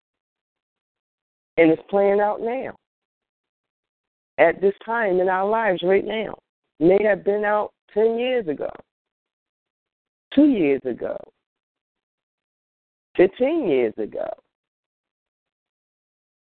and 1.57 1.71
it's 1.71 1.83
playing 1.91 2.21
out 2.21 2.41
now 2.41 2.75
at 4.39 4.61
this 4.61 4.75
time 4.85 5.21
in 5.21 5.29
our 5.29 5.47
lives 5.49 5.83
right 5.83 6.05
now. 6.05 6.35
May 6.81 6.99
have 7.05 7.25
been 7.25 7.45
out 7.45 7.73
10 7.93 8.19
years 8.19 8.49
ago, 8.49 8.71
two 10.35 10.49
years 10.49 10.81
ago, 10.87 11.17
15 13.17 13.69
years 13.69 13.93
ago. 13.99 14.27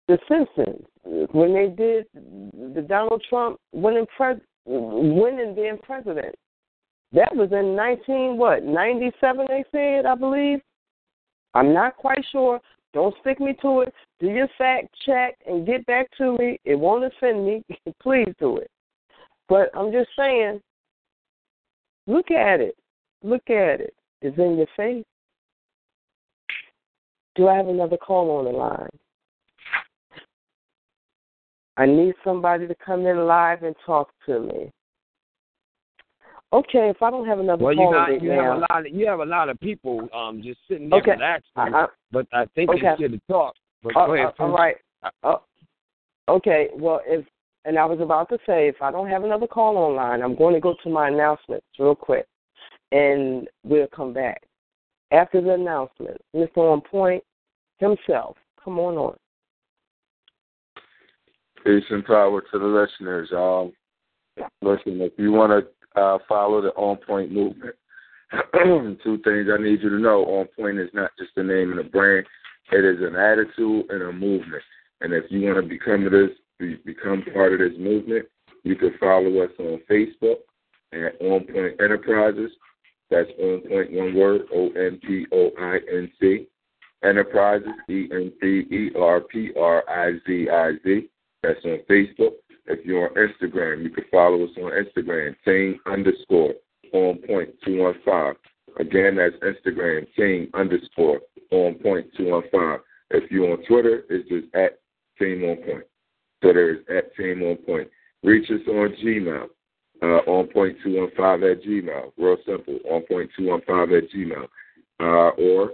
The 0.09 0.17
Simpsons, 0.27 0.85
when 1.31 1.53
they 1.53 1.67
did 1.67 2.05
the 2.13 2.85
Donald 2.87 3.23
Trump 3.29 3.57
winning, 3.73 4.05
pres- 4.15 4.39
winning 4.65 5.53
being 5.55 5.77
president, 5.83 6.35
that 7.13 7.35
was 7.35 7.49
in 7.51 7.75
19 7.75 8.37
what 8.37 8.63
97 8.63 9.45
they 9.47 9.63
said 9.71 10.05
I 10.05 10.15
believe. 10.15 10.59
I'm 11.53 11.73
not 11.73 11.97
quite 11.97 12.23
sure, 12.31 12.59
Don't 12.93 13.15
stick 13.21 13.39
me 13.39 13.55
to 13.61 13.81
it. 13.81 13.93
Do 14.19 14.27
your 14.27 14.47
fact 14.57 14.89
check 15.05 15.35
and 15.47 15.65
get 15.65 15.85
back 15.85 16.07
to 16.17 16.37
me. 16.37 16.59
It 16.65 16.75
won't 16.75 17.03
offend 17.03 17.45
me. 17.45 17.63
Please 18.01 18.33
do 18.39 18.57
it. 18.57 18.69
But 19.49 19.69
I'm 19.75 19.91
just 19.91 20.09
saying, 20.17 20.61
look 22.05 22.31
at 22.31 22.59
it. 22.59 22.75
Look 23.23 23.49
at 23.49 23.81
it. 23.81 23.93
It's 24.21 24.37
in 24.37 24.57
your 24.57 24.67
face. 24.75 25.05
Do 27.35 27.47
I 27.47 27.55
have 27.55 27.67
another 27.67 27.97
call 27.97 28.31
on 28.37 28.45
the 28.45 28.51
line? 28.51 28.89
I 31.77 31.85
need 31.85 32.15
somebody 32.23 32.67
to 32.67 32.75
come 32.83 33.05
in 33.05 33.27
live 33.27 33.61
and 33.61 33.75
talk 33.85 34.09
to 34.25 34.39
me. 34.39 34.71
Okay, 36.53 36.89
if 36.89 37.01
I 37.01 37.09
don't 37.11 37.27
have 37.27 37.39
another 37.39 37.63
well, 37.65 37.75
call 37.75 37.85
you, 37.85 37.91
got, 37.93 38.09
right 38.09 38.21
you 38.21 38.29
now, 38.29 38.43
have 38.43 38.57
a 38.57 38.59
lot 38.73 38.85
of 38.85 38.93
you 38.93 39.07
have 39.07 39.19
a 39.19 39.25
lot 39.25 39.49
of 39.49 39.59
people 39.59 40.07
um 40.13 40.41
just 40.41 40.59
sitting 40.67 40.89
there 40.89 40.99
Okay. 40.99 41.11
relaxing, 41.11 41.51
I- 41.57 41.83
I- 41.83 41.87
but 42.11 42.25
I 42.31 42.45
think 42.55 42.69
okay. 42.69 42.79
they're 42.81 42.95
scared 42.95 43.11
to 43.11 43.19
talk. 43.29 43.53
But 43.83 43.95
Uh, 43.97 44.05
go 44.05 44.13
ahead. 44.13 44.33
uh, 44.39 44.43
all 44.43 44.51
right. 44.55 44.77
Uh, 45.23 45.37
okay. 46.29 46.69
Well, 46.73 47.01
if 47.05 47.25
and 47.65 47.77
I 47.77 47.83
was 47.85 47.99
about 47.99 48.29
to 48.29 48.37
say, 48.45 48.69
if 48.69 48.81
I 48.81 48.91
don't 48.91 49.09
have 49.09 49.25
another 49.25 49.45
call 49.47 49.75
online, 49.75 50.21
I'm 50.21 50.35
going 50.35 50.53
to 50.53 50.61
go 50.61 50.73
to 50.83 50.89
my 50.89 51.09
announcements 51.09 51.65
real 51.77 51.95
quick, 51.95 52.25
and 52.93 53.49
we'll 53.65 53.87
come 53.87 54.13
back 54.13 54.41
after 55.11 55.41
the 55.41 55.53
announcement. 55.53 56.17
Mr. 56.33 56.59
On 56.59 56.79
Point 56.79 57.21
himself, 57.79 58.37
come 58.63 58.79
on 58.79 58.95
on. 58.97 59.17
Peace 61.65 61.83
and 61.89 62.05
power 62.05 62.41
to 62.41 62.57
the 62.57 62.65
listeners. 62.65 63.29
Um, 63.33 63.73
listen, 64.61 65.01
if 65.01 65.11
you 65.17 65.33
want 65.33 65.51
to 65.51 65.67
uh, 65.97 66.19
follow 66.27 66.61
the 66.61 66.69
On 66.69 66.97
Point 66.97 67.31
movement, 67.31 67.75
two 69.03 69.19
things 69.23 69.47
I 69.51 69.61
need 69.61 69.81
you 69.81 69.89
to 69.89 69.99
know: 69.99 70.25
On 70.25 70.47
Point 70.55 70.79
is 70.79 70.89
not 70.93 71.11
just 71.17 71.31
a 71.37 71.43
name 71.43 71.71
and 71.71 71.79
a 71.79 71.83
brand; 71.83 72.25
it 72.71 72.85
is 72.85 73.01
an 73.01 73.15
attitude 73.15 73.89
and 73.89 74.03
a 74.03 74.11
movement. 74.11 74.63
And 75.01 75.13
if 75.13 75.25
you 75.29 75.41
want 75.41 75.57
to 75.57 75.67
become 75.67 76.03
this, 76.05 76.77
become 76.85 77.23
part 77.33 77.53
of 77.53 77.59
this 77.59 77.77
movement, 77.79 78.25
you 78.63 78.75
can 78.75 78.93
follow 78.99 79.43
us 79.43 79.51
on 79.59 79.81
Facebook 79.89 80.37
at 80.93 81.19
On 81.21 81.43
Point 81.45 81.81
Enterprises. 81.81 82.51
That's 83.09 83.29
On 83.39 83.61
Point, 83.61 83.91
one 83.91 84.15
word: 84.15 84.41
O 84.53 84.69
N 84.69 84.99
P 85.05 85.25
O 85.31 85.51
I 85.59 85.79
N 85.91 86.11
C. 86.19 86.47
Enterprises, 87.03 87.69
E 87.89 88.07
N 88.11 88.31
T 88.41 88.65
E 88.71 88.91
R 88.99 89.21
P 89.21 89.51
R 89.59 89.83
I 89.89 90.13
Z 90.25 90.49
I 90.49 90.71
Z. 90.83 91.09
That's 91.43 91.63
on 91.63 91.79
Facebook. 91.89 92.33
If 92.67 92.85
you're 92.85 93.09
on 93.09 93.15
Instagram, 93.15 93.83
you 93.83 93.89
can 93.89 94.03
follow 94.11 94.43
us 94.43 94.51
on 94.57 94.71
Instagram, 94.71 95.35
team 95.45 95.79
underscore 95.85 96.53
on 96.93 97.17
point 97.19 97.49
two 97.63 97.79
one 97.81 97.95
five. 98.05 98.35
Again, 98.79 99.15
that's 99.15 99.35
Instagram, 99.37 100.05
team 100.15 100.49
underscore 100.53 101.21
on 101.51 101.75
point 101.75 102.07
two 102.15 102.29
one 102.31 102.43
five. 102.51 102.79
If 103.09 103.31
you're 103.31 103.51
on 103.51 103.63
Twitter, 103.65 104.03
it's 104.09 104.27
just 104.29 104.53
at 104.53 104.79
team 105.17 105.43
on 105.43 105.57
point. 105.57 105.85
Twitter 106.41 106.75
is 106.75 106.79
at 106.95 107.15
team 107.15 107.41
on 107.43 107.55
point. 107.57 107.87
Reach 108.23 108.49
us 108.51 108.59
on 108.67 108.95
Gmail, 109.03 109.47
uh, 110.01 110.29
on 110.29 110.47
point 110.47 110.77
two 110.83 110.99
one 110.99 111.11
five 111.15 111.43
at 111.43 111.63
Gmail. 111.63 112.11
Real 112.17 112.37
simple, 112.45 112.79
on 112.89 113.01
point 113.03 113.29
two 113.37 113.47
one 113.47 113.61
five 113.65 113.91
at 113.91 114.09
Gmail. 114.11 114.47
Uh, 114.99 115.29
or 115.41 115.71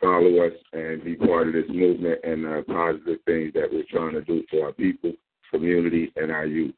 follow 0.00 0.46
us 0.46 0.52
and 0.72 1.04
be 1.04 1.14
part 1.14 1.48
of 1.48 1.54
this 1.54 1.68
movement 1.68 2.20
and 2.24 2.46
uh, 2.46 2.62
positive 2.66 3.18
things 3.26 3.52
that 3.54 3.68
we're 3.70 3.84
trying 3.90 4.14
to 4.14 4.22
do 4.22 4.42
for 4.50 4.66
our 4.66 4.72
people, 4.72 5.12
community, 5.50 6.12
and 6.16 6.30
our 6.30 6.46
youth. 6.46 6.74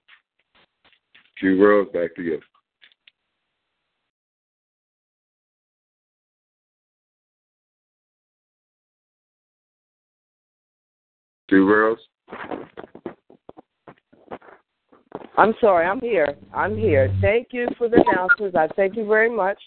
Q 1.38 1.64
Rose, 1.64 1.88
back 1.92 2.14
to 2.16 2.22
you. 2.22 2.40
Q 11.48 11.70
Rose? 11.70 11.98
I'm 15.36 15.54
sorry, 15.60 15.86
I'm 15.86 16.00
here. 16.00 16.36
I'm 16.54 16.76
here. 16.76 17.14
Thank 17.20 17.48
you 17.52 17.66
for 17.78 17.88
the 17.88 18.02
announcements. 18.06 18.56
I 18.56 18.68
thank 18.74 18.96
you 18.96 19.06
very 19.06 19.34
much. 19.34 19.58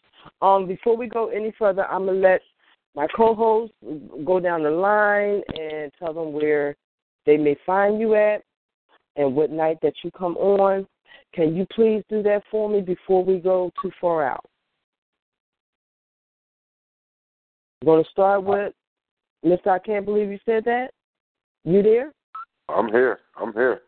Um, 0.41 0.67
before 0.67 0.95
we 0.95 1.07
go 1.07 1.29
any 1.29 1.53
further, 1.57 1.85
I'm 1.85 2.05
gonna 2.05 2.19
let 2.19 2.41
my 2.95 3.07
co-hosts 3.15 3.75
go 4.25 4.39
down 4.39 4.63
the 4.63 4.69
line 4.69 5.41
and 5.59 5.91
tell 5.99 6.13
them 6.13 6.31
where 6.31 6.75
they 7.25 7.37
may 7.37 7.57
find 7.65 7.99
you 7.99 8.15
at 8.15 8.41
and 9.17 9.35
what 9.35 9.51
night 9.51 9.77
that 9.81 9.93
you 10.03 10.11
come 10.11 10.37
on. 10.37 10.87
Can 11.33 11.55
you 11.55 11.65
please 11.75 12.03
do 12.09 12.23
that 12.23 12.43
for 12.49 12.69
me 12.69 12.81
before 12.81 13.23
we 13.23 13.39
go 13.39 13.71
too 13.81 13.91
far 13.99 14.25
out? 14.25 14.45
I'm 17.81 17.87
going 17.87 18.03
to 18.03 18.09
start 18.09 18.43
with 18.43 18.73
Mr. 19.45 19.67
I 19.67 19.79
can't 19.79 20.05
believe 20.05 20.29
you 20.29 20.39
said 20.45 20.63
that. 20.63 20.91
You 21.65 21.83
there? 21.83 22.13
I'm 22.69 22.87
here. 22.87 23.19
I'm 23.35 23.51
here. 23.51 23.81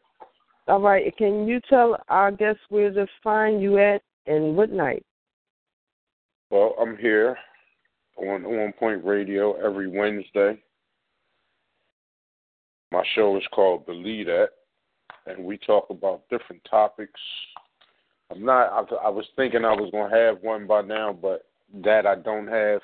All 0.68 0.82
right. 0.82 1.16
Can 1.18 1.48
you 1.48 1.62
tell 1.70 1.98
our 2.10 2.32
guests 2.32 2.62
where 2.70 2.92
to 2.92 3.08
find 3.24 3.62
you 3.62 3.78
at 3.78 4.02
and 4.26 4.58
what 4.58 4.72
night? 4.72 5.04
Well, 6.52 6.76
I'm 6.80 6.98
here 6.98 7.38
on 8.18 8.46
On 8.46 8.74
Point 8.74 9.04
Radio 9.04 9.54
every 9.54 9.88
Wednesday. 9.88 10.58
My 12.92 13.04
show 13.16 13.36
is 13.38 13.44
called 13.54 13.86
Believe 13.86 14.28
That, 14.28 14.50
and 15.26 15.44
we 15.44 15.58
talk 15.58 15.90
about 15.90 16.28
different 16.30 16.62
topics. 16.70 17.20
I'm 18.32 18.44
not. 18.44 18.92
I, 18.92 19.08
I 19.08 19.10
was 19.10 19.26
thinking 19.36 19.66
I 19.66 19.74
was 19.74 19.90
going 19.92 20.10
to 20.12 20.18
have 20.18 20.42
one 20.42 20.68
by 20.68 20.82
now, 20.82 21.14
but 21.14 21.46
that 21.84 22.06
I 22.06 22.16
don't 22.16 22.48
have 22.48 22.82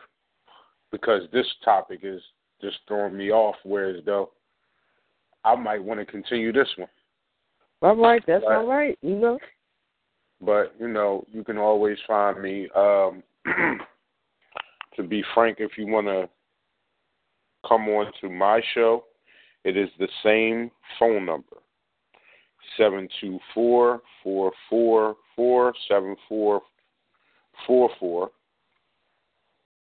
because 0.91 1.23
this 1.31 1.47
topic 1.63 2.01
is 2.03 2.21
just 2.61 2.77
throwing 2.87 3.17
me 3.17 3.31
off. 3.31 3.55
Whereas 3.63 4.03
though, 4.05 4.31
I 5.43 5.55
might 5.55 5.83
want 5.83 5.99
to 5.99 6.05
continue 6.05 6.51
this 6.51 6.69
one. 6.77 6.89
All 7.81 7.95
right. 7.95 8.23
That's 8.25 8.43
Right. 8.47 8.55
all 8.57 8.67
right. 8.67 8.97
You 9.01 9.15
know. 9.15 9.39
But 10.41 10.75
you 10.79 10.87
know, 10.87 11.25
you 11.31 11.43
can 11.43 11.57
always 11.57 11.97
find 12.07 12.41
me. 12.41 12.69
Um, 12.75 13.23
to 14.95 15.03
be 15.03 15.23
frank, 15.33 15.57
if 15.59 15.77
you 15.77 15.87
want 15.87 16.07
to 16.07 16.29
come 17.67 17.87
on 17.89 18.11
to 18.21 18.29
my 18.29 18.61
show, 18.73 19.05
it 19.63 19.77
is 19.77 19.89
the 19.97 20.09
same 20.23 20.71
phone 20.99 21.25
number 21.25 21.57
seven 22.77 23.07
two 23.21 23.39
four 23.53 24.01
four 24.23 24.51
four 24.69 25.15
four 25.35 25.73
seven 25.87 26.15
four 26.27 26.61
four 27.67 27.89
four, 27.99 28.31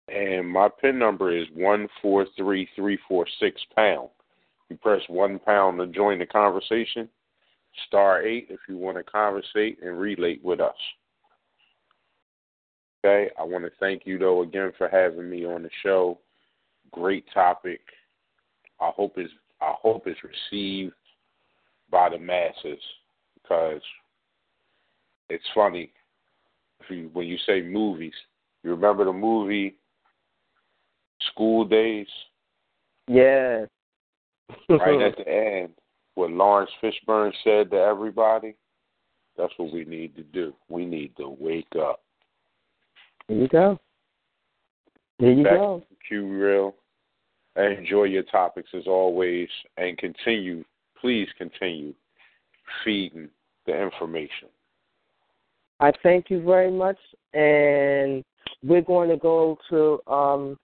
and 0.08 0.48
my 0.48 0.70
pin 0.82 1.00
number 1.00 1.36
is 1.36 1.48
one 1.54 1.88
four 2.02 2.26
three 2.38 2.68
three 2.76 2.98
four 3.08 3.26
six 3.40 3.62
pound. 3.76 4.10
You 4.70 4.78
press 4.78 5.02
one 5.08 5.40
pound 5.40 5.80
to 5.80 5.88
join 5.88 6.20
the 6.20 6.26
conversation. 6.26 7.10
Star 7.88 8.24
eight 8.24 8.48
if 8.50 8.60
you 8.70 8.78
want 8.78 8.98
to 8.98 9.04
conversate 9.04 9.80
and 9.84 10.00
relate 10.00 10.44
with 10.44 10.60
us. 10.60 10.76
Okay, 13.06 13.30
I 13.40 13.44
want 13.44 13.64
to 13.66 13.72
thank 13.80 14.04
you 14.06 14.18
though 14.18 14.42
again 14.42 14.72
for 14.78 14.90
having 14.90 15.30
me 15.30 15.46
on 15.46 15.62
the 15.62 15.70
show. 15.84 16.18
Great 16.92 17.24
topic. 17.32 17.82
I 18.82 18.90
hope 18.96 19.14
it's 19.18 19.32
I 19.62 19.74
hope 19.80 20.08
it's 20.08 20.20
received 20.24 20.94
by 21.92 22.10
the 22.10 22.18
masses 22.18 22.82
because 23.36 23.82
it's 25.30 25.44
funny 25.54 25.92
if 26.80 26.90
you, 26.90 27.12
when 27.14 27.28
you 27.28 27.38
say 27.46 27.62
movies. 27.62 28.14
You 28.64 28.72
remember 28.72 29.06
the 29.06 29.14
movie 29.14 29.76
School 31.32 31.64
Daze? 31.64 32.08
Yes. 33.08 33.68
right 34.68 35.02
at 35.02 35.18
the 35.24 35.28
end, 35.28 35.70
what 36.16 36.32
Laurence 36.32 36.72
Fishburne 36.82 37.34
said 37.44 37.70
to 37.70 37.78
everybody. 37.78 38.56
That's 39.38 39.54
what 39.58 39.72
we 39.72 39.86
need 39.86 40.16
to 40.16 40.24
do. 40.24 40.56
We 40.70 40.86
need 40.86 41.16
to 41.18 41.30
wake 41.30 41.68
up. 41.80 42.00
There 43.28 43.38
you 43.38 43.48
go. 43.48 43.80
There 45.20 45.32
you 45.32 45.44
Back 45.44 45.54
go. 45.54 45.84
Q 46.08 46.28
Real. 46.28 46.76
And 47.56 47.78
enjoy 47.78 48.04
your 48.04 48.24
topics 48.24 48.70
as 48.74 48.86
always, 48.86 49.48
and 49.78 49.98
continue. 49.98 50.64
Please 51.00 51.28
continue 51.38 51.94
feeding 52.84 53.30
the 53.66 53.82
information. 53.82 54.50
I 55.80 55.92
thank 56.04 56.30
you 56.30 56.44
very 56.44 56.72
much, 56.72 56.98
and 57.34 58.24
we're 58.64 58.82
going 58.82 59.10
to 59.10 59.18
go 59.18 59.58
to 59.70 60.02
um, 60.12 60.58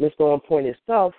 Mr. 0.00 0.20
On 0.20 0.40
Point 0.40 0.66
itself. 0.66 1.12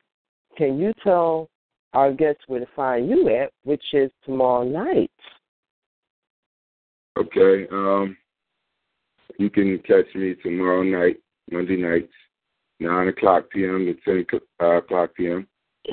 Can 0.57 0.79
you 0.79 0.93
tell 1.03 1.49
our 1.93 2.13
guests 2.13 2.43
where 2.47 2.59
to 2.59 2.67
find 2.75 3.09
you 3.09 3.29
at, 3.29 3.51
which 3.63 3.83
is 3.93 4.11
tomorrow 4.23 4.63
night. 4.63 5.11
Okay. 7.17 7.67
Um, 7.71 8.15
you 9.37 9.49
can 9.49 9.77
catch 9.79 10.13
me 10.15 10.35
tomorrow 10.41 10.83
night, 10.83 11.17
Monday 11.51 11.77
nights, 11.77 12.13
nine 12.79 13.07
o'clock 13.07 13.49
p.m. 13.51 13.85
to 13.85 13.95
ten 14.05 14.25
uh, 14.61 14.77
o'clock 14.77 15.11
p.m. 15.15 15.47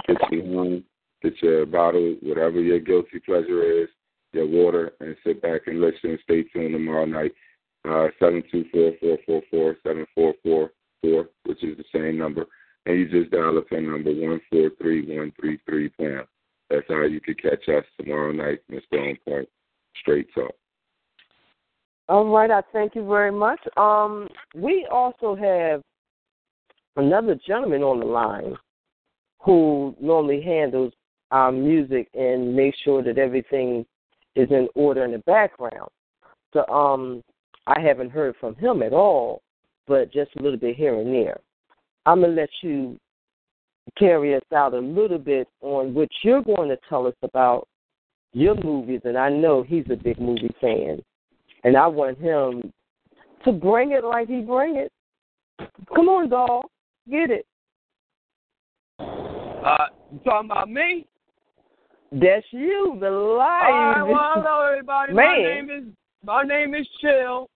Get 0.06 0.16
you 0.30 0.42
home, 0.42 0.84
get 1.22 1.34
your 1.42 1.66
bottle, 1.66 2.16
whatever 2.22 2.60
your 2.60 2.80
guilty 2.80 3.20
pleasure 3.24 3.82
is, 3.82 3.88
your 4.32 4.46
water, 4.46 4.92
and 5.00 5.16
sit 5.24 5.40
back 5.42 5.62
and 5.66 5.80
listen 5.80 6.18
stay 6.24 6.42
tuned 6.44 6.72
tomorrow 6.72 7.04
night. 7.04 7.32
Uh, 7.88 8.08
seven 8.18 8.42
two 8.50 8.64
four 8.72 8.92
four 9.00 9.18
four 9.26 9.42
four 9.50 9.76
seven 9.82 10.06
four 10.14 10.34
four 10.42 10.70
four, 11.02 11.28
which 11.44 11.62
is 11.62 11.76
the 11.76 11.84
same 11.92 12.18
number, 12.18 12.46
and 12.86 12.98
you 12.98 13.08
just 13.08 13.30
dial 13.30 13.54
the 13.54 13.60
pin 13.62 13.90
number 13.90 14.10
one 14.10 14.40
four 14.50 14.70
three 14.80 15.16
one 15.16 15.32
three 15.38 15.58
three 15.66 15.90
pound. 15.90 16.26
That's 16.70 16.86
how 16.88 17.02
you 17.02 17.20
can 17.20 17.34
catch 17.34 17.68
us 17.68 17.84
tomorrow 18.00 18.32
night, 18.32 18.60
Mr. 18.70 18.98
On 19.00 19.16
Point 19.26 19.48
Straight 20.00 20.28
Talk. 20.34 20.54
All 22.08 22.26
right, 22.26 22.50
I 22.50 22.62
thank 22.72 22.94
you 22.94 23.06
very 23.06 23.32
much. 23.32 23.60
Um, 23.76 24.28
we 24.54 24.86
also 24.90 25.34
have 25.34 25.82
another 26.96 27.38
gentleman 27.46 27.82
on 27.82 28.00
the 28.00 28.06
line 28.06 28.54
who 29.40 29.94
normally 30.00 30.42
handles 30.42 30.92
our 31.30 31.50
music 31.50 32.08
and 32.14 32.54
makes 32.54 32.78
sure 32.84 33.02
that 33.02 33.18
everything 33.18 33.86
is 34.36 34.48
in 34.50 34.68
order 34.74 35.04
in 35.04 35.12
the 35.12 35.18
background. 35.18 35.88
So 36.52 36.66
um, 36.66 37.22
I 37.66 37.80
haven't 37.80 38.10
heard 38.10 38.34
from 38.38 38.54
him 38.56 38.82
at 38.82 38.92
all, 38.92 39.42
but 39.86 40.12
just 40.12 40.30
a 40.38 40.42
little 40.42 40.58
bit 40.58 40.76
here 40.76 40.98
and 40.98 41.12
there. 41.12 41.40
I'm 42.06 42.20
gonna 42.20 42.34
let 42.34 42.50
you 42.62 42.98
carry 43.98 44.34
us 44.34 44.42
out 44.54 44.74
a 44.74 44.78
little 44.78 45.18
bit 45.18 45.48
on 45.62 45.94
what 45.94 46.08
you're 46.22 46.42
going 46.42 46.68
to 46.68 46.78
tell 46.88 47.06
us 47.06 47.14
about 47.22 47.66
your 48.32 48.56
movies, 48.62 49.00
and 49.04 49.16
I 49.16 49.30
know 49.30 49.62
he's 49.62 49.84
a 49.90 49.96
big 49.96 50.20
movie 50.20 50.54
fan, 50.60 51.02
and 51.64 51.76
I 51.76 51.86
want 51.86 52.18
him 52.18 52.72
to 53.44 53.52
bring 53.52 53.92
it 53.92 54.04
like 54.04 54.28
he 54.28 54.40
bring 54.40 54.76
it. 54.76 54.92
Come 55.94 56.08
on, 56.08 56.28
doll. 56.28 56.70
get 57.10 57.30
it. 57.30 57.46
Uh, 58.98 59.86
you 60.12 60.20
talking 60.24 60.50
about 60.50 60.70
me? 60.70 61.06
That's 62.12 62.46
you, 62.50 62.96
the 63.00 63.08
All 63.08 63.38
live. 63.38 63.96
right, 63.96 64.02
well, 64.02 64.32
hello 64.36 64.66
everybody. 64.70 65.14
My 65.14 65.36
name 65.36 65.70
is 65.70 65.84
my 66.24 66.42
name 66.42 66.74
is 66.74 66.86
Chill. 67.00 67.48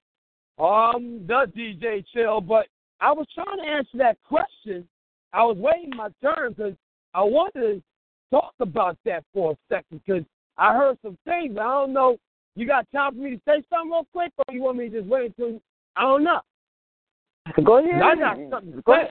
Um, 0.59 1.20
the 1.26 1.46
DJ 1.56 2.04
Chill. 2.12 2.40
But 2.40 2.66
I 3.00 3.12
was 3.12 3.26
trying 3.34 3.59
to 3.59 3.70
answer 3.70 3.98
that 3.98 4.16
question. 4.26 4.86
I 5.32 5.44
was 5.44 5.56
waiting 5.59 5.90
my 5.94 6.09
turn 6.22 6.54
because 6.54 6.74
I 7.14 7.22
wanted 7.22 7.61
to 7.61 7.82
talk 8.30 8.54
about 8.59 8.96
that 9.04 9.24
for 9.32 9.52
a 9.52 9.56
second 9.68 10.00
because 10.04 10.24
I 10.56 10.74
heard 10.74 10.98
some 11.02 11.16
things. 11.24 11.56
I 11.59 11.64
don't 11.64 11.92
know. 11.92 12.16
You 12.59 12.66
got 12.66 12.86
time 12.92 13.14
for 13.14 13.20
me 13.20 13.30
to 13.36 13.40
say 13.46 13.62
something 13.70 13.90
real 13.90 14.06
quick, 14.12 14.32
or 14.36 14.52
you 14.54 14.62
want 14.62 14.78
me 14.78 14.88
to 14.88 14.98
just 14.98 15.09
wait 15.09 15.32
until 15.38 15.61
I 15.96 16.02
don't 16.02 16.24
know. 16.24 16.40
Go 17.64 17.78
ahead. 17.78 18.02
I 18.02 18.14
got 18.16 18.36
something 18.50 18.72
to 18.72 18.82
Go, 18.82 18.94
say. 18.94 19.11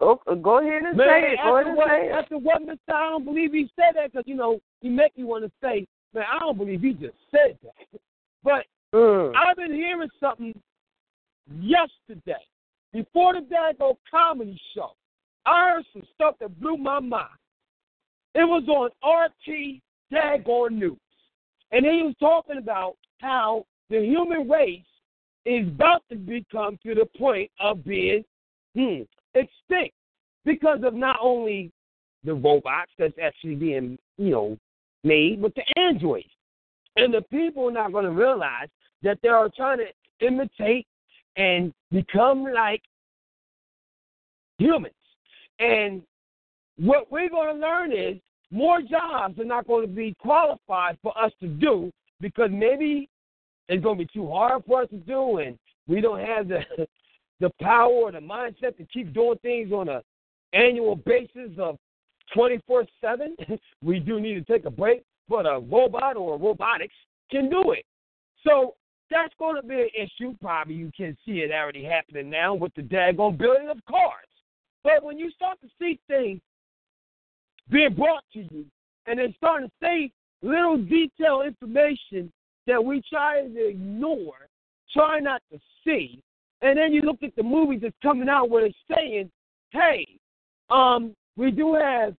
go, 0.00 0.20
go 0.42 0.58
ahead 0.58 0.82
and 0.82 0.96
Man, 0.96 1.06
say 1.06 1.32
it. 1.34 1.38
Go 1.42 1.54
ahead 1.56 1.66
and 1.68 1.76
what, 1.76 1.88
say 1.88 2.06
it. 2.08 2.12
after 2.12 2.38
what 2.38 2.62
Mr. 2.62 2.76
I 2.94 3.10
don't 3.10 3.24
believe 3.24 3.52
he 3.52 3.70
said 3.76 3.94
that 3.94 4.12
because, 4.12 4.24
you 4.26 4.34
know, 4.34 4.58
he 4.80 4.88
make 4.88 5.12
you 5.14 5.26
want 5.26 5.44
to 5.44 5.50
say, 5.62 5.86
man, 6.12 6.24
I 6.30 6.38
don't 6.40 6.58
believe 6.58 6.80
he 6.82 6.92
just 6.94 7.14
said 7.30 7.56
that. 7.62 8.00
But 8.42 8.66
Mm. 8.92 9.32
I've 9.34 9.56
been 9.56 9.72
hearing 9.74 10.08
something 10.20 10.54
yesterday 11.60 12.42
before 12.92 13.34
the 13.34 13.40
Dago 13.40 13.96
comedy 14.10 14.60
show. 14.74 14.92
I 15.46 15.70
heard 15.70 15.84
some 15.92 16.02
stuff 16.14 16.36
that 16.40 16.60
blew 16.60 16.76
my 16.76 17.00
mind. 17.00 17.26
It 18.36 18.44
was 18.44 18.62
on 18.68 18.90
RT 19.04 19.80
Dago 20.12 20.70
News. 20.70 20.96
And 21.74 21.84
he 21.84 22.02
was 22.04 22.14
talking 22.20 22.58
about 22.58 22.94
how 23.20 23.66
the 23.90 23.98
human 23.98 24.48
race 24.48 24.80
is 25.44 25.66
about 25.66 26.04
to 26.08 26.16
become 26.16 26.78
to 26.84 26.94
the 26.94 27.06
point 27.18 27.50
of 27.58 27.84
being 27.84 28.24
hmm, 28.76 29.02
extinct 29.34 29.94
because 30.44 30.78
of 30.84 30.94
not 30.94 31.18
only 31.20 31.72
the 32.22 32.32
robots 32.32 32.92
that's 32.96 33.18
actually 33.20 33.56
being, 33.56 33.98
you 34.18 34.30
know, 34.30 34.56
made, 35.02 35.42
but 35.42 35.52
the 35.56 35.64
androids. 35.76 36.28
And 36.94 37.12
the 37.12 37.22
people 37.22 37.68
are 37.68 37.72
not 37.72 37.90
going 37.90 38.04
to 38.04 38.12
realize 38.12 38.68
that 39.02 39.18
they 39.22 39.28
are 39.28 39.50
trying 39.54 39.78
to 39.78 40.26
imitate 40.26 40.86
and 41.36 41.74
become 41.90 42.44
like 42.44 42.82
humans. 44.58 44.94
And 45.58 46.02
what 46.78 47.10
we're 47.10 47.28
going 47.28 47.56
to 47.56 47.60
learn 47.60 47.90
is 47.90 48.18
more 48.54 48.80
jobs 48.80 49.38
are 49.40 49.44
not 49.44 49.66
going 49.66 49.84
to 49.86 49.92
be 49.92 50.14
qualified 50.20 50.96
for 51.02 51.12
us 51.18 51.32
to 51.40 51.48
do 51.48 51.90
because 52.20 52.50
maybe 52.52 53.08
it's 53.68 53.82
going 53.82 53.98
to 53.98 54.04
be 54.04 54.10
too 54.14 54.30
hard 54.30 54.62
for 54.64 54.82
us 54.82 54.88
to 54.90 54.96
do, 54.98 55.38
and 55.38 55.58
we 55.88 56.00
don't 56.00 56.20
have 56.20 56.46
the 56.48 56.60
the 57.40 57.50
power 57.60 57.90
or 57.90 58.12
the 58.12 58.18
mindset 58.18 58.76
to 58.76 58.86
keep 58.92 59.12
doing 59.12 59.38
things 59.42 59.72
on 59.72 59.88
a 59.88 60.00
annual 60.52 60.94
basis 60.94 61.50
of 61.58 61.76
24 62.32 62.86
7. 63.00 63.36
We 63.82 63.98
do 63.98 64.20
need 64.20 64.34
to 64.34 64.52
take 64.52 64.66
a 64.66 64.70
break, 64.70 65.02
but 65.28 65.46
a 65.46 65.58
robot 65.58 66.16
or 66.16 66.38
robotics 66.38 66.94
can 67.32 67.50
do 67.50 67.72
it. 67.72 67.84
So 68.46 68.76
that's 69.10 69.34
going 69.38 69.60
to 69.60 69.66
be 69.66 69.74
an 69.74 69.88
issue. 69.96 70.34
Probably 70.40 70.74
you 70.74 70.92
can 70.96 71.16
see 71.26 71.40
it 71.40 71.50
already 71.50 71.84
happening 71.84 72.30
now 72.30 72.54
with 72.54 72.72
the 72.74 72.82
daggone 72.82 73.36
building 73.36 73.68
of 73.68 73.78
cars. 73.90 74.28
But 74.84 75.02
when 75.02 75.18
you 75.18 75.30
start 75.32 75.58
to 75.62 75.68
see 75.80 75.98
things 76.06 76.40
being 77.70 77.94
brought 77.94 78.24
to 78.32 78.40
you, 78.40 78.64
and 79.06 79.18
they 79.18 79.32
start 79.36 79.62
to 79.64 79.70
say 79.82 80.10
little 80.42 80.76
detailed 80.76 81.46
information 81.46 82.32
that 82.66 82.82
we 82.82 83.02
try 83.08 83.42
to 83.42 83.68
ignore, 83.68 84.48
try 84.92 85.20
not 85.20 85.42
to 85.52 85.58
see, 85.84 86.22
and 86.62 86.78
then 86.78 86.92
you 86.92 87.02
look 87.02 87.22
at 87.22 87.34
the 87.36 87.42
movies 87.42 87.80
that's 87.82 87.94
coming 88.02 88.28
out 88.28 88.48
where 88.50 88.62
they're 88.62 88.96
saying, 88.96 89.30
"Hey, 89.70 90.06
um, 90.70 91.14
we 91.36 91.50
do 91.50 91.74
have 91.74 92.14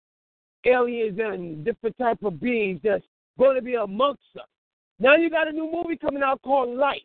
aliens 0.66 1.18
and 1.18 1.64
different 1.64 1.96
type 1.98 2.22
of 2.22 2.40
beings 2.40 2.80
that's 2.82 3.04
going 3.38 3.56
to 3.56 3.62
be 3.62 3.74
amongst 3.74 4.36
us." 4.36 4.48
Now 4.98 5.16
you 5.16 5.30
got 5.30 5.48
a 5.48 5.52
new 5.52 5.70
movie 5.70 5.96
coming 5.96 6.22
out 6.22 6.42
called 6.42 6.76
Life 6.76 7.00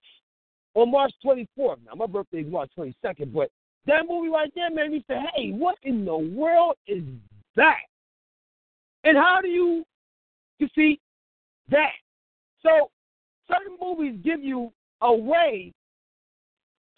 on 0.76 0.92
March 0.92 1.14
24th. 1.24 1.80
Now 1.86 1.96
my 1.96 2.06
birthday 2.06 2.42
is 2.42 2.52
March 2.52 2.72
22nd, 2.78 3.34
but 3.34 3.50
that 3.86 4.08
movie 4.08 4.30
right 4.30 4.52
there 4.54 4.70
made 4.70 4.92
me 4.92 5.04
say, 5.08 5.20
"Hey, 5.36 5.52
what 5.52 5.78
in 5.84 6.06
the 6.06 6.18
world 6.18 6.76
is 6.88 7.04
that?" 7.56 7.80
And 9.04 9.18
how 9.18 9.40
do 9.42 9.48
you 9.48 9.84
defeat 10.60 11.00
that? 11.70 11.94
So 12.62 12.90
certain 13.48 13.78
movies 13.82 14.20
give 14.24 14.44
you 14.44 14.72
a 15.02 15.14
way 15.14 15.72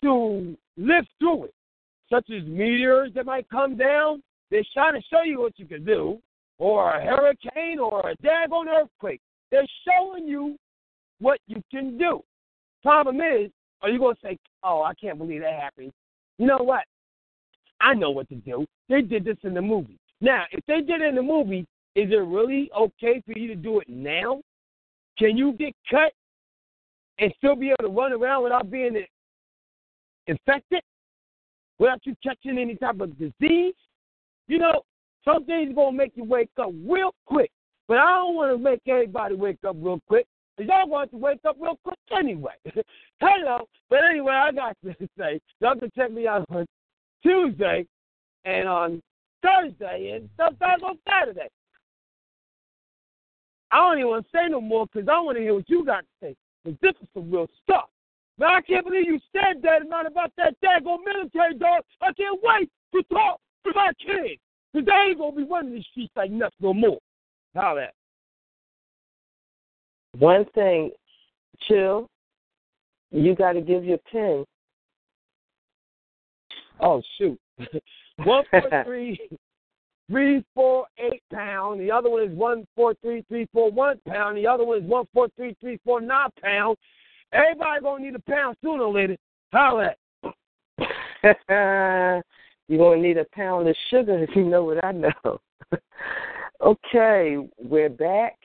to 0.03 0.57
live 0.77 1.05
through 1.19 1.45
it, 1.45 1.53
such 2.11 2.29
as 2.31 2.43
meteors 2.45 3.11
that 3.13 3.25
might 3.25 3.47
come 3.49 3.77
down. 3.77 4.23
They're 4.49 4.63
trying 4.73 4.93
to 4.93 5.07
show 5.09 5.21
you 5.23 5.39
what 5.39 5.57
you 5.57 5.65
can 5.65 5.85
do, 5.85 6.19
or 6.57 6.91
a 6.91 7.05
hurricane, 7.05 7.79
or 7.79 8.09
a 8.09 8.17
daggone 8.17 8.67
earthquake. 8.67 9.21
They're 9.51 9.67
showing 9.87 10.27
you 10.27 10.57
what 11.19 11.39
you 11.47 11.61
can 11.71 11.97
do. 11.97 12.21
Problem 12.81 13.17
is, 13.17 13.51
are 13.81 13.89
you 13.89 13.99
going 13.99 14.15
to 14.15 14.21
say, 14.21 14.37
oh, 14.63 14.81
I 14.81 14.93
can't 14.95 15.17
believe 15.17 15.41
that 15.41 15.53
happened? 15.53 15.91
You 16.37 16.47
know 16.47 16.57
what? 16.57 16.83
I 17.79 17.93
know 17.93 18.11
what 18.11 18.27
to 18.29 18.35
do. 18.35 18.65
They 18.89 19.01
did 19.01 19.23
this 19.23 19.37
in 19.43 19.53
the 19.53 19.61
movie. 19.61 19.97
Now, 20.19 20.43
if 20.51 20.65
they 20.67 20.81
did 20.81 21.01
it 21.01 21.09
in 21.09 21.15
the 21.15 21.21
movie, 21.21 21.65
is 21.95 22.09
it 22.11 22.15
really 22.15 22.69
okay 22.77 23.21
for 23.25 23.37
you 23.37 23.47
to 23.47 23.55
do 23.55 23.79
it 23.79 23.89
now? 23.89 24.41
Can 25.17 25.37
you 25.37 25.53
get 25.53 25.73
cut 25.89 26.13
and 27.19 27.33
still 27.37 27.55
be 27.55 27.67
able 27.67 27.89
to 27.89 27.95
run 27.95 28.13
around 28.13 28.43
without 28.43 28.71
being 28.71 29.03
infected? 30.27 30.81
Without 31.79 31.99
you 32.05 32.15
catching 32.23 32.57
any 32.57 32.75
type 32.75 32.99
of 33.01 33.17
disease? 33.17 33.73
You 34.47 34.59
know, 34.59 34.83
some 35.25 35.45
things 35.45 35.71
are 35.71 35.73
going 35.73 35.93
to 35.93 35.97
make 35.97 36.13
you 36.15 36.23
wake 36.23 36.49
up 36.59 36.71
real 36.87 37.13
quick. 37.25 37.51
But 37.87 37.97
I 37.97 38.19
don't 38.19 38.35
want 38.35 38.51
to 38.51 38.57
make 38.57 38.81
everybody 38.87 39.35
wake 39.35 39.59
up 39.67 39.75
real 39.79 39.99
quick. 40.07 40.25
Y'all 40.57 40.87
want 40.87 41.11
to 41.11 41.17
wake 41.17 41.39
up 41.47 41.57
real 41.59 41.77
quick 41.83 41.97
anyway. 42.17 42.53
Hello. 43.19 43.67
But 43.89 43.99
anyway, 44.09 44.33
I 44.33 44.51
got 44.51 44.77
to 44.85 44.95
say, 45.17 45.41
y'all 45.59 45.75
can 45.75 45.91
check 45.95 46.11
me 46.11 46.27
out 46.27 46.45
on 46.51 46.65
Tuesday 47.23 47.85
and 48.45 48.67
on 48.67 49.01
Thursday 49.41 50.11
and 50.15 50.29
sometimes 50.37 50.83
on 50.83 50.97
Saturday. 51.07 51.49
I 53.71 53.77
don't 53.77 53.99
even 53.99 54.09
want 54.09 54.25
to 54.25 54.37
say 54.37 54.49
no 54.49 54.61
more 54.61 54.85
because 54.87 55.07
I 55.07 55.19
want 55.21 55.37
to 55.37 55.41
hear 55.41 55.53
what 55.53 55.69
you 55.69 55.85
got 55.85 56.01
to 56.01 56.07
say. 56.21 56.35
Because 56.63 56.79
this 56.81 56.93
is 57.01 57.07
some 57.13 57.31
real 57.31 57.47
stuff. 57.63 57.89
Man, 58.37 58.49
I 58.51 58.61
can't 58.61 58.85
believe 58.85 59.05
you 59.07 59.19
said 59.31 59.61
that 59.63 59.81
and 59.81 59.89
not 59.89 60.05
about 60.05 60.31
that 60.37 60.55
daggone 60.63 61.05
military 61.05 61.55
dog. 61.57 61.83
I 62.01 62.11
can't 62.13 62.39
wait 62.43 62.69
to 62.93 63.03
talk 63.13 63.39
to 63.65 63.71
my 63.73 63.91
kids. 63.99 64.39
Because 64.73 64.85
they 64.85 65.09
ain't 65.09 65.17
going 65.17 65.35
to 65.35 65.37
be 65.37 65.51
running 65.51 65.73
these 65.73 65.85
streets 65.91 66.11
like 66.15 66.31
nothing 66.31 66.57
no 66.59 66.73
more. 66.73 66.99
How 67.55 67.75
that? 67.75 67.93
One 70.17 70.45
thing, 70.53 70.91
chill. 71.67 72.09
You 73.11 73.35
got 73.35 73.53
to 73.53 73.61
give 73.61 73.83
your 73.83 73.97
pin. 74.11 74.45
Oh 76.79 77.01
shoot. 77.17 77.39
one 78.23 78.43
four 78.49 78.83
three 78.85 79.19
three 80.11 80.43
four 80.53 80.85
eight 80.99 81.23
pound. 81.33 81.79
The 81.79 81.89
other 81.89 82.09
one 82.09 82.23
is 82.23 82.37
one 82.37 82.67
four 82.75 82.93
three 83.01 83.23
three 83.29 83.47
four 83.53 83.71
one 83.71 83.99
pound. 84.07 84.37
The 84.37 84.45
other 84.45 84.65
one 84.65 84.79
is 84.79 84.83
one 84.83 85.05
four 85.13 85.29
three 85.37 85.55
three 85.61 85.79
four 85.85 86.01
nine 86.01 86.29
pound. 86.43 86.77
Everybody 87.31 87.81
gonna 87.81 88.03
need 88.03 88.15
a 88.15 88.19
pound 88.19 88.57
sooner 88.61 88.83
or 88.83 88.93
later. 88.93 89.15
Holla 89.53 89.95
You're 91.23 92.77
gonna 92.77 93.01
need 93.01 93.17
a 93.17 93.25
pound 93.33 93.67
of 93.67 93.75
sugar 93.89 94.21
if 94.23 94.35
you 94.35 94.43
know 94.43 94.65
what 94.65 94.83
I 94.83 94.91
know. 94.91 95.39
okay, 96.61 97.37
we're 97.57 97.89
back, 97.89 98.37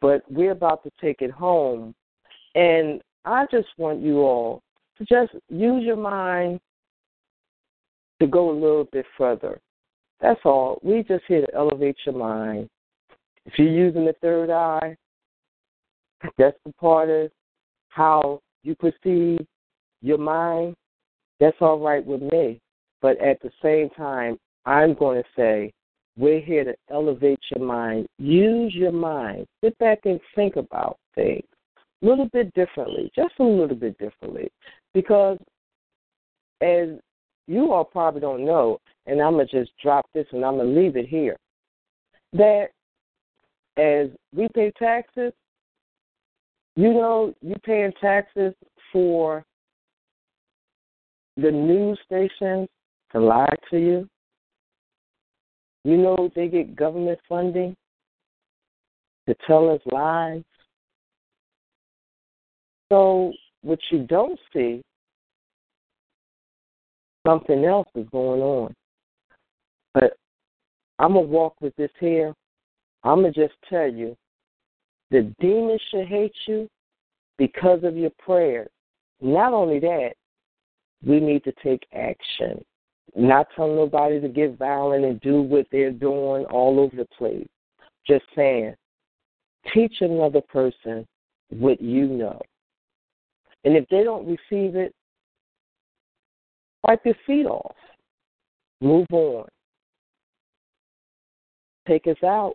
but 0.00 0.22
we're 0.30 0.52
about 0.52 0.82
to 0.84 0.90
take 1.00 1.22
it 1.22 1.30
home. 1.30 1.94
And 2.54 3.00
I 3.24 3.46
just 3.50 3.68
want 3.76 4.00
you 4.00 4.18
all 4.18 4.62
to 4.98 5.04
just 5.04 5.32
use 5.48 5.84
your 5.84 5.96
mind 5.96 6.60
to 8.20 8.26
go 8.26 8.50
a 8.50 8.52
little 8.52 8.88
bit 8.92 9.06
further. 9.16 9.60
That's 10.20 10.40
all. 10.44 10.78
We 10.82 11.02
just 11.02 11.24
here 11.28 11.46
to 11.46 11.54
elevate 11.54 11.96
your 12.04 12.16
mind. 12.16 12.68
If 13.46 13.54
you're 13.56 13.68
using 13.68 14.04
the 14.04 14.14
third 14.20 14.50
eye, 14.50 14.96
that's 16.36 16.56
the 16.66 16.72
part 16.74 17.08
of 17.08 17.30
how 17.88 18.40
you 18.62 18.74
perceive 18.74 19.46
your 20.02 20.18
mind. 20.18 20.74
That's 21.40 21.56
all 21.60 21.78
right 21.78 22.04
with 22.04 22.20
me. 22.20 22.60
But 23.00 23.20
at 23.20 23.40
the 23.42 23.50
same 23.62 23.90
time, 23.90 24.38
I'm 24.66 24.94
going 24.94 25.22
to 25.22 25.28
say 25.36 25.72
we're 26.16 26.40
here 26.40 26.64
to 26.64 26.74
elevate 26.90 27.38
your 27.54 27.64
mind. 27.64 28.08
Use 28.18 28.74
your 28.74 28.92
mind. 28.92 29.46
Sit 29.62 29.78
back 29.78 30.00
and 30.04 30.20
think 30.34 30.56
about 30.56 30.98
things 31.14 31.44
a 32.02 32.06
little 32.06 32.28
bit 32.32 32.52
differently, 32.54 33.10
just 33.14 33.34
a 33.38 33.44
little 33.44 33.76
bit 33.76 33.96
differently. 33.98 34.50
Because 34.94 35.38
as 36.60 36.88
you 37.48 37.72
all 37.72 37.84
probably 37.84 38.20
don't 38.20 38.44
know, 38.44 38.78
and 39.06 39.20
I'm 39.20 39.32
going 39.32 39.48
to 39.48 39.60
just 39.60 39.72
drop 39.82 40.06
this 40.14 40.26
and 40.32 40.44
I'm 40.44 40.56
going 40.56 40.72
to 40.72 40.80
leave 40.80 40.96
it 40.96 41.08
here, 41.08 41.36
that 42.34 42.68
as 43.76 44.08
we 44.34 44.48
pay 44.54 44.70
taxes, 44.78 45.32
you 46.76 46.92
know, 46.92 47.34
you're 47.40 47.58
paying 47.64 47.92
taxes 48.00 48.54
for 48.92 49.44
the 51.36 51.50
news 51.50 51.98
stations 52.04 52.68
to 53.12 53.20
lie 53.20 53.54
to 53.70 53.78
you. 53.78 54.08
You 55.84 55.96
know 55.96 56.30
they 56.34 56.48
get 56.48 56.76
government 56.76 57.18
funding 57.28 57.74
to 59.26 59.34
tell 59.46 59.70
us 59.70 59.80
lies. 59.90 60.42
So 62.90 63.32
what 63.62 63.78
you 63.90 64.00
don't 64.00 64.38
see, 64.52 64.82
something 67.28 67.64
else 67.64 67.88
is 67.94 68.06
going 68.10 68.40
on. 68.40 68.74
But 69.92 70.16
I'm 70.98 71.14
gonna 71.14 71.26
walk 71.26 71.54
with 71.60 71.76
this 71.76 71.90
here. 72.00 72.34
I'm 73.04 73.22
gonna 73.22 73.32
just 73.32 73.54
tell 73.68 73.88
you, 73.88 74.16
the 75.10 75.34
demons 75.40 75.80
should 75.90 76.06
hate 76.06 76.34
you 76.46 76.68
because 77.36 77.84
of 77.84 77.96
your 77.96 78.12
prayers. 78.18 78.68
Not 79.20 79.52
only 79.52 79.78
that, 79.80 80.12
we 81.04 81.20
need 81.20 81.44
to 81.44 81.52
take 81.62 81.86
action. 81.94 82.64
Not 83.14 83.48
tell 83.54 83.68
nobody 83.68 84.20
to 84.20 84.28
get 84.28 84.58
violent 84.58 85.04
and 85.04 85.20
do 85.20 85.42
what 85.42 85.66
they're 85.70 85.92
doing 85.92 86.44
all 86.46 86.80
over 86.80 86.96
the 86.96 87.06
place. 87.16 87.46
Just 88.06 88.24
saying, 88.34 88.74
teach 89.74 89.96
another 90.00 90.40
person 90.40 91.06
what 91.50 91.80
you 91.80 92.06
know. 92.06 92.40
And 93.64 93.76
if 93.76 93.88
they 93.88 94.04
don't 94.04 94.26
receive 94.26 94.76
it, 94.76 94.94
wipe 96.84 97.04
your 97.04 97.14
feet 97.26 97.46
off. 97.46 97.74
Move 98.80 99.06
on. 99.12 99.46
Take 101.86 102.06
us 102.06 102.22
out. 102.24 102.54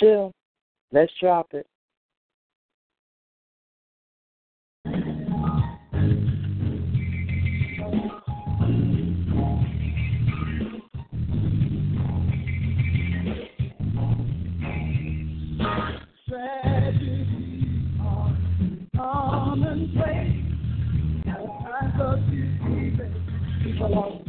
Chill. 0.00 0.32
Let's 0.92 1.12
drop 1.20 1.54
it. 1.54 1.66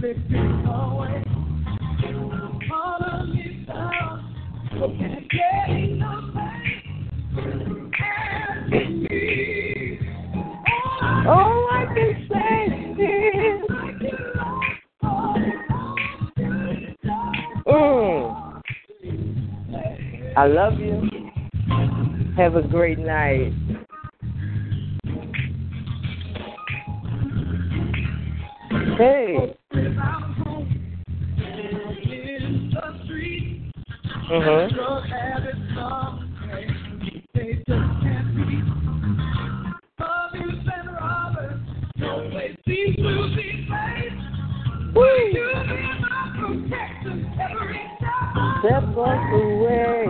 Mm, 0.05 0.21
I 20.37 20.45
love 20.45 20.79
you. 20.79 21.09
Have 22.37 22.55
a 22.55 22.61
great 22.61 22.99
night. 22.99 23.64
Uh-huh. 34.35 34.67
Step 48.59 48.83
away. 48.97 50.07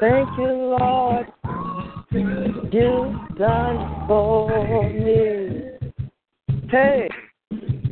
Thank 0.00 0.28
you, 0.38 0.76
Lord. 0.78 1.26
You've 2.10 3.36
done 3.36 4.06
for 4.08 4.88
me. 4.88 5.72
Hey, 6.70 7.08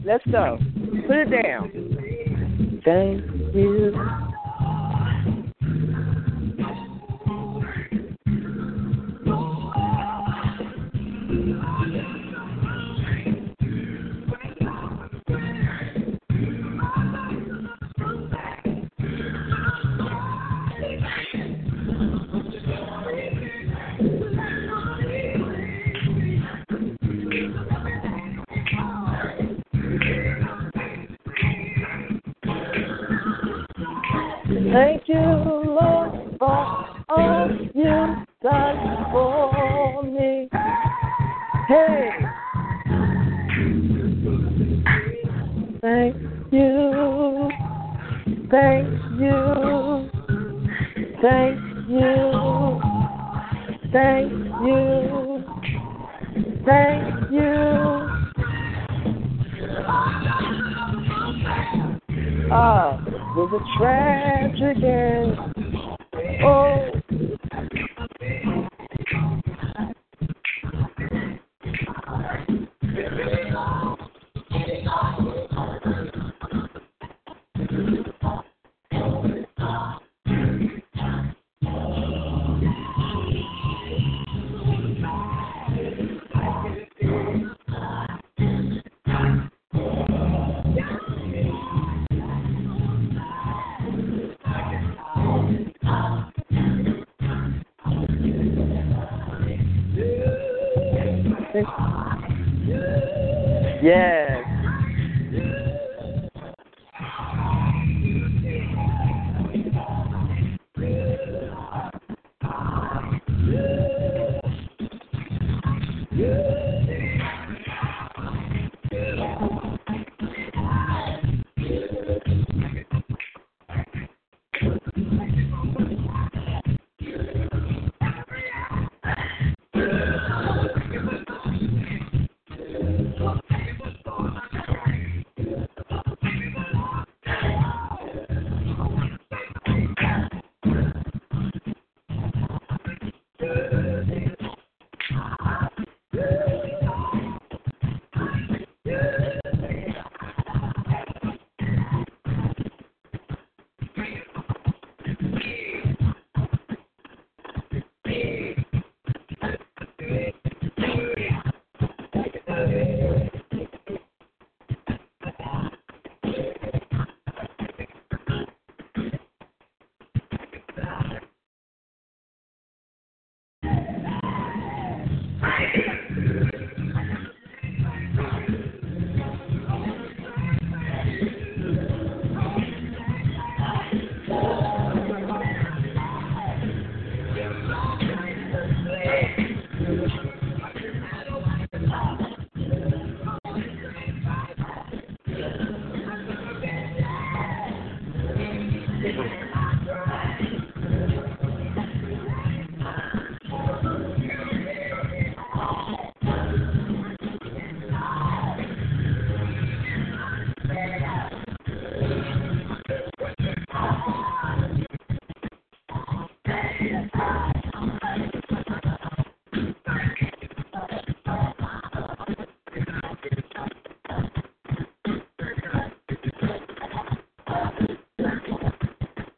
let's 0.07 0.25
go. 0.31 0.59
Put 1.07 1.17
it 1.17 1.43
down. 1.43 1.71
Thank 2.83 3.55
you. 3.55 3.70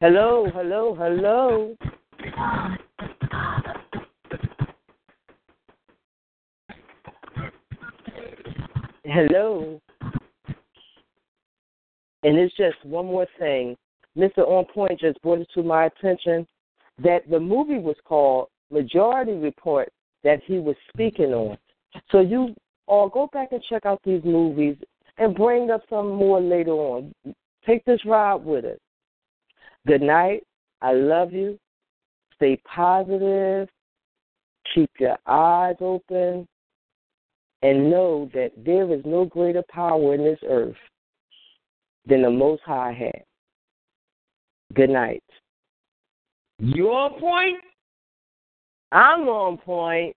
Hello, 0.02 0.48
hello, 0.52 0.96
hello. 0.96 1.76
Hello. 9.04 9.80
And 12.24 12.36
it's 12.36 12.52
just 12.56 12.84
one 12.84 13.06
more 13.06 13.28
thing. 13.38 13.76
Mr. 14.18 14.38
On 14.38 14.64
Point 14.74 14.98
just 14.98 15.22
brought 15.22 15.38
it 15.38 15.48
to 15.54 15.62
my 15.62 15.84
attention 15.84 16.48
that 17.00 17.20
the 17.30 17.38
movie 17.38 17.78
was 17.78 17.94
called 18.04 18.48
Majority 18.72 19.34
Report 19.34 19.88
that 20.24 20.40
he 20.44 20.58
was 20.58 20.74
speaking 20.92 21.32
on. 21.32 21.56
So 22.10 22.18
you 22.18 22.56
all 22.88 23.08
go 23.08 23.28
back 23.32 23.52
and 23.52 23.62
check 23.70 23.86
out 23.86 24.00
these 24.04 24.24
movies 24.24 24.74
and 25.18 25.32
bring 25.32 25.70
up 25.70 25.82
some 25.88 26.08
more 26.10 26.40
later 26.40 26.72
on. 26.72 27.14
Take 27.64 27.84
this 27.84 28.04
ride 28.04 28.44
with 28.44 28.64
us. 28.64 28.78
Good 29.86 30.02
night. 30.02 30.42
I 30.80 30.92
love 30.92 31.32
you. 31.32 31.58
Stay 32.36 32.60
positive. 32.64 33.68
Keep 34.74 34.90
your 34.98 35.18
eyes 35.26 35.76
open. 35.80 36.46
And 37.62 37.90
know 37.90 38.28
that 38.34 38.50
there 38.56 38.92
is 38.92 39.02
no 39.04 39.24
greater 39.24 39.62
power 39.68 40.14
in 40.14 40.24
this 40.24 40.40
earth 40.48 40.76
than 42.06 42.22
the 42.22 42.30
Most 42.30 42.62
High 42.64 42.92
has. 42.92 43.22
Good 44.74 44.90
night. 44.90 45.22
You 46.58 46.88
on 46.88 47.20
point? 47.20 47.58
I'm 48.90 49.28
on 49.28 49.58
point. 49.58 50.16